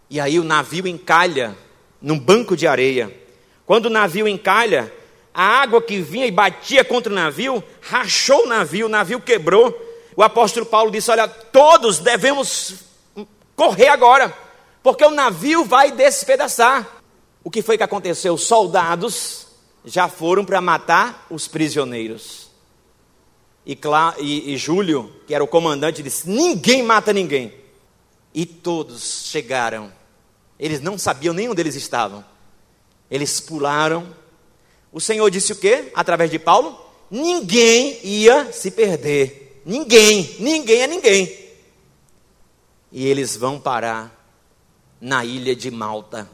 e 0.10 0.20
aí 0.20 0.38
o 0.38 0.44
navio 0.44 0.86
encalha 0.86 1.58
num 2.02 2.20
banco 2.20 2.58
de 2.58 2.68
areia. 2.68 3.10
Quando 3.66 3.86
o 3.86 3.90
navio 3.90 4.28
encalha, 4.28 4.92
a 5.34 5.44
água 5.44 5.82
que 5.82 6.00
vinha 6.00 6.28
e 6.28 6.32
batia 6.32 6.86
contra 6.86 7.12
o 7.12 7.16
navio, 7.16 7.64
rachou 7.82 8.44
o 8.44 8.48
navio, 8.48 8.86
o 8.86 8.90
navio 8.90 9.20
quebrou. 9.20 9.76
O 10.16 10.22
apóstolo 10.22 10.66
Paulo 10.66 10.92
disse: 10.92 11.10
Olha, 11.10 11.28
todos 11.28 11.98
devemos 11.98 12.76
correr 13.56 13.88
agora, 13.88 14.32
porque 14.84 15.04
o 15.04 15.10
navio 15.10 15.66
vai 15.66 15.92
despedaçar. 15.92 16.88
O 17.44 17.50
que 17.50 17.64
foi 17.64 17.78
que 17.78 17.84
aconteceu? 17.84 18.38
Soldados 18.38 19.48
já 19.84 20.08
foram 20.08 20.46
para 20.46 20.62
matar 20.62 21.26
os 21.30 21.48
prisioneiros. 21.48 22.52
E, 23.66 23.78
e, 24.20 24.54
e 24.54 24.58
Júlio, 24.58 25.12
que 25.26 25.34
era 25.34 25.44
o 25.44 25.48
comandante, 25.48 26.04
disse: 26.04 26.30
Ninguém 26.30 26.84
mata 26.84 27.12
ninguém. 27.12 27.54
E 28.36 28.46
todos 28.46 29.26
chegaram. 29.26 29.92
Eles 30.60 30.80
não 30.80 30.98
sabiam 30.98 31.34
nem 31.34 31.50
onde 31.50 31.62
eles 31.62 31.76
estavam. 31.76 32.24
Eles 33.10 33.40
pularam 33.40 34.08
o 34.94 35.02
Senhor 35.02 35.28
disse 35.32 35.52
o 35.52 35.56
quê? 35.56 35.92
Através 35.96 36.30
de 36.30 36.38
Paulo? 36.38 36.80
Ninguém 37.10 38.00
ia 38.04 38.54
se 38.54 38.70
perder. 38.70 39.62
Ninguém, 39.66 40.36
ninguém 40.40 40.82
é 40.84 40.88
ninguém. 40.88 41.40
E 42.92 43.08
eles 43.08 43.36
vão 43.36 43.60
parar 43.60 44.24
na 45.02 45.26
ilha 45.26 45.56
de 45.56 45.72
Malta. 45.72 46.30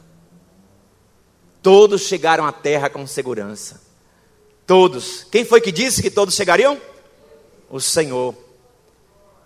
Todos 1.64 2.02
chegaram 2.02 2.46
à 2.46 2.52
terra 2.52 2.90
com 2.90 3.08
segurança. 3.08 3.82
Todos. 4.68 5.26
Quem 5.32 5.46
foi 5.46 5.62
que 5.62 5.72
disse 5.72 6.02
que 6.02 6.12
todos 6.12 6.36
chegariam? 6.36 6.80
O 7.70 7.80
Senhor. 7.80 8.36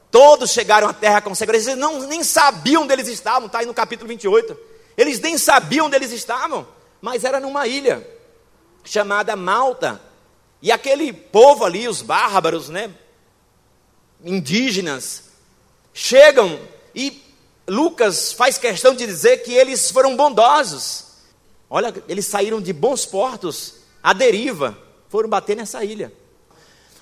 Todos 0.10 0.50
chegaram 0.50 0.88
à 0.88 0.94
terra 0.94 1.22
com 1.22 1.36
segurança. 1.36 1.70
Eles 1.70 1.80
não, 1.80 2.08
nem 2.08 2.24
sabiam 2.24 2.82
onde 2.82 2.94
eles 2.94 3.08
estavam, 3.08 3.46
está 3.46 3.60
aí 3.60 3.66
no 3.68 3.76
capítulo 3.76 4.08
28. 4.08 4.58
Eles 4.98 5.20
nem 5.20 5.38
sabiam 5.38 5.86
onde 5.86 5.96
eles 5.96 6.12
estavam, 6.12 6.68
mas 7.00 7.24
era 7.24 7.40
numa 7.40 7.68
ilha 7.68 8.08
chamada 8.84 9.36
Malta. 9.36 10.02
E 10.62 10.72
aquele 10.72 11.12
povo 11.12 11.66
ali, 11.66 11.88
os 11.88 12.02
bárbaros, 12.02 12.70
né, 12.70 12.90
indígenas, 14.24 15.24
chegam 15.94 16.60
e 16.96 17.22
Lucas 17.68 18.34
faz 18.34 18.58
questão 18.58 18.94
de 18.94 19.06
dizer 19.06 19.44
que 19.44 19.54
eles 19.54 19.92
foram 19.92 20.16
bondosos. 20.16 21.06
Olha, 21.70 21.94
eles 22.08 22.26
saíram 22.26 22.62
de 22.62 22.72
bons 22.72 23.06
portos, 23.06 23.76
à 24.02 24.14
deriva, 24.14 24.78
foram 25.10 25.30
bater 25.30 25.56
nessa 25.56 25.84
ilha. 25.84 26.12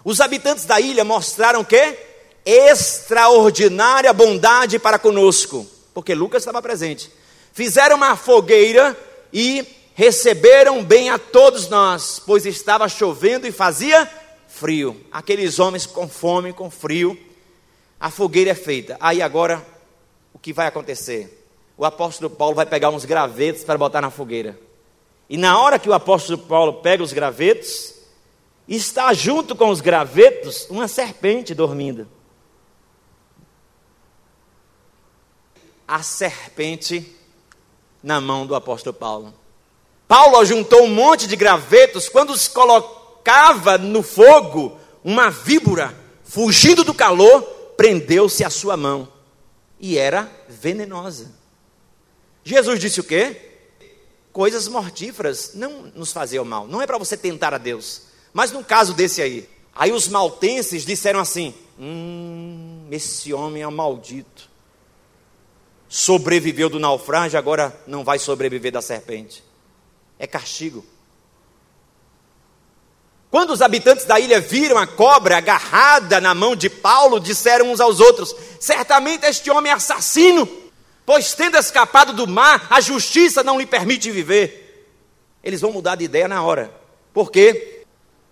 Os 0.03 0.19
habitantes 0.21 0.65
da 0.65 0.79
ilha 0.79 1.03
mostraram 1.03 1.63
que 1.63 1.97
extraordinária 2.45 4.11
bondade 4.13 4.79
para 4.79 4.97
conosco, 4.97 5.67
porque 5.93 6.15
Lucas 6.15 6.41
estava 6.41 6.61
presente. 6.61 7.11
Fizeram 7.53 7.97
uma 7.97 8.15
fogueira 8.15 8.97
e 9.31 9.65
receberam 10.01 10.83
bem 10.83 11.11
a 11.11 11.19
todos 11.19 11.69
nós, 11.69 12.19
pois 12.25 12.47
estava 12.47 12.89
chovendo 12.89 13.45
e 13.45 13.51
fazia 13.51 14.09
frio. 14.47 14.99
Aqueles 15.11 15.59
homens 15.59 15.85
com 15.85 16.07
fome, 16.07 16.51
com 16.51 16.71
frio, 16.71 17.15
a 17.99 18.09
fogueira 18.09 18.49
é 18.49 18.55
feita. 18.55 18.97
Aí 18.99 19.21
agora, 19.21 19.63
o 20.33 20.39
que 20.39 20.53
vai 20.53 20.65
acontecer? 20.65 21.45
O 21.77 21.85
apóstolo 21.85 22.31
Paulo 22.31 22.55
vai 22.55 22.65
pegar 22.65 22.89
uns 22.89 23.05
gravetos 23.05 23.63
para 23.63 23.77
botar 23.77 24.01
na 24.01 24.09
fogueira. 24.09 24.59
E 25.29 25.37
na 25.37 25.61
hora 25.61 25.77
que 25.77 25.87
o 25.87 25.93
apóstolo 25.93 26.39
Paulo 26.39 26.81
pega 26.81 27.03
os 27.03 27.13
gravetos, 27.13 27.93
está 28.67 29.13
junto 29.13 29.55
com 29.55 29.69
os 29.69 29.81
gravetos 29.81 30.65
uma 30.67 30.87
serpente 30.87 31.53
dormindo. 31.53 32.07
A 35.87 36.01
serpente 36.01 37.15
na 38.01 38.19
mão 38.19 38.47
do 38.47 38.55
apóstolo 38.55 38.95
Paulo. 38.95 39.40
Paulo 40.11 40.43
juntou 40.43 40.83
um 40.83 40.93
monte 40.93 41.25
de 41.25 41.37
gravetos, 41.37 42.09
quando 42.09 42.31
os 42.31 42.45
colocava 42.45 43.77
no 43.77 44.03
fogo, 44.03 44.77
uma 45.05 45.29
víbora, 45.29 45.97
fugindo 46.25 46.83
do 46.83 46.93
calor, 46.93 47.41
prendeu-se 47.77 48.43
à 48.43 48.49
sua 48.49 48.75
mão. 48.75 49.07
E 49.79 49.97
era 49.97 50.29
venenosa. 50.49 51.31
Jesus 52.43 52.77
disse 52.77 52.99
o 52.99 53.05
quê? 53.05 53.53
Coisas 54.33 54.67
mortíferas 54.67 55.51
não 55.53 55.83
nos 55.95 56.11
faziam 56.11 56.43
mal. 56.43 56.67
Não 56.67 56.81
é 56.81 56.85
para 56.85 56.97
você 56.97 57.15
tentar 57.15 57.53
a 57.53 57.57
Deus. 57.57 58.01
Mas 58.33 58.51
no 58.51 58.65
caso 58.65 58.93
desse 58.93 59.21
aí, 59.21 59.47
aí 59.73 59.93
os 59.93 60.09
maltenses 60.09 60.83
disseram 60.83 61.21
assim: 61.21 61.55
Hum, 61.79 62.85
esse 62.91 63.31
homem 63.31 63.63
é 63.63 63.67
maldito 63.69 64.51
sobreviveu 65.87 66.69
do 66.69 66.79
naufrágio, 66.79 67.39
agora 67.39 67.73
não 67.85 68.03
vai 68.03 68.17
sobreviver 68.19 68.71
da 68.71 68.81
serpente. 68.81 69.41
É 70.21 70.27
castigo. 70.27 70.85
Quando 73.31 73.49
os 73.49 73.61
habitantes 73.63 74.05
da 74.05 74.19
ilha 74.19 74.39
viram 74.39 74.77
a 74.77 74.85
cobra 74.85 75.37
agarrada 75.37 76.21
na 76.21 76.35
mão 76.35 76.55
de 76.55 76.69
Paulo, 76.69 77.19
disseram 77.19 77.71
uns 77.71 77.79
aos 77.79 77.99
outros: 77.99 78.35
Certamente 78.59 79.25
este 79.25 79.49
homem 79.49 79.71
é 79.71 79.75
assassino, 79.75 80.47
pois 81.07 81.33
tendo 81.33 81.57
escapado 81.57 82.13
do 82.13 82.27
mar, 82.27 82.67
a 82.69 82.79
justiça 82.79 83.41
não 83.41 83.59
lhe 83.59 83.65
permite 83.65 84.11
viver. 84.11 84.85
Eles 85.43 85.59
vão 85.59 85.71
mudar 85.71 85.95
de 85.95 86.05
ideia 86.05 86.27
na 86.27 86.43
hora. 86.43 86.71
Por 87.11 87.31
quê? 87.31 87.83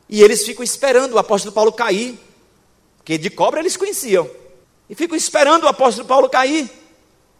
E 0.07 0.21
eles 0.21 0.45
ficam 0.45 0.63
esperando 0.63 1.13
o 1.13 1.17
apóstolo 1.17 1.55
Paulo 1.55 1.73
cair, 1.73 2.19
porque 2.97 3.17
de 3.17 3.31
cobra 3.31 3.61
eles 3.61 3.75
conheciam. 3.75 4.29
E 4.87 4.93
ficam 4.93 5.17
esperando 5.17 5.63
o 5.63 5.67
apóstolo 5.67 6.07
Paulo 6.07 6.29
cair. 6.29 6.69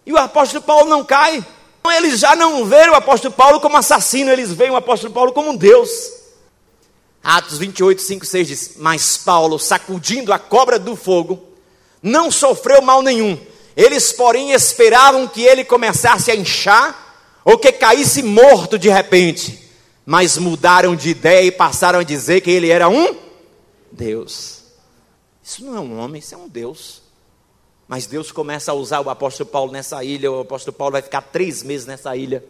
E 0.07 0.11
o 0.11 0.17
apóstolo 0.17 0.63
Paulo 0.63 0.89
não 0.89 1.05
cai. 1.05 1.45
Eles 1.85 2.19
já 2.19 2.35
não 2.35 2.65
veem 2.65 2.89
o 2.89 2.95
apóstolo 2.95 3.33
Paulo 3.33 3.59
como 3.59 3.77
assassino, 3.77 4.31
eles 4.31 4.51
veem 4.51 4.71
o 4.71 4.75
apóstolo 4.75 5.13
Paulo 5.13 5.33
como 5.33 5.51
um 5.51 5.55
Deus. 5.55 5.89
Atos 7.23 7.57
28, 7.57 8.01
5, 8.01 8.25
6 8.25 8.47
diz: 8.47 8.71
Mas 8.77 9.17
Paulo, 9.17 9.59
sacudindo 9.59 10.31
a 10.31 10.39
cobra 10.39 10.79
do 10.79 10.95
fogo, 10.95 11.43
não 12.01 12.31
sofreu 12.31 12.81
mal 12.81 13.01
nenhum. 13.01 13.37
Eles, 13.75 14.11
porém, 14.11 14.51
esperavam 14.51 15.27
que 15.27 15.41
ele 15.41 15.63
começasse 15.63 16.31
a 16.31 16.35
inchar 16.35 17.09
ou 17.43 17.57
que 17.57 17.71
caísse 17.71 18.21
morto 18.23 18.77
de 18.77 18.89
repente. 18.89 19.69
Mas 20.05 20.37
mudaram 20.37 20.95
de 20.95 21.09
ideia 21.09 21.45
e 21.45 21.51
passaram 21.51 21.99
a 21.99 22.03
dizer 22.03 22.41
que 22.41 22.49
ele 22.49 22.69
era 22.69 22.89
um 22.89 23.15
Deus. 23.91 24.63
Isso 25.43 25.63
não 25.63 25.77
é 25.77 25.79
um 25.79 25.99
homem, 25.99 26.19
isso 26.19 26.33
é 26.35 26.37
um 26.37 26.47
Deus. 26.47 27.01
Mas 27.89 28.05
Deus 28.05 28.31
começa 28.31 28.71
a 28.71 28.75
usar 28.75 29.01
o 29.01 29.09
apóstolo 29.09 29.49
Paulo 29.49 29.71
nessa 29.71 30.03
ilha. 30.03 30.31
O 30.31 30.41
apóstolo 30.41 30.77
Paulo 30.77 30.91
vai 30.91 31.01
ficar 31.01 31.23
três 31.23 31.63
meses 31.63 31.87
nessa 31.87 32.15
ilha. 32.15 32.45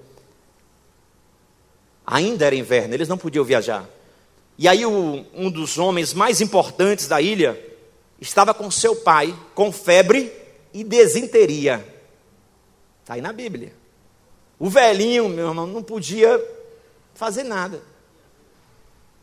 Ainda 2.06 2.46
era 2.46 2.56
inverno, 2.56 2.94
eles 2.94 3.08
não 3.08 3.18
podiam 3.18 3.46
viajar. 3.46 3.88
E 4.58 4.68
aí, 4.68 4.86
o, 4.86 5.26
um 5.34 5.50
dos 5.50 5.78
homens 5.78 6.14
mais 6.14 6.42
importantes 6.42 7.08
da 7.08 7.22
ilha 7.22 7.58
estava 8.20 8.54
com 8.54 8.70
seu 8.70 8.98
pai, 8.98 9.34
com 9.56 9.72
febre 9.72 10.30
e 10.74 10.84
desinteria. 10.84 11.88
Está 13.02 13.14
aí 13.14 13.22
na 13.22 13.32
Bíblia. 13.32 13.74
O 14.60 14.70
velhinho, 14.70 15.30
meu 15.30 15.48
irmão, 15.48 15.66
não 15.66 15.82
podia 15.82 16.44
fazer 17.16 17.44
nada. 17.44 17.82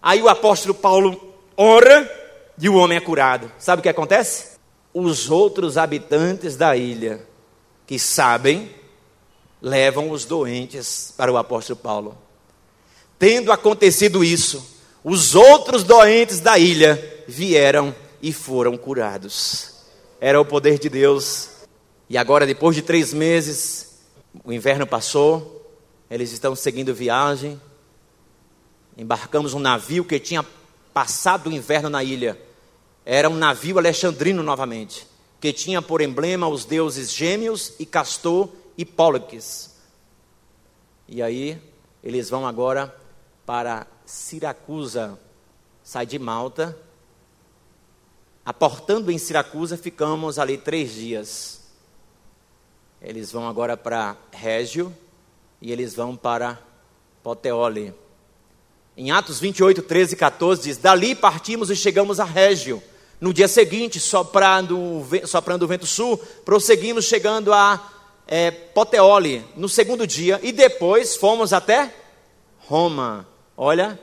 Aí 0.01 0.23
o 0.23 0.31
apóstolo 0.31 0.73
Paulo 0.73 1.35
ora 1.59 2.11
e 2.59 2.71
o 2.71 2.77
homem 2.77 2.97
é 2.97 3.03
curado. 3.03 3.53
Sabe 3.59 3.81
o 3.81 3.83
que 3.83 3.89
acontece? 3.91 4.56
Os 4.99 5.31
outros 5.31 5.77
habitantes 5.77 6.57
da 6.57 6.75
ilha 6.75 7.23
que 7.87 7.99
sabem, 7.99 8.71
levam 9.61 10.11
os 10.11 10.25
doentes 10.25 11.13
para 11.15 11.31
o 11.31 11.37
apóstolo 11.37 11.79
Paulo. 11.79 12.17
Tendo 13.19 13.53
acontecido 13.53 14.25
isso, 14.25 14.67
os 15.05 15.35
outros 15.35 15.85
doentes 15.85 16.41
da 16.41 16.59
ilha 16.59 17.25
vieram 17.29 17.95
e 18.23 18.33
foram 18.33 18.75
curados. 18.75 19.75
Era 20.19 20.41
o 20.41 20.47
poder 20.47 20.79
de 20.79 20.89
Deus. 20.89 21.51
E 22.09 22.17
agora, 22.17 22.47
depois 22.47 22.75
de 22.75 22.81
três 22.81 23.13
meses, 23.13 23.99
o 24.45 24.51
inverno 24.51 24.87
passou, 24.87 25.79
eles 26.11 26.33
estão 26.33 26.57
seguindo 26.57 26.95
viagem. 26.95 27.61
Embarcamos 28.97 29.53
um 29.53 29.61
navio 29.61 30.07
que 30.07 30.19
tinha 30.19 30.43
passado 30.95 31.51
o 31.51 31.53
inverno 31.53 31.91
na 31.91 32.03
ilha 32.03 32.46
era 33.09 33.31
um 33.31 33.37
navio 33.37 33.79
alexandrino 33.79 34.43
novamente, 34.43 35.07
que 35.41 35.53
tinha 35.53 35.81
por 35.81 36.01
emblema 36.01 36.49
os 36.49 36.65
deuses 36.65 37.13
Gêmeos 37.13 37.73
e 37.79 37.87
Castor 37.87 38.49
e 38.77 38.85
Póliques. 38.85 39.77
E 41.07 41.23
aí 41.23 41.63
eles 42.03 42.29
vão 42.29 42.45
agora 42.45 42.93
para 43.47 43.87
Siracusa, 44.05 45.17
sai 45.85 46.05
de 46.05 46.19
Malta. 46.19 46.77
Aportando 48.45 49.13
em 49.13 49.19
Siracusa, 49.19 49.77
ficamos 49.77 50.37
ali 50.37 50.59
três 50.59 50.93
dias. 50.93 51.61
Eles 53.01 53.31
vão 53.31 53.47
agora 53.47 53.77
para 53.77 54.17
Régio 54.33 54.93
e 55.63 55.71
eles 55.71 55.95
vão 55.95 56.17
para 56.17 56.59
Poteoli. 57.23 57.95
Em 58.97 59.13
Atos 59.13 59.39
28, 59.39 59.83
13 59.83 60.15
e 60.15 60.17
14 60.17 60.63
diz: 60.63 60.77
Dali 60.77 61.15
partimos 61.15 61.71
e 61.71 61.77
chegamos 61.77 62.19
a 62.19 62.25
Régio 62.25 62.83
no 63.21 63.33
dia 63.33 63.49
seguinte, 63.49 63.99
soprando, 63.99 65.07
soprando 65.27 65.63
o 65.63 65.67
vento 65.67 65.87
sul, 65.87 66.19
prosseguimos 66.45 67.07
chegando 67.07 67.53
a 67.53 67.93
é, 68.27 68.51
Poteoli 68.51 69.45
no 69.57 69.69
segundo 69.69 70.07
dia 70.07 70.41
e 70.43 70.53
depois 70.53 71.17
fomos 71.17 71.53
até 71.53 71.95
Roma. 72.59 73.27
Olha, 73.57 73.99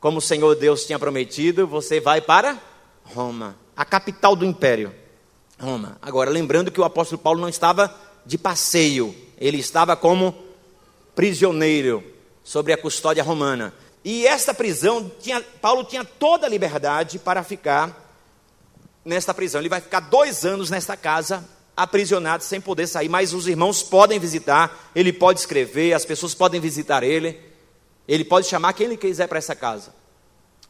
como 0.00 0.18
o 0.18 0.22
Senhor 0.22 0.54
Deus 0.56 0.84
tinha 0.84 0.98
prometido, 0.98 1.66
você 1.66 2.00
vai 2.00 2.20
para 2.20 2.60
Roma, 3.04 3.56
a 3.76 3.84
capital 3.84 4.34
do 4.34 4.44
império. 4.44 4.92
Roma. 5.58 5.96
Agora, 6.02 6.30
lembrando 6.30 6.70
que 6.70 6.80
o 6.80 6.84
apóstolo 6.84 7.20
Paulo 7.20 7.40
não 7.40 7.48
estava 7.48 7.94
de 8.26 8.36
passeio, 8.36 9.14
ele 9.38 9.58
estava 9.58 9.96
como 9.96 10.34
prisioneiro 11.14 12.04
sobre 12.44 12.72
a 12.72 12.76
custódia 12.76 13.22
romana. 13.22 13.72
E 14.04 14.26
esta 14.26 14.52
prisão, 14.52 15.10
tinha, 15.20 15.40
Paulo 15.60 15.84
tinha 15.84 16.04
toda 16.04 16.46
a 16.46 16.50
liberdade 16.50 17.18
para 17.18 17.42
ficar 17.42 18.05
nesta 19.06 19.32
prisão. 19.32 19.60
Ele 19.60 19.68
vai 19.68 19.80
ficar 19.80 20.00
dois 20.00 20.44
anos 20.44 20.68
nesta 20.68 20.96
casa, 20.96 21.42
aprisionado, 21.76 22.42
sem 22.42 22.60
poder 22.60 22.86
sair. 22.86 23.08
Mas 23.08 23.32
os 23.32 23.46
irmãos 23.46 23.82
podem 23.82 24.18
visitar, 24.18 24.90
ele 24.94 25.12
pode 25.12 25.40
escrever, 25.40 25.94
as 25.94 26.04
pessoas 26.04 26.34
podem 26.34 26.60
visitar 26.60 27.02
ele. 27.02 27.40
Ele 28.06 28.24
pode 28.24 28.46
chamar 28.46 28.72
quem 28.72 28.86
ele 28.86 28.96
quiser 28.96 29.26
para 29.28 29.38
essa 29.38 29.54
casa. 29.54 29.94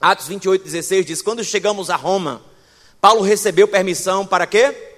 Atos 0.01 0.29
28, 0.29 0.63
16 0.63 1.07
diz: 1.07 1.23
Quando 1.23 1.43
chegamos 1.43 1.91
a 1.91 1.97
Roma, 1.97 2.43
Paulo 3.01 3.23
recebeu 3.23 3.67
permissão 3.67 4.27
para 4.27 4.47
quê? 4.47 4.93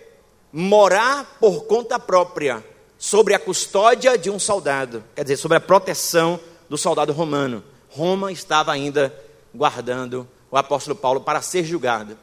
Morar 0.52 1.36
por 1.38 1.64
conta 1.64 1.98
própria, 1.98 2.64
sobre 2.98 3.34
a 3.34 3.38
custódia 3.38 4.18
de 4.18 4.30
um 4.30 4.38
soldado, 4.38 5.04
quer 5.14 5.22
dizer, 5.22 5.36
sobre 5.36 5.56
a 5.56 5.60
proteção 5.60 6.40
do 6.68 6.76
soldado 6.76 7.12
romano. 7.12 7.62
Roma 7.88 8.32
estava 8.32 8.72
ainda 8.72 9.14
guardando 9.54 10.28
o 10.50 10.56
apóstolo 10.56 10.96
Paulo 10.96 11.20
para 11.20 11.40
ser 11.40 11.64
julgado. 11.64 12.18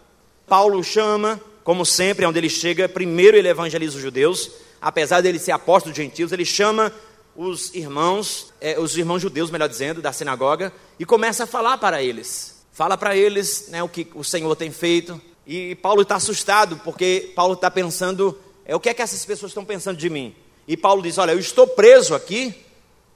Paulo 0.48 0.84
chama 0.84 1.40
como 1.64 1.84
sempre, 1.84 2.26
onde 2.26 2.38
ele 2.38 2.50
chega, 2.50 2.88
primeiro 2.88 3.36
ele 3.36 3.48
evangeliza 3.48 3.98
os 3.98 4.02
judeus, 4.02 4.52
apesar 4.80 5.22
dele 5.22 5.40
ser 5.40 5.52
apóstolo 5.52 5.94
de 5.94 6.04
gentios, 6.04 6.32
ele 6.32 6.46
chama 6.46 6.94
os 7.36 7.74
irmãos, 7.74 8.54
é, 8.62 8.80
os 8.80 8.96
irmãos 8.96 9.20
judeus, 9.20 9.50
melhor 9.50 9.68
dizendo, 9.68 10.00
da 10.00 10.14
sinagoga, 10.14 10.72
e 11.00 11.06
começa 11.06 11.46
a 11.46 11.48
falar 11.48 11.80
para 11.80 12.04
eles. 12.04 12.64
Fala 12.72 12.96
para 12.96 13.16
eles 13.18 13.68
né, 13.70 13.82
o 13.82 13.90
que 13.90 14.08
o 14.14 14.24
Senhor 14.24 14.56
tem 14.56 14.72
feito. 14.72 15.20
E 15.48 15.76
Paulo 15.76 16.04
está 16.04 16.16
assustado, 16.16 16.80
porque 16.84 17.32
Paulo 17.36 17.54
está 17.54 17.72
pensando, 17.72 18.38
é, 18.64 18.76
o 18.76 18.80
que 18.80 18.90
é 18.90 18.94
que 18.94 19.02
essas 19.02 19.26
pessoas 19.26 19.50
estão 19.50 19.66
pensando 19.66 19.98
de 19.98 20.10
mim? 20.10 20.36
E 20.68 20.78
Paulo 20.78 21.02
diz: 21.02 21.18
Olha, 21.18 21.32
eu 21.32 21.40
estou 21.40 21.68
preso 21.68 22.14
aqui, 22.14 22.54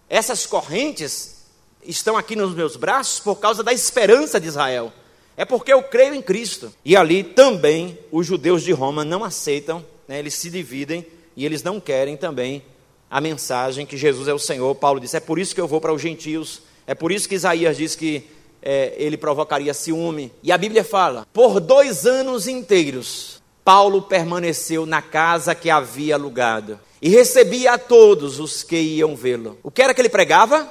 essas 0.10 0.46
correntes 0.46 1.46
estão 1.84 2.18
aqui 2.18 2.36
nos 2.36 2.56
meus 2.56 2.76
braços 2.76 3.20
por 3.20 3.36
causa 3.36 3.64
da 3.64 3.74
esperança 3.74 4.40
de 4.40 4.48
Israel. 4.48 4.92
É 5.40 5.46
porque 5.46 5.72
eu 5.72 5.82
creio 5.82 6.14
em 6.14 6.22
Cristo. 6.22 6.70
E 6.84 6.98
ali 6.98 7.24
também 7.24 7.98
os 8.12 8.28
judeus 8.28 8.62
de 8.62 8.74
Roma 8.74 9.06
não 9.06 9.24
aceitam, 9.24 9.86
né, 10.06 10.20
eles 10.20 10.34
se 10.34 10.50
dividem 10.50 11.06
e 11.34 11.46
eles 11.46 11.64
não 11.64 11.80
querem 11.80 12.18
também 12.18 12.62
a 13.10 13.22
mensagem 13.22 13.86
que 13.86 13.96
Jesus 13.96 14.28
é 14.28 14.34
o 14.34 14.38
Senhor. 14.38 14.76
Paulo 14.76 15.00
disse: 15.00 15.16
É 15.16 15.20
por 15.22 15.40
isso 15.40 15.56
que 15.56 15.62
eu 15.62 15.68
vou 15.68 15.80
para 15.80 15.94
os 15.94 16.02
gentios. 16.02 16.62
É 16.86 16.94
por 16.94 17.10
isso 17.10 17.30
que 17.30 17.36
Isaías 17.36 17.78
diz 17.78 17.96
que 17.96 18.28
é, 18.62 18.94
ele 18.98 19.16
provocaria 19.16 19.74
ciúme. 19.74 20.30
E 20.44 20.52
a 20.52 20.58
Bíblia 20.58 20.84
fala: 20.84 21.26
por 21.32 21.62
dois 21.62 22.06
anos 22.06 22.46
inteiros, 22.46 23.42
Paulo 23.64 24.02
permaneceu 24.02 24.86
na 24.86 25.02
casa 25.02 25.56
que 25.56 25.70
havia 25.70 26.16
alugado 26.16 26.78
e 27.02 27.08
recebia 27.08 27.76
a 27.76 27.78
todos 27.78 28.42
os 28.42 28.62
que 28.62 28.76
iam 28.76 29.16
vê-lo. 29.16 29.58
O 29.64 29.72
que 29.72 29.82
era 29.82 29.94
que 29.94 30.02
ele 30.02 30.10
pregava? 30.10 30.68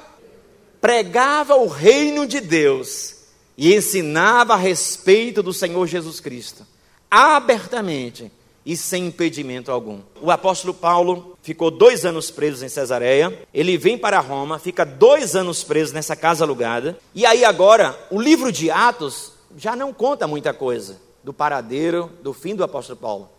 Pregava 0.79 1.55
o 1.55 1.65
reino 1.65 2.27
de 2.27 2.39
Deus 2.39 3.17
e 3.59 3.75
ensinava 3.75 4.53
a 4.53 4.57
respeito 4.57 5.43
do 5.43 5.51
Senhor 5.51 5.85
Jesus 5.85 6.21
Cristo, 6.21 6.65
abertamente 7.11 8.31
e 8.65 8.77
sem 8.77 9.07
impedimento 9.07 9.69
algum. 9.69 9.99
O 10.21 10.31
apóstolo 10.31 10.73
Paulo 10.73 11.37
ficou 11.43 11.69
dois 11.69 12.05
anos 12.05 12.31
preso 12.31 12.65
em 12.65 12.69
Cesareia, 12.69 13.37
ele 13.53 13.77
vem 13.77 13.97
para 13.97 14.21
Roma, 14.21 14.59
fica 14.59 14.85
dois 14.85 15.35
anos 15.35 15.61
preso 15.61 15.93
nessa 15.93 16.15
casa 16.15 16.45
alugada, 16.45 16.97
e 17.13 17.25
aí 17.25 17.43
agora 17.43 17.99
o 18.09 18.21
livro 18.21 18.49
de 18.49 18.71
Atos 18.71 19.33
já 19.57 19.75
não 19.75 19.91
conta 19.91 20.25
muita 20.25 20.53
coisa 20.53 20.95
do 21.21 21.33
paradeiro, 21.33 22.09
do 22.23 22.31
fim 22.31 22.55
do 22.55 22.63
apóstolo 22.63 22.97
Paulo. 22.97 23.29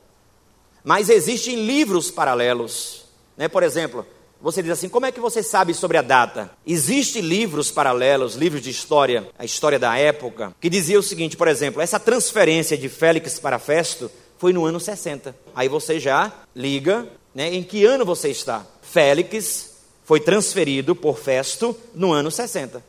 Mas 0.85 1.09
existem 1.09 1.65
livros 1.65 2.11
paralelos, 2.11 3.07
né? 3.39 3.49
Por 3.49 3.63
exemplo, 3.63 4.05
você 4.41 4.63
diz 4.63 4.73
assim: 4.73 4.89
como 4.89 5.07
é 5.07 5.13
que 5.13 5.21
você 5.21 5.43
sabe 5.43 5.75
sobre 5.75 5.99
a 5.99 6.03
data? 6.03 6.51
Existem 6.67 7.23
livros 7.23 7.71
paralelos, 7.71 8.35
livros 8.35 8.63
de 8.63 8.71
história, 8.71 9.29
a 9.39 9.45
história 9.45 9.79
da 9.79 9.97
época, 9.99 10.55
que 10.61 10.71
dizia 10.71 10.99
o 10.99 11.03
seguinte, 11.03 11.37
por 11.37 11.49
exemplo, 11.49 11.83
essa 11.83 12.01
transferência 12.01 12.77
de 12.77 12.89
Félix 12.89 13.39
para 13.39 13.59
Festo 13.59 14.11
foi 14.39 14.53
no 14.53 14.65
ano 14.65 14.81
60. 14.81 15.37
Aí 15.55 15.69
você 15.69 16.01
já 16.01 16.33
liga, 16.57 17.07
né, 17.35 17.55
em 17.55 17.63
que 17.63 17.85
ano 17.85 18.05
você 18.05 18.31
está? 18.31 18.65
Félix 18.81 19.71
foi 20.05 20.21
transferido 20.21 20.97
por 20.97 21.19
Festo 21.19 21.77
no 21.95 22.13
ano 22.13 22.31
60. 22.31 22.83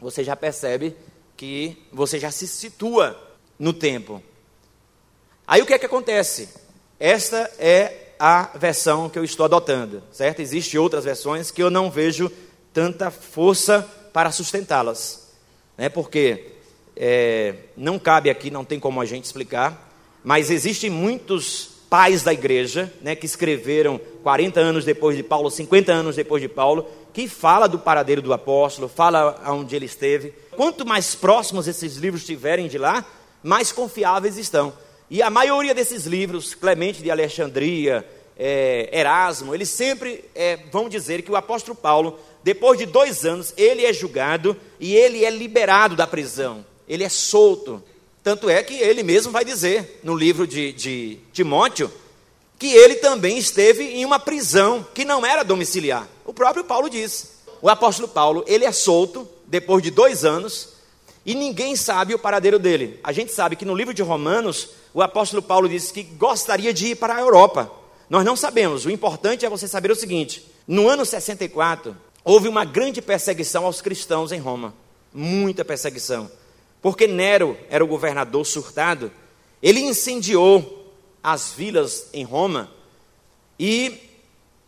Você 0.00 0.24
já 0.24 0.34
percebe 0.34 0.96
que 1.36 1.76
você 1.92 2.18
já 2.18 2.30
se 2.30 2.48
situa 2.48 3.16
no 3.58 3.72
tempo. 3.72 4.20
Aí 5.46 5.62
o 5.62 5.66
que 5.66 5.74
é 5.74 5.78
que 5.78 5.86
acontece? 5.86 6.48
Esta 6.98 7.50
é 7.58 8.01
a 8.24 8.50
versão 8.56 9.08
que 9.08 9.18
eu 9.18 9.24
estou 9.24 9.44
adotando, 9.44 10.02
certo? 10.12 10.40
Existem 10.40 10.78
outras 10.78 11.04
versões 11.04 11.50
que 11.50 11.62
eu 11.62 11.70
não 11.70 11.90
vejo 11.90 12.30
tanta 12.72 13.10
força 13.10 13.82
para 14.12 14.30
sustentá-las, 14.30 15.32
né? 15.76 15.88
Porque 15.88 16.52
é, 16.96 17.54
não 17.76 17.98
cabe 17.98 18.30
aqui, 18.30 18.50
não 18.50 18.64
tem 18.64 18.78
como 18.78 19.00
a 19.00 19.04
gente 19.04 19.24
explicar 19.24 19.92
mas 20.24 20.50
existem 20.50 20.88
muitos 20.88 21.70
pais 21.90 22.22
da 22.22 22.32
igreja, 22.32 22.92
né, 23.02 23.14
que 23.14 23.26
escreveram 23.26 24.00
40 24.22 24.60
anos 24.60 24.84
depois 24.84 25.16
de 25.16 25.22
Paulo, 25.22 25.50
50 25.50 25.92
anos 25.92 26.16
depois 26.16 26.40
de 26.40 26.48
Paulo, 26.48 26.86
que 27.12 27.28
fala 27.28 27.68
do 27.68 27.78
paradeiro 27.78 28.22
do 28.22 28.32
apóstolo, 28.32 28.88
fala 28.88 29.38
aonde 29.44 29.76
ele 29.76 29.84
esteve. 29.84 30.32
Quanto 30.56 30.86
mais 30.86 31.14
próximos 31.14 31.68
esses 31.68 31.96
livros 31.96 32.22
estiverem 32.22 32.68
de 32.68 32.78
lá, 32.78 33.04
mais 33.42 33.72
confiáveis 33.72 34.38
estão. 34.38 34.72
E 35.12 35.20
a 35.20 35.28
maioria 35.28 35.74
desses 35.74 36.06
livros, 36.06 36.54
Clemente 36.54 37.02
de 37.02 37.10
Alexandria, 37.10 38.02
é, 38.34 38.88
Erasmo, 38.90 39.54
eles 39.54 39.68
sempre 39.68 40.24
é, 40.34 40.58
vão 40.72 40.88
dizer 40.88 41.20
que 41.20 41.30
o 41.30 41.36
apóstolo 41.36 41.76
Paulo, 41.76 42.18
depois 42.42 42.78
de 42.78 42.86
dois 42.86 43.26
anos, 43.26 43.52
ele 43.58 43.84
é 43.84 43.92
julgado 43.92 44.56
e 44.80 44.96
ele 44.96 45.22
é 45.22 45.28
liberado 45.28 45.94
da 45.94 46.06
prisão. 46.06 46.64
Ele 46.88 47.04
é 47.04 47.10
solto. 47.10 47.84
Tanto 48.24 48.48
é 48.48 48.62
que 48.62 48.72
ele 48.72 49.02
mesmo 49.02 49.30
vai 49.30 49.44
dizer 49.44 50.00
no 50.02 50.16
livro 50.16 50.46
de, 50.46 50.72
de 50.72 51.18
Timóteo 51.30 51.92
que 52.58 52.72
ele 52.72 52.94
também 52.94 53.36
esteve 53.36 53.84
em 53.84 54.06
uma 54.06 54.18
prisão 54.18 54.82
que 54.94 55.04
não 55.04 55.26
era 55.26 55.42
domiciliar. 55.42 56.08
O 56.24 56.32
próprio 56.32 56.64
Paulo 56.64 56.88
diz. 56.88 57.32
O 57.60 57.68
apóstolo 57.68 58.08
Paulo, 58.08 58.44
ele 58.46 58.64
é 58.64 58.72
solto 58.72 59.28
depois 59.46 59.82
de 59.82 59.90
dois 59.90 60.24
anos 60.24 60.71
e 61.24 61.34
ninguém 61.34 61.76
sabe 61.76 62.14
o 62.14 62.18
paradeiro 62.18 62.58
dele. 62.58 62.98
A 63.02 63.12
gente 63.12 63.32
sabe 63.32 63.56
que 63.56 63.64
no 63.64 63.74
livro 63.74 63.94
de 63.94 64.02
Romanos, 64.02 64.70
o 64.92 65.02
apóstolo 65.02 65.42
Paulo 65.42 65.68
disse 65.68 65.92
que 65.92 66.02
gostaria 66.02 66.72
de 66.72 66.88
ir 66.88 66.96
para 66.96 67.16
a 67.16 67.20
Europa. 67.20 67.70
Nós 68.10 68.24
não 68.24 68.36
sabemos. 68.36 68.84
O 68.84 68.90
importante 68.90 69.46
é 69.46 69.50
você 69.50 69.68
saber 69.68 69.90
o 69.90 69.96
seguinte: 69.96 70.44
no 70.66 70.88
ano 70.88 71.04
64, 71.04 71.96
houve 72.24 72.48
uma 72.48 72.64
grande 72.64 73.00
perseguição 73.00 73.64
aos 73.64 73.80
cristãos 73.80 74.32
em 74.32 74.38
Roma. 74.38 74.74
Muita 75.12 75.64
perseguição 75.64 76.30
porque 76.82 77.06
Nero 77.06 77.56
era 77.70 77.82
o 77.82 77.86
governador 77.86 78.44
surtado, 78.44 79.10
ele 79.62 79.78
incendiou 79.78 80.92
as 81.22 81.52
vilas 81.52 82.08
em 82.12 82.24
Roma 82.24 82.68
e 83.56 84.00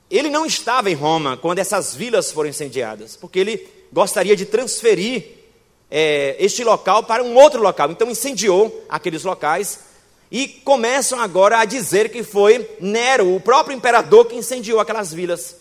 ele 0.09 0.31
não 0.31 0.47
estava 0.47 0.89
em 0.89 0.95
Roma 0.95 1.37
quando 1.37 1.59
essas 1.59 1.93
vilas 1.93 2.31
foram 2.31 2.49
incendiadas, 2.49 3.17
porque 3.17 3.41
ele 3.41 3.69
gostaria 3.93 4.37
de 4.37 4.47
transferir 4.47 5.25
é, 5.97 6.35
este 6.41 6.65
local 6.65 7.05
para 7.05 7.23
um 7.23 7.37
outro 7.37 7.63
local. 7.63 7.89
Então 7.89 8.11
incendiou 8.11 8.85
aqueles 8.89 9.23
locais 9.23 9.79
e 10.29 10.49
começam 10.49 11.21
agora 11.21 11.61
a 11.61 11.65
dizer 11.65 12.11
que 12.11 12.25
foi 12.25 12.69
Nero, 12.81 13.33
o 13.33 13.39
próprio 13.39 13.77
imperador, 13.77 14.27
que 14.27 14.35
incendiou 14.35 14.81
aquelas 14.81 15.15
vilas. 15.15 15.55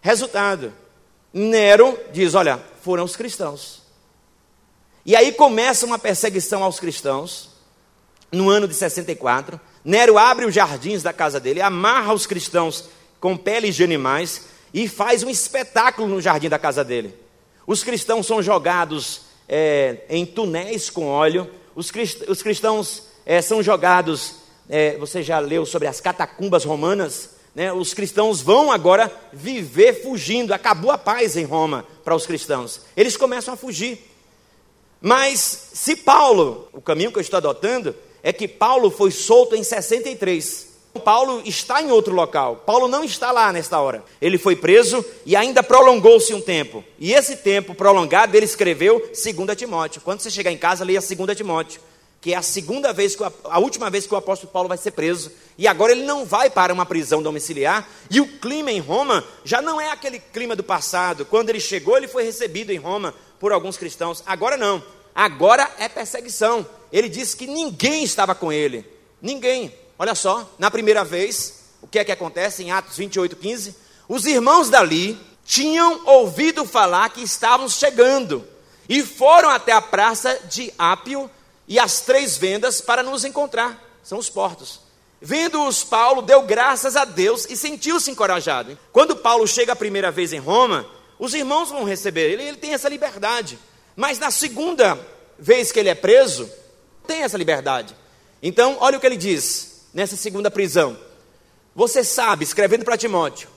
Resultado: 0.00 0.72
Nero 1.34 1.98
diz: 2.12 2.36
olha, 2.36 2.62
foram 2.80 3.02
os 3.02 3.16
cristãos. 3.16 3.82
E 5.04 5.16
aí 5.16 5.32
começa 5.32 5.84
uma 5.84 5.98
perseguição 5.98 6.62
aos 6.62 6.78
cristãos, 6.78 7.50
no 8.30 8.48
ano 8.48 8.68
de 8.68 8.74
64. 8.74 9.60
Nero 9.84 10.16
abre 10.16 10.44
os 10.44 10.54
jardins 10.54 11.02
da 11.02 11.12
casa 11.12 11.40
dele, 11.40 11.60
amarra 11.60 12.14
os 12.14 12.24
cristãos 12.24 12.84
com 13.18 13.36
peles 13.36 13.74
de 13.74 13.82
animais 13.82 14.42
e 14.72 14.86
faz 14.86 15.24
um 15.24 15.30
espetáculo 15.30 16.06
no 16.06 16.20
jardim 16.20 16.48
da 16.48 16.58
casa 16.58 16.84
dele. 16.84 17.16
Os 17.66 17.82
cristãos 17.82 18.26
são 18.26 18.40
jogados 18.40 19.25
é, 19.48 19.98
em 20.08 20.24
túneis 20.26 20.90
com 20.90 21.06
óleo, 21.06 21.50
os, 21.74 21.90
crist 21.90 22.22
os 22.28 22.42
cristãos 22.42 23.04
é, 23.24 23.40
são 23.42 23.62
jogados, 23.62 24.36
é, 24.68 24.96
você 24.98 25.22
já 25.22 25.38
leu 25.38 25.66
sobre 25.66 25.88
as 25.88 26.00
catacumbas 26.00 26.64
romanas, 26.64 27.30
né? 27.54 27.72
os 27.72 27.94
cristãos 27.94 28.40
vão 28.40 28.70
agora 28.70 29.12
viver 29.32 30.02
fugindo, 30.02 30.52
acabou 30.52 30.90
a 30.90 30.98
paz 30.98 31.36
em 31.36 31.44
Roma 31.44 31.86
para 32.04 32.14
os 32.14 32.26
cristãos. 32.26 32.80
Eles 32.96 33.16
começam 33.16 33.54
a 33.54 33.56
fugir. 33.56 33.98
Mas 35.00 35.70
se 35.72 35.96
Paulo, 35.96 36.68
o 36.72 36.80
caminho 36.80 37.12
que 37.12 37.18
eu 37.18 37.22
estou 37.22 37.36
adotando, 37.36 37.94
é 38.22 38.32
que 38.32 38.48
Paulo 38.48 38.90
foi 38.90 39.10
solto 39.10 39.54
em 39.54 39.62
63. 39.62 40.65
Paulo 40.98 41.42
está 41.44 41.82
em 41.82 41.90
outro 41.90 42.14
local. 42.14 42.62
Paulo 42.66 42.88
não 42.88 43.04
está 43.04 43.32
lá 43.32 43.52
nesta 43.52 43.80
hora. 43.80 44.04
Ele 44.20 44.38
foi 44.38 44.56
preso 44.56 45.04
e 45.24 45.34
ainda 45.36 45.62
prolongou-se 45.62 46.32
um 46.34 46.40
tempo. 46.40 46.84
E 46.98 47.12
esse 47.12 47.36
tempo 47.36 47.74
prolongado 47.74 48.36
ele 48.36 48.44
escreveu 48.44 49.00
2 49.00 49.56
Timóteo. 49.56 50.00
Quando 50.02 50.20
você 50.20 50.30
chegar 50.30 50.50
em 50.50 50.58
casa, 50.58 50.84
leia 50.84 51.00
2 51.00 51.36
Timóteo, 51.36 51.80
que 52.20 52.32
é 52.32 52.36
a 52.36 52.42
segunda 52.42 52.92
vez 52.92 53.14
que 53.14 53.22
a 53.22 53.58
última 53.58 53.88
vez 53.88 54.06
que 54.06 54.14
o 54.14 54.16
apóstolo 54.16 54.52
Paulo 54.52 54.68
vai 54.68 54.78
ser 54.78 54.90
preso. 54.90 55.30
E 55.56 55.68
agora 55.68 55.92
ele 55.92 56.04
não 56.04 56.24
vai 56.24 56.50
para 56.50 56.72
uma 56.72 56.84
prisão 56.84 57.22
domiciliar. 57.22 57.88
E 58.10 58.20
o 58.20 58.38
clima 58.38 58.70
em 58.70 58.80
Roma 58.80 59.24
já 59.44 59.62
não 59.62 59.80
é 59.80 59.90
aquele 59.90 60.18
clima 60.18 60.56
do 60.56 60.64
passado. 60.64 61.24
Quando 61.24 61.50
ele 61.50 61.60
chegou, 61.60 61.96
ele 61.96 62.08
foi 62.08 62.24
recebido 62.24 62.70
em 62.70 62.78
Roma 62.78 63.14
por 63.38 63.52
alguns 63.52 63.76
cristãos. 63.76 64.22
Agora 64.26 64.56
não. 64.56 64.82
Agora 65.14 65.70
é 65.78 65.88
perseguição. 65.88 66.66
Ele 66.92 67.08
disse 67.08 67.36
que 67.36 67.46
ninguém 67.46 68.04
estava 68.04 68.34
com 68.34 68.52
ele. 68.52 68.84
Ninguém. 69.20 69.72
Olha 69.98 70.14
só, 70.14 70.48
na 70.58 70.70
primeira 70.70 71.04
vez, 71.04 71.64
o 71.80 71.86
que 71.86 71.98
é 71.98 72.04
que 72.04 72.12
acontece 72.12 72.62
em 72.62 72.70
Atos 72.70 72.96
28, 72.96 73.36
15? 73.36 73.74
Os 74.08 74.26
irmãos 74.26 74.68
dali 74.68 75.18
tinham 75.44 76.06
ouvido 76.06 76.64
falar 76.64 77.08
que 77.10 77.22
estavam 77.22 77.68
chegando 77.68 78.46
e 78.88 79.02
foram 79.02 79.48
até 79.48 79.72
a 79.72 79.80
praça 79.80 80.38
de 80.48 80.72
Ápio 80.78 81.30
e 81.68 81.78
as 81.78 82.00
três 82.00 82.36
vendas 82.36 82.80
para 82.80 83.02
nos 83.02 83.24
encontrar. 83.24 83.82
São 84.02 84.18
os 84.18 84.28
portos. 84.28 84.80
Vendo-os, 85.20 85.82
Paulo 85.82 86.22
deu 86.22 86.42
graças 86.42 86.94
a 86.94 87.04
Deus 87.04 87.46
e 87.48 87.56
sentiu-se 87.56 88.10
encorajado. 88.10 88.78
Quando 88.92 89.16
Paulo 89.16 89.46
chega 89.46 89.72
a 89.72 89.76
primeira 89.76 90.10
vez 90.10 90.32
em 90.32 90.38
Roma, 90.38 90.86
os 91.18 91.32
irmãos 91.32 91.70
vão 91.70 91.84
receber 91.84 92.30
ele, 92.30 92.42
ele 92.42 92.56
tem 92.56 92.74
essa 92.74 92.88
liberdade. 92.88 93.58
Mas 93.96 94.18
na 94.18 94.30
segunda 94.30 94.98
vez 95.38 95.72
que 95.72 95.80
ele 95.80 95.88
é 95.88 95.94
preso, 95.94 96.50
tem 97.06 97.22
essa 97.22 97.38
liberdade. 97.38 97.96
Então, 98.42 98.76
olha 98.80 98.98
o 98.98 99.00
que 99.00 99.06
ele 99.06 99.16
diz. 99.16 99.75
Nessa 99.96 100.14
segunda 100.14 100.50
prisão. 100.50 100.94
Você 101.74 102.04
sabe, 102.04 102.44
escrevendo 102.44 102.84
para 102.84 102.98
Timóteo, 102.98 103.48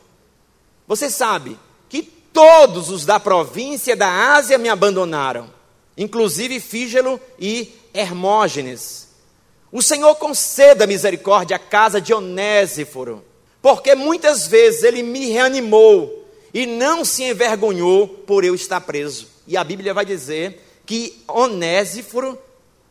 você 0.88 1.10
sabe 1.10 1.60
que 1.90 2.02
todos 2.02 2.90
os 2.90 3.06
da 3.06 3.20
província 3.20 3.94
da 3.94 4.34
Ásia 4.36 4.58
me 4.58 4.70
abandonaram, 4.70 5.54
inclusive 5.98 6.62
Fígelo 6.62 7.20
e 7.38 7.74
Hermógenes. 7.94 9.10
O 9.70 9.82
Senhor 9.82 10.16
conceda 10.16 10.88
misericórdia 10.88 11.58
à 11.58 11.60
casa 11.60 12.00
de 12.00 12.14
Onésiforo, 12.14 13.22
porque 13.62 13.94
muitas 13.94 14.48
vezes 14.48 14.84
ele 14.84 15.04
me 15.04 15.30
reanimou 15.30 16.26
e 16.54 16.66
não 16.66 17.04
se 17.04 17.24
envergonhou 17.24 18.08
por 18.08 18.46
eu 18.46 18.56
estar 18.56 18.80
preso. 18.80 19.28
E 19.46 19.58
a 19.58 19.64
Bíblia 19.64 19.94
vai 19.94 20.06
dizer 20.06 20.64
que 20.86 21.22
Onésiforo, 21.28 22.40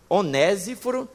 Onésiforo 0.06 1.08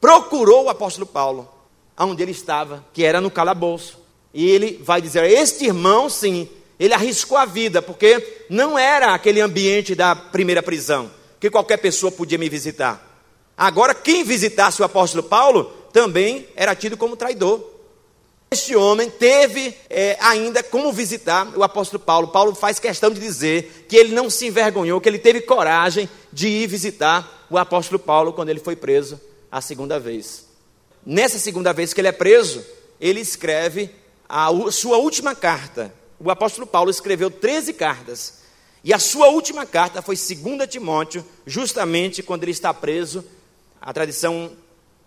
procurou 0.00 0.66
o 0.66 0.70
apóstolo 0.70 1.04
Paulo, 1.04 1.55
onde 1.98 2.22
ele 2.22 2.32
estava, 2.32 2.84
que 2.92 3.04
era 3.04 3.20
no 3.20 3.30
calabouço. 3.30 3.98
E 4.34 4.48
ele 4.48 4.80
vai 4.82 5.00
dizer: 5.00 5.24
Este 5.24 5.66
irmão, 5.66 6.10
sim, 6.10 6.48
ele 6.78 6.92
arriscou 6.92 7.38
a 7.38 7.44
vida, 7.44 7.80
porque 7.80 8.44
não 8.50 8.78
era 8.78 9.14
aquele 9.14 9.40
ambiente 9.40 9.94
da 9.94 10.14
primeira 10.14 10.62
prisão, 10.62 11.10
que 11.40 11.50
qualquer 11.50 11.78
pessoa 11.78 12.12
podia 12.12 12.38
me 12.38 12.48
visitar. 12.48 13.02
Agora, 13.56 13.94
quem 13.94 14.22
visitasse 14.22 14.82
o 14.82 14.84
apóstolo 14.84 15.22
Paulo 15.22 15.64
também 15.92 16.46
era 16.54 16.74
tido 16.74 16.96
como 16.96 17.16
traidor. 17.16 17.76
Este 18.50 18.76
homem 18.76 19.10
teve 19.10 19.74
é, 19.90 20.16
ainda 20.20 20.62
como 20.62 20.92
visitar 20.92 21.48
o 21.56 21.64
apóstolo 21.64 22.02
Paulo. 22.02 22.28
Paulo 22.28 22.54
faz 22.54 22.78
questão 22.78 23.10
de 23.10 23.18
dizer 23.18 23.86
que 23.88 23.96
ele 23.96 24.14
não 24.14 24.30
se 24.30 24.46
envergonhou, 24.46 25.00
que 25.00 25.08
ele 25.08 25.18
teve 25.18 25.40
coragem 25.40 26.08
de 26.32 26.46
ir 26.46 26.66
visitar 26.66 27.46
o 27.50 27.58
apóstolo 27.58 27.98
Paulo 27.98 28.32
quando 28.32 28.50
ele 28.50 28.60
foi 28.60 28.76
preso 28.76 29.20
a 29.50 29.60
segunda 29.60 29.98
vez. 29.98 30.45
Nessa 31.06 31.38
segunda 31.38 31.72
vez 31.72 31.94
que 31.94 32.00
ele 32.00 32.08
é 32.08 32.12
preso, 32.12 32.66
ele 33.00 33.20
escreve 33.20 33.88
a 34.28 34.48
sua 34.72 34.96
última 34.96 35.36
carta. 35.36 35.94
O 36.18 36.32
apóstolo 36.32 36.66
Paulo 36.66 36.90
escreveu 36.90 37.30
13 37.30 37.74
cartas. 37.74 38.40
E 38.82 38.92
a 38.92 38.98
sua 38.98 39.28
última 39.28 39.64
carta 39.64 40.02
foi 40.02 40.16
2 40.16 40.68
Timóteo, 40.68 41.24
justamente 41.46 42.24
quando 42.24 42.42
ele 42.42 42.50
está 42.50 42.74
preso. 42.74 43.24
A 43.80 43.92
tradição 43.92 44.50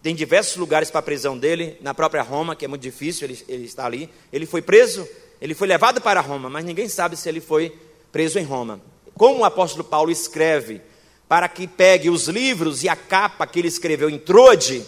tem 0.01 0.15
diversos 0.15 0.55
lugares 0.55 0.89
para 0.89 0.99
a 0.99 1.03
prisão 1.03 1.37
dele, 1.37 1.77
na 1.81 1.93
própria 1.93 2.21
Roma, 2.21 2.55
que 2.55 2.63
é 2.63 2.67
muito 2.69 2.81
difícil, 2.81 3.27
ele, 3.27 3.43
ele 3.49 3.65
está 3.65 3.85
ali. 3.85 4.09
Ele 4.31 4.45
foi 4.45 4.61
preso, 4.61 5.05
ele 5.41 5.53
foi 5.53 5.67
levado 5.67 5.99
para 5.99 6.21
Roma, 6.21 6.49
mas 6.49 6.63
ninguém 6.63 6.87
sabe 6.87 7.17
se 7.17 7.27
ele 7.27 7.41
foi 7.41 7.77
preso 8.09 8.39
em 8.39 8.43
Roma. 8.43 8.79
Como 9.15 9.39
o 9.39 9.45
apóstolo 9.45 9.83
Paulo 9.83 10.11
escreve 10.11 10.81
para 11.27 11.49
que 11.49 11.67
pegue 11.67 12.09
os 12.09 12.29
livros 12.29 12.85
e 12.85 12.89
a 12.89 12.95
capa 12.95 13.45
que 13.45 13.59
ele 13.59 13.67
escreveu 13.67 14.09
em 14.09 14.17
Trode, 14.17 14.85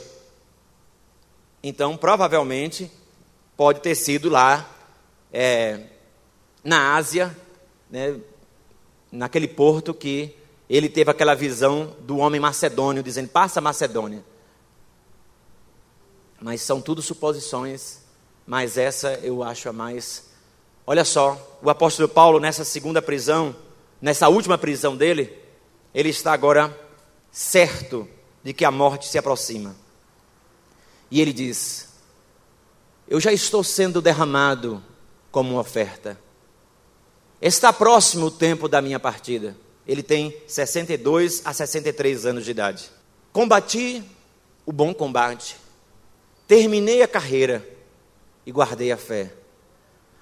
então 1.64 1.96
provavelmente 1.98 2.92
pode 3.56 3.82
ter 3.82 3.96
sido 3.96 4.30
lá 4.30 4.70
é, 5.32 5.82
na 6.64 6.96
Ásia, 6.96 7.36
né, 7.90 8.20
naquele 9.12 9.48
porto 9.48 9.94
que 9.94 10.36
ele 10.70 10.90
teve 10.90 11.12
aquela 11.12 11.36
visão 11.36 11.96
do 12.02 12.18
homem 12.18 12.40
macedônio, 12.40 13.04
dizendo: 13.04 13.30
passa 13.30 13.60
a 13.60 13.62
Macedônia 13.62 14.24
mas 16.42 16.62
são 16.64 16.82
tudo 16.82 17.02
suposições, 17.02 18.00
mas 18.48 18.76
essa 18.76 19.14
eu 19.22 19.44
acho 19.44 19.70
a 19.70 19.74
mais. 19.74 20.32
Olha 20.88 21.06
só, 21.06 21.60
o 21.62 21.70
apóstolo 21.70 22.10
Paulo 22.10 22.40
nessa 22.40 22.66
segunda 22.66 23.00
prisão, 23.02 23.56
nessa 24.02 24.28
última 24.28 24.58
prisão 24.58 24.98
dele, 24.98 25.32
ele 25.94 26.10
está 26.10 26.34
agora 26.34 26.76
certo 27.32 28.10
de 28.44 28.54
que 28.54 28.66
a 28.66 28.72
morte 28.72 29.08
se 29.08 29.20
aproxima. 29.20 29.76
E 31.12 31.22
ele 31.22 31.34
diz: 31.34 31.90
Eu 33.08 33.20
já 33.20 33.32
estou 33.32 33.64
sendo 33.64 34.02
derramado 34.02 34.82
como 35.30 35.60
oferta. 35.60 36.18
Está 37.42 37.72
próximo 37.72 38.28
o 38.28 38.32
tempo 38.32 38.68
da 38.68 38.82
minha 38.82 39.00
partida. 39.00 39.56
Ele 39.86 40.02
tem 40.02 40.36
62 40.48 41.42
a 41.46 41.54
63 41.54 42.26
anos 42.26 42.46
de 42.46 42.52
idade. 42.52 42.90
Combati 43.34 44.04
o 44.66 44.72
bom 44.72 44.94
combate, 44.94 45.58
Terminei 46.52 47.02
a 47.02 47.08
carreira 47.08 47.66
e 48.46 48.52
guardei 48.52 48.92
a 48.92 48.98
fé. 48.98 49.32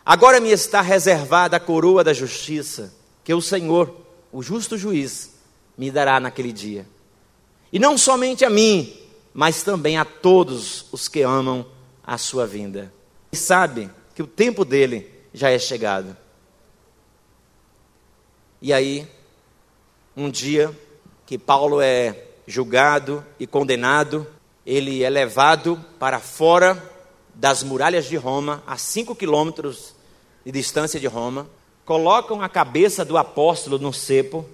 Agora 0.06 0.40
me 0.40 0.52
está 0.52 0.80
reservada 0.80 1.58
a 1.58 1.60
coroa 1.60 2.04
da 2.04 2.14
justiça, 2.14 2.94
que 3.24 3.34
o 3.34 3.42
Senhor, 3.42 3.96
o 4.32 4.44
justo 4.44 4.78
juiz, 4.78 5.32
me 5.76 5.90
dará 5.90 6.20
naquele 6.20 6.54
dia. 6.54 6.88
E 7.74 7.80
não 7.80 7.98
somente 7.98 8.46
a 8.46 8.50
mim, 8.52 8.96
mas 9.34 9.64
também 9.64 9.98
a 9.98 10.06
todos 10.06 10.86
os 10.92 11.08
que 11.08 11.22
amam 11.22 11.66
a 12.04 12.18
sua 12.18 12.46
vinda. 12.46 12.94
E 13.32 13.38
sabe 13.38 13.90
que 14.16 14.24
o 14.24 14.28
tempo 14.28 14.66
dele 14.66 15.10
já 15.34 15.50
é 15.50 15.60
chegado. 15.60 16.16
E 18.62 18.74
aí, 18.74 19.08
um 20.16 20.30
dia 20.30 20.78
que 21.26 21.38
Paulo 21.38 21.80
é 21.80 22.26
julgado 22.46 23.24
e 23.40 23.46
condenado, 23.46 24.28
ele 24.66 25.04
é 25.04 25.10
levado 25.10 25.80
para 26.00 26.20
fora 26.20 26.84
das 27.34 27.64
muralhas 27.64 28.06
de 28.06 28.18
Roma, 28.18 28.62
a 28.68 28.78
cinco 28.78 29.16
quilômetros 29.16 29.96
de 30.44 30.52
distância 30.52 31.00
de 31.00 31.08
Roma, 31.08 31.48
colocam 31.86 32.42
a 32.42 32.50
cabeça 32.50 33.06
do 33.06 33.18
apóstolo 33.18 33.80
no 33.80 33.94
cepo. 33.94 34.46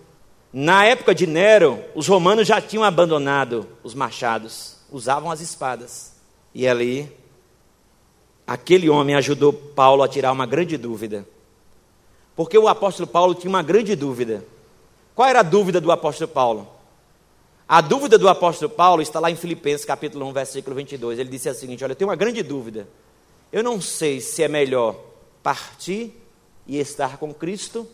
Na 0.58 0.86
época 0.86 1.14
de 1.14 1.28
Nero, 1.28 1.84
os 1.94 2.08
romanos 2.08 2.48
já 2.48 2.62
tinham 2.62 2.82
abandonado 2.82 3.68
os 3.84 3.94
machados, 3.94 4.78
usavam 4.90 5.30
as 5.30 5.42
espadas. 5.42 6.14
E 6.54 6.66
ali, 6.66 7.12
aquele 8.48 8.90
homem 8.90 9.16
ajudou 9.16 9.52
Paulo 9.52 10.02
a 10.02 10.08
tirar 10.08 10.32
uma 10.32 10.46
grande 10.46 10.78
dúvida. 10.78 11.28
Porque 12.38 12.58
o 12.58 12.70
apóstolo 12.70 13.06
Paulo 13.06 13.36
tinha 13.36 13.50
uma 13.50 13.62
grande 13.62 13.98
dúvida. 13.98 14.46
Qual 15.14 15.28
era 15.28 15.42
a 15.42 15.44
dúvida 15.44 15.82
do 15.82 15.92
apóstolo 15.92 16.30
Paulo? 16.30 16.70
A 17.68 17.82
dúvida 17.82 18.18
do 18.18 18.30
apóstolo 18.30 18.72
Paulo 18.72 19.02
está 19.02 19.20
lá 19.20 19.30
em 19.30 19.36
Filipenses 19.36 19.86
capítulo 19.86 20.26
1, 20.28 20.32
versículo 20.32 20.74
22. 20.74 21.20
Ele 21.20 21.30
disse 21.30 21.50
o 21.50 21.54
seguinte: 21.54 21.84
Olha, 21.84 21.92
eu 21.92 21.98
tenho 21.98 22.10
uma 22.10 22.16
grande 22.16 22.42
dúvida. 22.42 22.88
Eu 23.52 23.62
não 23.62 23.82
sei 23.82 24.22
se 24.22 24.42
é 24.42 24.48
melhor 24.48 24.96
partir 25.44 26.16
e 26.66 26.80
estar 26.80 27.18
com 27.18 27.34
Cristo 27.34 27.86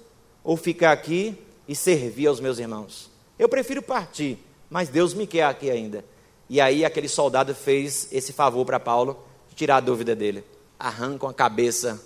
ou 0.44 0.56
ficar 0.56 0.92
aqui 0.92 1.36
e 1.72 1.76
servir 1.76 2.28
aos 2.28 2.40
meus 2.40 2.60
irmãos. 2.60 3.10
Eu 3.40 3.48
prefiro 3.48 3.82
partir, 3.82 4.38
mas 4.70 4.90
Deus 4.90 5.14
me 5.14 5.26
quer 5.26 5.44
aqui 5.44 5.70
ainda. 5.70 6.04
E 6.50 6.60
aí 6.60 6.84
aquele 6.84 7.08
soldado 7.08 7.56
fez 7.56 8.08
esse 8.12 8.34
favor 8.34 8.66
para 8.66 8.80
Paulo 8.80 9.24
tirar 9.56 9.78
a 9.78 9.80
dúvida 9.80 10.16
dele. 10.16 10.44
Arrancam 10.78 11.30
a 11.30 11.34
cabeça 11.34 12.04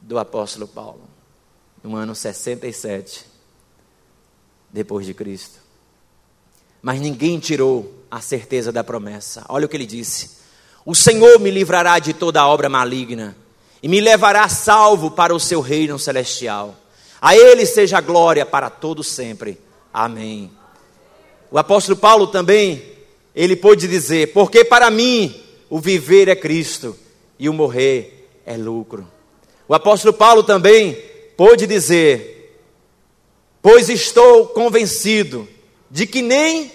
do 0.00 0.18
apóstolo 0.18 0.66
Paulo 0.66 1.02
no 1.82 1.96
ano 1.96 2.14
67 2.14 3.26
depois 4.72 5.04
de 5.04 5.12
Cristo 5.12 5.64
mas 6.84 7.00
ninguém 7.00 7.38
tirou 7.38 8.04
a 8.10 8.20
certeza 8.20 8.70
da 8.70 8.84
promessa. 8.84 9.42
Olha 9.48 9.64
o 9.64 9.68
que 9.70 9.74
ele 9.74 9.86
disse: 9.86 10.32
O 10.84 10.94
Senhor 10.94 11.40
me 11.40 11.50
livrará 11.50 11.98
de 11.98 12.12
toda 12.12 12.46
obra 12.46 12.68
maligna 12.68 13.34
e 13.82 13.88
me 13.88 14.02
levará 14.02 14.46
salvo 14.50 15.10
para 15.10 15.34
o 15.34 15.40
seu 15.40 15.62
reino 15.62 15.98
celestial. 15.98 16.76
A 17.20 17.36
Ele 17.36 17.64
seja 17.66 17.98
a 17.98 18.00
glória 18.00 18.44
para 18.44 18.68
todos 18.68 19.06
sempre. 19.06 19.58
Amém. 19.92 20.50
O 21.50 21.58
apóstolo 21.58 21.96
Paulo 21.96 22.26
também, 22.26 22.82
ele 23.34 23.54
pôde 23.54 23.86
dizer: 23.86 24.32
Porque 24.32 24.64
para 24.64 24.90
mim 24.90 25.42
o 25.70 25.78
viver 25.78 26.28
é 26.28 26.34
Cristo 26.34 26.96
e 27.38 27.48
o 27.48 27.52
morrer 27.52 28.28
é 28.44 28.56
lucro. 28.56 29.06
O 29.68 29.74
apóstolo 29.74 30.12
Paulo 30.12 30.42
também 30.42 30.94
pôde 31.36 31.66
dizer: 31.66 32.60
Pois 33.62 33.88
estou 33.88 34.48
convencido 34.48 35.48
de 35.90 36.06
que 36.06 36.22
nem 36.22 36.72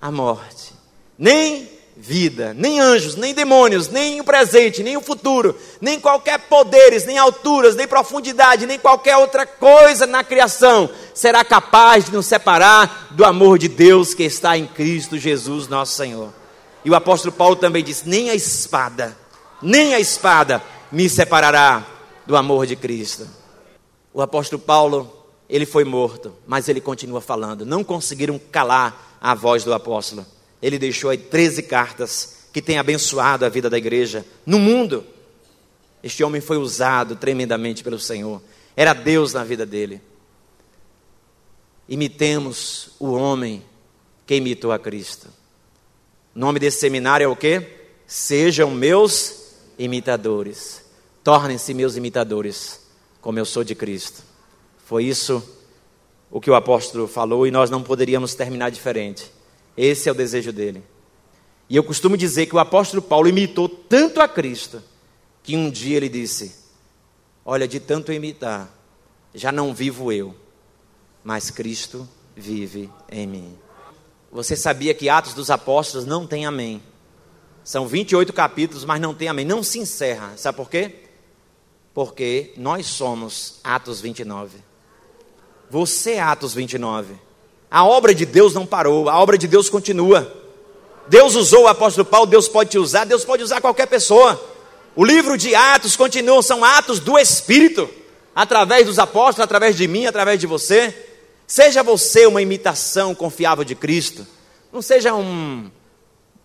a 0.00 0.10
morte, 0.10 0.74
nem 1.18 1.75
vida, 1.96 2.52
nem 2.52 2.78
anjos, 2.78 3.16
nem 3.16 3.32
demônios, 3.32 3.88
nem 3.88 4.20
o 4.20 4.24
presente, 4.24 4.82
nem 4.82 4.96
o 4.96 5.00
futuro, 5.00 5.56
nem 5.80 5.98
qualquer 5.98 6.38
poderes, 6.40 7.06
nem 7.06 7.16
alturas, 7.16 7.74
nem 7.74 7.88
profundidade, 7.88 8.66
nem 8.66 8.78
qualquer 8.78 9.16
outra 9.16 9.46
coisa 9.46 10.06
na 10.06 10.22
criação 10.22 10.90
será 11.14 11.42
capaz 11.42 12.04
de 12.04 12.12
nos 12.12 12.26
separar 12.26 13.08
do 13.12 13.24
amor 13.24 13.58
de 13.58 13.68
Deus 13.68 14.12
que 14.12 14.24
está 14.24 14.58
em 14.58 14.66
Cristo 14.66 15.16
Jesus, 15.16 15.68
nosso 15.68 15.94
Senhor. 15.94 16.32
E 16.84 16.90
o 16.90 16.94
apóstolo 16.94 17.32
Paulo 17.32 17.56
também 17.56 17.82
diz: 17.82 18.04
nem 18.04 18.28
a 18.28 18.34
espada, 18.34 19.16
nem 19.62 19.94
a 19.94 19.98
espada 19.98 20.62
me 20.92 21.08
separará 21.08 21.84
do 22.26 22.36
amor 22.36 22.66
de 22.66 22.76
Cristo. 22.76 23.26
O 24.12 24.20
apóstolo 24.20 24.60
Paulo 24.60 25.10
ele 25.48 25.64
foi 25.64 25.84
morto, 25.84 26.34
mas 26.46 26.68
ele 26.68 26.80
continua 26.80 27.20
falando. 27.20 27.64
Não 27.64 27.82
conseguiram 27.82 28.38
calar 28.38 29.16
a 29.20 29.34
voz 29.34 29.64
do 29.64 29.72
apóstolo. 29.72 30.26
Ele 30.60 30.78
deixou 30.78 31.10
aí 31.10 31.18
13 31.18 31.62
cartas 31.64 32.36
que 32.52 32.62
têm 32.62 32.78
abençoado 32.78 33.44
a 33.44 33.48
vida 33.48 33.68
da 33.68 33.76
igreja 33.76 34.24
no 34.44 34.58
mundo. 34.58 35.04
Este 36.02 36.24
homem 36.24 36.40
foi 36.40 36.56
usado 36.56 37.16
tremendamente 37.16 37.84
pelo 37.84 37.98
Senhor. 37.98 38.40
Era 38.76 38.92
Deus 38.92 39.32
na 39.32 39.44
vida 39.44 39.66
dele. 39.66 40.00
Imitemos 41.88 42.90
o 42.98 43.12
homem 43.12 43.62
que 44.26 44.34
imitou 44.34 44.72
a 44.72 44.78
Cristo. 44.78 45.28
O 46.34 46.38
nome 46.38 46.58
desse 46.58 46.80
seminário 46.80 47.24
é 47.24 47.28
o 47.28 47.36
quê? 47.36 47.66
Sejam 48.06 48.70
meus 48.70 49.54
imitadores. 49.78 50.84
Tornem-se 51.22 51.74
meus 51.74 51.96
imitadores, 51.96 52.80
como 53.20 53.38
eu 53.38 53.44
sou 53.44 53.64
de 53.64 53.74
Cristo. 53.74 54.22
Foi 54.84 55.04
isso 55.04 55.42
o 56.30 56.40
que 56.40 56.50
o 56.50 56.54
apóstolo 56.54 57.08
falou 57.08 57.46
e 57.46 57.50
nós 57.50 57.70
não 57.70 57.82
poderíamos 57.82 58.34
terminar 58.34 58.70
diferente. 58.70 59.30
Esse 59.76 60.08
é 60.08 60.12
o 60.12 60.14
desejo 60.14 60.52
dele. 60.52 60.82
E 61.68 61.76
eu 61.76 61.84
costumo 61.84 62.16
dizer 62.16 62.46
que 62.46 62.54
o 62.54 62.58
apóstolo 62.58 63.02
Paulo 63.02 63.28
imitou 63.28 63.68
tanto 63.68 64.20
a 64.20 64.28
Cristo 64.28 64.82
que 65.42 65.56
um 65.56 65.70
dia 65.70 65.96
ele 65.96 66.08
disse: 66.08 66.54
Olha, 67.44 67.66
de 67.66 67.80
tanto 67.80 68.12
imitar, 68.12 68.72
já 69.34 69.50
não 69.52 69.74
vivo 69.74 70.10
eu, 70.10 70.34
mas 71.22 71.50
Cristo 71.50 72.08
vive 72.34 72.90
em 73.10 73.26
mim. 73.26 73.58
Você 74.30 74.56
sabia 74.56 74.94
que 74.94 75.08
Atos 75.08 75.34
dos 75.34 75.50
Apóstolos 75.50 76.06
não 76.06 76.26
tem 76.26 76.46
amém? 76.46 76.82
São 77.64 77.86
28 77.88 78.32
capítulos, 78.32 78.84
mas 78.84 79.00
não 79.00 79.14
tem 79.14 79.28
amém. 79.28 79.44
Não 79.44 79.62
se 79.62 79.78
encerra. 79.78 80.36
Sabe 80.36 80.56
por 80.56 80.70
quê? 80.70 81.04
Porque 81.92 82.52
nós 82.56 82.86
somos 82.86 83.58
Atos 83.64 84.00
29. 84.00 84.58
Você 85.70 86.12
é 86.12 86.20
Atos 86.20 86.54
29. 86.54 87.14
A 87.76 87.84
obra 87.84 88.14
de 88.14 88.24
Deus 88.24 88.54
não 88.54 88.64
parou, 88.64 89.06
a 89.06 89.20
obra 89.20 89.36
de 89.36 89.46
Deus 89.46 89.68
continua. 89.68 90.34
Deus 91.08 91.34
usou 91.34 91.64
o 91.64 91.68
apóstolo 91.68 92.06
Paulo, 92.06 92.26
Deus 92.26 92.48
pode 92.48 92.70
te 92.70 92.78
usar, 92.78 93.04
Deus 93.04 93.22
pode 93.22 93.42
usar 93.42 93.60
qualquer 93.60 93.84
pessoa. 93.84 94.42
O 94.94 95.04
livro 95.04 95.36
de 95.36 95.54
Atos 95.54 95.94
continua, 95.94 96.42
são 96.42 96.64
atos 96.64 97.00
do 97.00 97.18
Espírito, 97.18 97.86
através 98.34 98.86
dos 98.86 98.98
apóstolos, 98.98 99.44
através 99.44 99.76
de 99.76 99.86
mim, 99.86 100.06
através 100.06 100.40
de 100.40 100.46
você. 100.46 101.10
Seja 101.46 101.82
você 101.82 102.24
uma 102.24 102.40
imitação 102.40 103.14
confiável 103.14 103.62
de 103.62 103.74
Cristo, 103.74 104.26
não 104.72 104.80
seja 104.80 105.14
um, 105.14 105.70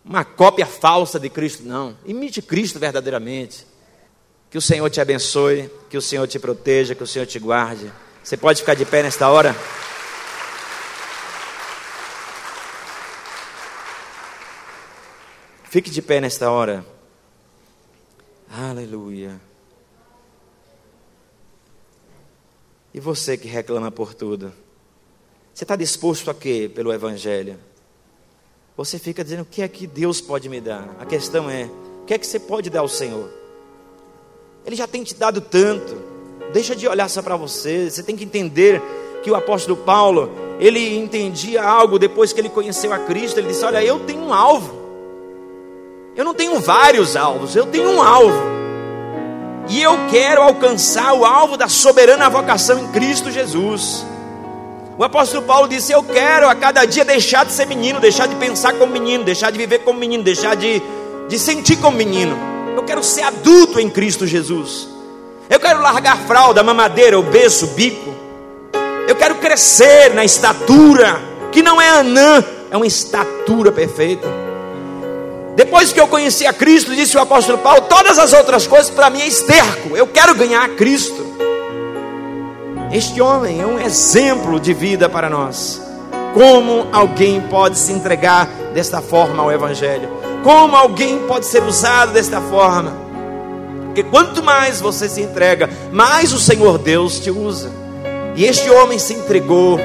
uma 0.03 0.25
cópia 0.25 0.65
falsa 0.65 1.17
de 1.17 1.29
Cristo, 1.29 1.63
não. 1.63 1.95
Imite 2.05 2.41
Cristo 2.41 2.77
verdadeiramente. 2.77 3.65
Que 4.49 4.57
o 4.57 4.61
Senhor 4.61 4.89
te 4.89 4.99
abençoe, 4.99 5.71
que 5.89 5.97
o 5.97 6.01
Senhor 6.01 6.27
te 6.27 6.37
proteja, 6.37 6.93
que 6.93 7.03
o 7.03 7.07
Senhor 7.07 7.25
te 7.25 7.39
guarde. 7.39 7.89
Você 8.21 8.35
pode 8.35 8.59
ficar 8.59 8.73
de 8.73 8.83
pé 8.83 9.01
nesta 9.01 9.29
hora? 9.29 9.55
Fique 15.71 15.89
de 15.89 16.01
pé 16.01 16.19
nesta 16.19 16.51
hora. 16.51 16.85
Aleluia. 18.51 19.39
E 22.93 22.99
você 22.99 23.37
que 23.37 23.47
reclama 23.47 23.89
por 23.89 24.13
tudo? 24.13 24.51
Você 25.53 25.63
está 25.63 25.77
disposto 25.77 26.29
a 26.29 26.33
quê 26.33 26.69
pelo 26.75 26.91
Evangelho? 26.91 27.57
Você 28.75 28.99
fica 28.99 29.23
dizendo: 29.23 29.43
o 29.43 29.45
que 29.45 29.61
é 29.61 29.67
que 29.69 29.87
Deus 29.87 30.19
pode 30.19 30.49
me 30.49 30.59
dar? 30.59 30.93
A 30.99 31.05
questão 31.05 31.49
é: 31.49 31.69
o 32.01 32.05
que 32.05 32.15
é 32.15 32.17
que 32.17 32.27
você 32.27 32.37
pode 32.37 32.69
dar 32.69 32.81
ao 32.81 32.89
Senhor? 32.89 33.31
Ele 34.65 34.75
já 34.75 34.87
tem 34.87 35.05
te 35.05 35.15
dado 35.15 35.39
tanto. 35.39 35.95
Deixa 36.51 36.75
de 36.75 36.85
olhar 36.85 37.07
só 37.07 37.21
para 37.21 37.37
você. 37.37 37.89
Você 37.89 38.03
tem 38.03 38.17
que 38.17 38.25
entender 38.25 38.81
que 39.23 39.31
o 39.31 39.35
apóstolo 39.35 39.77
Paulo, 39.77 40.31
ele 40.59 40.97
entendia 40.97 41.63
algo 41.63 41.97
depois 41.97 42.33
que 42.33 42.41
ele 42.41 42.49
conheceu 42.49 42.91
a 42.91 42.99
Cristo. 42.99 43.39
Ele 43.39 43.47
disse: 43.47 43.63
Olha, 43.63 43.81
eu 43.81 44.01
tenho 44.01 44.19
um 44.19 44.33
alvo. 44.33 44.80
Eu 46.21 46.25
não 46.25 46.35
tenho 46.35 46.59
vários 46.59 47.15
alvos, 47.15 47.55
eu 47.55 47.65
tenho 47.65 47.89
um 47.89 47.99
alvo. 47.99 48.43
E 49.67 49.81
eu 49.81 49.97
quero 50.11 50.43
alcançar 50.43 51.13
o 51.13 51.25
alvo 51.25 51.57
da 51.57 51.67
soberana 51.67 52.29
vocação 52.29 52.77
em 52.77 52.87
Cristo 52.89 53.31
Jesus. 53.31 54.05
O 54.99 55.03
apóstolo 55.03 55.41
Paulo 55.41 55.67
disse: 55.67 55.91
Eu 55.91 56.03
quero 56.03 56.47
a 56.47 56.53
cada 56.53 56.85
dia 56.85 57.03
deixar 57.03 57.43
de 57.43 57.51
ser 57.51 57.65
menino, 57.65 57.99
deixar 57.99 58.27
de 58.27 58.35
pensar 58.35 58.73
como 58.73 58.93
menino, 58.93 59.23
deixar 59.23 59.49
de 59.49 59.57
viver 59.57 59.79
como 59.79 59.97
menino, 59.97 60.21
deixar 60.21 60.55
de, 60.55 60.79
de 61.27 61.39
sentir 61.39 61.77
como 61.77 61.97
menino. 61.97 62.37
Eu 62.75 62.83
quero 62.83 63.03
ser 63.03 63.23
adulto 63.23 63.79
em 63.79 63.89
Cristo 63.89 64.27
Jesus. 64.27 64.89
Eu 65.49 65.59
quero 65.59 65.81
largar 65.81 66.13
a 66.13 66.27
fralda, 66.27 66.61
a 66.61 66.63
mamadeira, 66.63 67.17
o 67.17 67.23
berço, 67.23 67.65
o 67.65 67.69
bico. 67.69 68.13
Eu 69.07 69.15
quero 69.15 69.33
crescer 69.37 70.13
na 70.13 70.23
estatura, 70.23 71.19
que 71.51 71.63
não 71.63 71.81
é 71.81 71.89
anã, 71.89 72.45
é 72.69 72.77
uma 72.77 72.85
estatura 72.85 73.71
perfeita. 73.71 74.50
Depois 75.55 75.91
que 75.91 75.99
eu 75.99 76.07
conheci 76.07 76.45
a 76.45 76.53
Cristo, 76.53 76.95
disse 76.95 77.17
o 77.17 77.21
apóstolo 77.21 77.57
Paulo, 77.57 77.81
todas 77.81 78.17
as 78.17 78.31
outras 78.33 78.65
coisas 78.65 78.89
para 78.89 79.09
mim 79.09 79.21
é 79.21 79.27
esterco. 79.27 79.95
Eu 79.95 80.07
quero 80.07 80.33
ganhar 80.33 80.63
a 80.63 80.69
Cristo. 80.69 81.25
Este 82.91 83.21
homem 83.21 83.61
é 83.61 83.65
um 83.65 83.79
exemplo 83.79 84.59
de 84.59 84.73
vida 84.73 85.09
para 85.09 85.29
nós. 85.29 85.81
Como 86.33 86.87
alguém 86.91 87.41
pode 87.41 87.77
se 87.77 87.91
entregar 87.91 88.47
desta 88.73 89.01
forma 89.01 89.43
ao 89.43 89.51
Evangelho? 89.51 90.09
Como 90.43 90.75
alguém 90.75 91.19
pode 91.27 91.45
ser 91.45 91.63
usado 91.63 92.13
desta 92.13 92.39
forma? 92.39 92.93
Porque 93.85 94.03
quanto 94.03 94.41
mais 94.41 94.79
você 94.79 95.09
se 95.09 95.21
entrega, 95.21 95.69
mais 95.91 96.31
o 96.31 96.39
Senhor 96.39 96.77
Deus 96.77 97.19
te 97.19 97.29
usa. 97.29 97.69
E 98.35 98.45
este 98.45 98.69
homem 98.69 98.97
se 98.97 99.13
entregou 99.13 99.77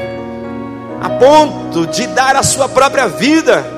a 1.00 1.10
ponto 1.10 1.86
de 1.88 2.06
dar 2.06 2.36
a 2.36 2.42
sua 2.44 2.68
própria 2.68 3.08
vida 3.08 3.75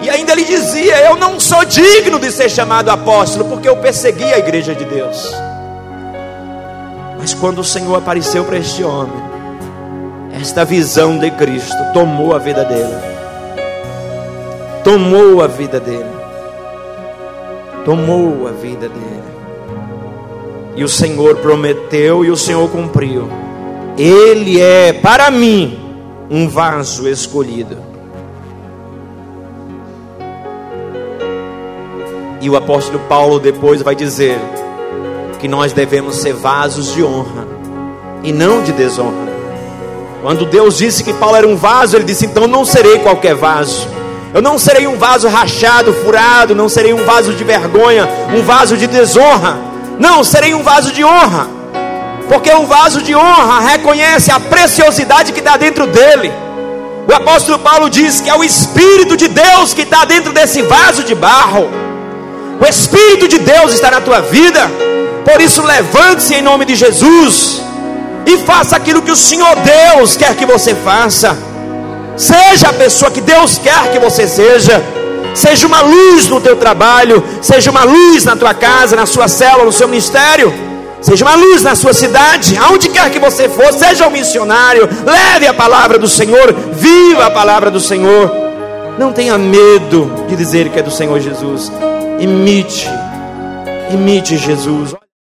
e 0.00 0.08
ainda 0.08 0.32
ele 0.32 0.44
dizia: 0.44 1.00
Eu 1.02 1.16
não 1.16 1.40
sou 1.40 1.64
digno 1.64 2.18
de 2.18 2.30
ser 2.30 2.48
chamado 2.48 2.88
apóstolo, 2.90 3.44
porque 3.46 3.68
eu 3.68 3.76
persegui 3.76 4.24
a 4.24 4.38
igreja 4.38 4.74
de 4.74 4.84
Deus. 4.84 5.34
Mas 7.18 7.34
quando 7.34 7.58
o 7.58 7.64
Senhor 7.64 7.96
apareceu 7.96 8.44
para 8.44 8.58
este 8.58 8.84
homem, 8.84 9.20
esta 10.40 10.64
visão 10.64 11.18
de 11.18 11.30
Cristo 11.32 11.76
tomou 11.92 12.34
a 12.34 12.38
vida 12.38 12.64
dele. 12.64 12.94
Tomou 14.84 15.42
a 15.42 15.46
vida 15.48 15.80
dele. 15.80 16.18
Tomou 17.84 18.46
a 18.46 18.52
vida 18.52 18.88
dele. 18.88 19.18
E 20.76 20.84
o 20.84 20.88
Senhor 20.88 21.36
prometeu 21.38 22.24
e 22.24 22.30
o 22.30 22.36
Senhor 22.36 22.70
cumpriu. 22.70 23.28
Ele 23.98 24.60
é 24.60 24.92
para 24.92 25.28
mim 25.28 25.76
um 26.30 26.48
vaso 26.48 27.08
escolhido 27.08 27.87
E 32.40 32.48
o 32.48 32.56
apóstolo 32.56 33.00
Paulo 33.08 33.40
depois 33.40 33.82
vai 33.82 33.94
dizer 33.94 34.38
que 35.38 35.48
nós 35.48 35.72
devemos 35.72 36.16
ser 36.16 36.34
vasos 36.34 36.92
de 36.92 37.02
honra 37.02 37.46
e 38.22 38.32
não 38.32 38.62
de 38.62 38.72
desonra. 38.72 39.28
Quando 40.22 40.46
Deus 40.46 40.78
disse 40.78 41.04
que 41.04 41.12
Paulo 41.14 41.36
era 41.36 41.46
um 41.46 41.56
vaso, 41.56 41.96
ele 41.96 42.04
disse: 42.04 42.26
então 42.26 42.46
não 42.46 42.64
serei 42.64 42.98
qualquer 42.98 43.34
vaso. 43.34 43.88
Eu 44.34 44.42
não 44.42 44.58
serei 44.58 44.86
um 44.86 44.96
vaso 44.96 45.26
rachado, 45.28 45.92
furado, 45.92 46.54
não 46.54 46.68
serei 46.68 46.92
um 46.92 47.04
vaso 47.04 47.32
de 47.32 47.42
vergonha, 47.44 48.08
um 48.36 48.42
vaso 48.42 48.76
de 48.76 48.86
desonra. 48.86 49.56
Não, 49.98 50.22
serei 50.22 50.54
um 50.54 50.62
vaso 50.62 50.92
de 50.92 51.02
honra. 51.02 51.48
Porque 52.28 52.52
o 52.52 52.66
vaso 52.66 53.00
de 53.00 53.16
honra 53.16 53.60
reconhece 53.60 54.30
a 54.30 54.38
preciosidade 54.38 55.32
que 55.32 55.38
está 55.38 55.56
dentro 55.56 55.86
dele. 55.86 56.30
O 57.08 57.14
apóstolo 57.14 57.58
Paulo 57.58 57.88
diz 57.88 58.20
que 58.20 58.28
é 58.28 58.34
o 58.34 58.44
Espírito 58.44 59.16
de 59.16 59.28
Deus 59.28 59.72
que 59.72 59.82
está 59.82 60.04
dentro 60.04 60.30
desse 60.30 60.60
vaso 60.62 61.02
de 61.02 61.14
barro. 61.14 61.87
O 62.60 62.66
Espírito 62.66 63.28
de 63.28 63.38
Deus 63.38 63.72
está 63.72 63.90
na 63.90 64.00
tua 64.00 64.20
vida. 64.20 64.70
Por 65.24 65.40
isso, 65.40 65.62
levante-se 65.62 66.34
em 66.34 66.42
nome 66.42 66.64
de 66.64 66.74
Jesus 66.74 67.62
e 68.26 68.38
faça 68.38 68.76
aquilo 68.76 69.02
que 69.02 69.10
o 69.10 69.16
Senhor 69.16 69.54
Deus 69.56 70.16
quer 70.16 70.34
que 70.34 70.44
você 70.44 70.74
faça. 70.74 71.36
Seja 72.16 72.68
a 72.68 72.72
pessoa 72.72 73.10
que 73.10 73.20
Deus 73.20 73.58
quer 73.58 73.92
que 73.92 73.98
você 73.98 74.26
seja. 74.26 74.82
Seja 75.34 75.66
uma 75.66 75.80
luz 75.82 76.26
no 76.28 76.40
teu 76.40 76.56
trabalho, 76.56 77.22
seja 77.40 77.70
uma 77.70 77.84
luz 77.84 78.24
na 78.24 78.34
tua 78.34 78.54
casa, 78.54 78.96
na 78.96 79.06
sua 79.06 79.28
célula, 79.28 79.66
no 79.66 79.72
seu 79.72 79.86
ministério. 79.86 80.52
Seja 81.00 81.24
uma 81.24 81.36
luz 81.36 81.62
na 81.62 81.76
sua 81.76 81.92
cidade, 81.92 82.58
aonde 82.58 82.88
quer 82.88 83.08
que 83.10 83.20
você 83.20 83.48
for, 83.48 83.72
seja 83.72 84.08
um 84.08 84.10
missionário, 84.10 84.88
leve 85.06 85.46
a 85.46 85.54
palavra 85.54 85.96
do 85.96 86.08
Senhor, 86.08 86.52
viva 86.72 87.26
a 87.26 87.30
palavra 87.30 87.70
do 87.70 87.78
Senhor. 87.78 88.30
Não 88.98 89.12
tenha 89.12 89.38
medo 89.38 90.26
de 90.28 90.34
dizer 90.34 90.70
que 90.70 90.80
é 90.80 90.82
do 90.82 90.90
Senhor 90.90 91.20
Jesus. 91.20 91.70
Imite, 92.20 92.88
imite 93.94 94.36
Jesus. 94.36 95.07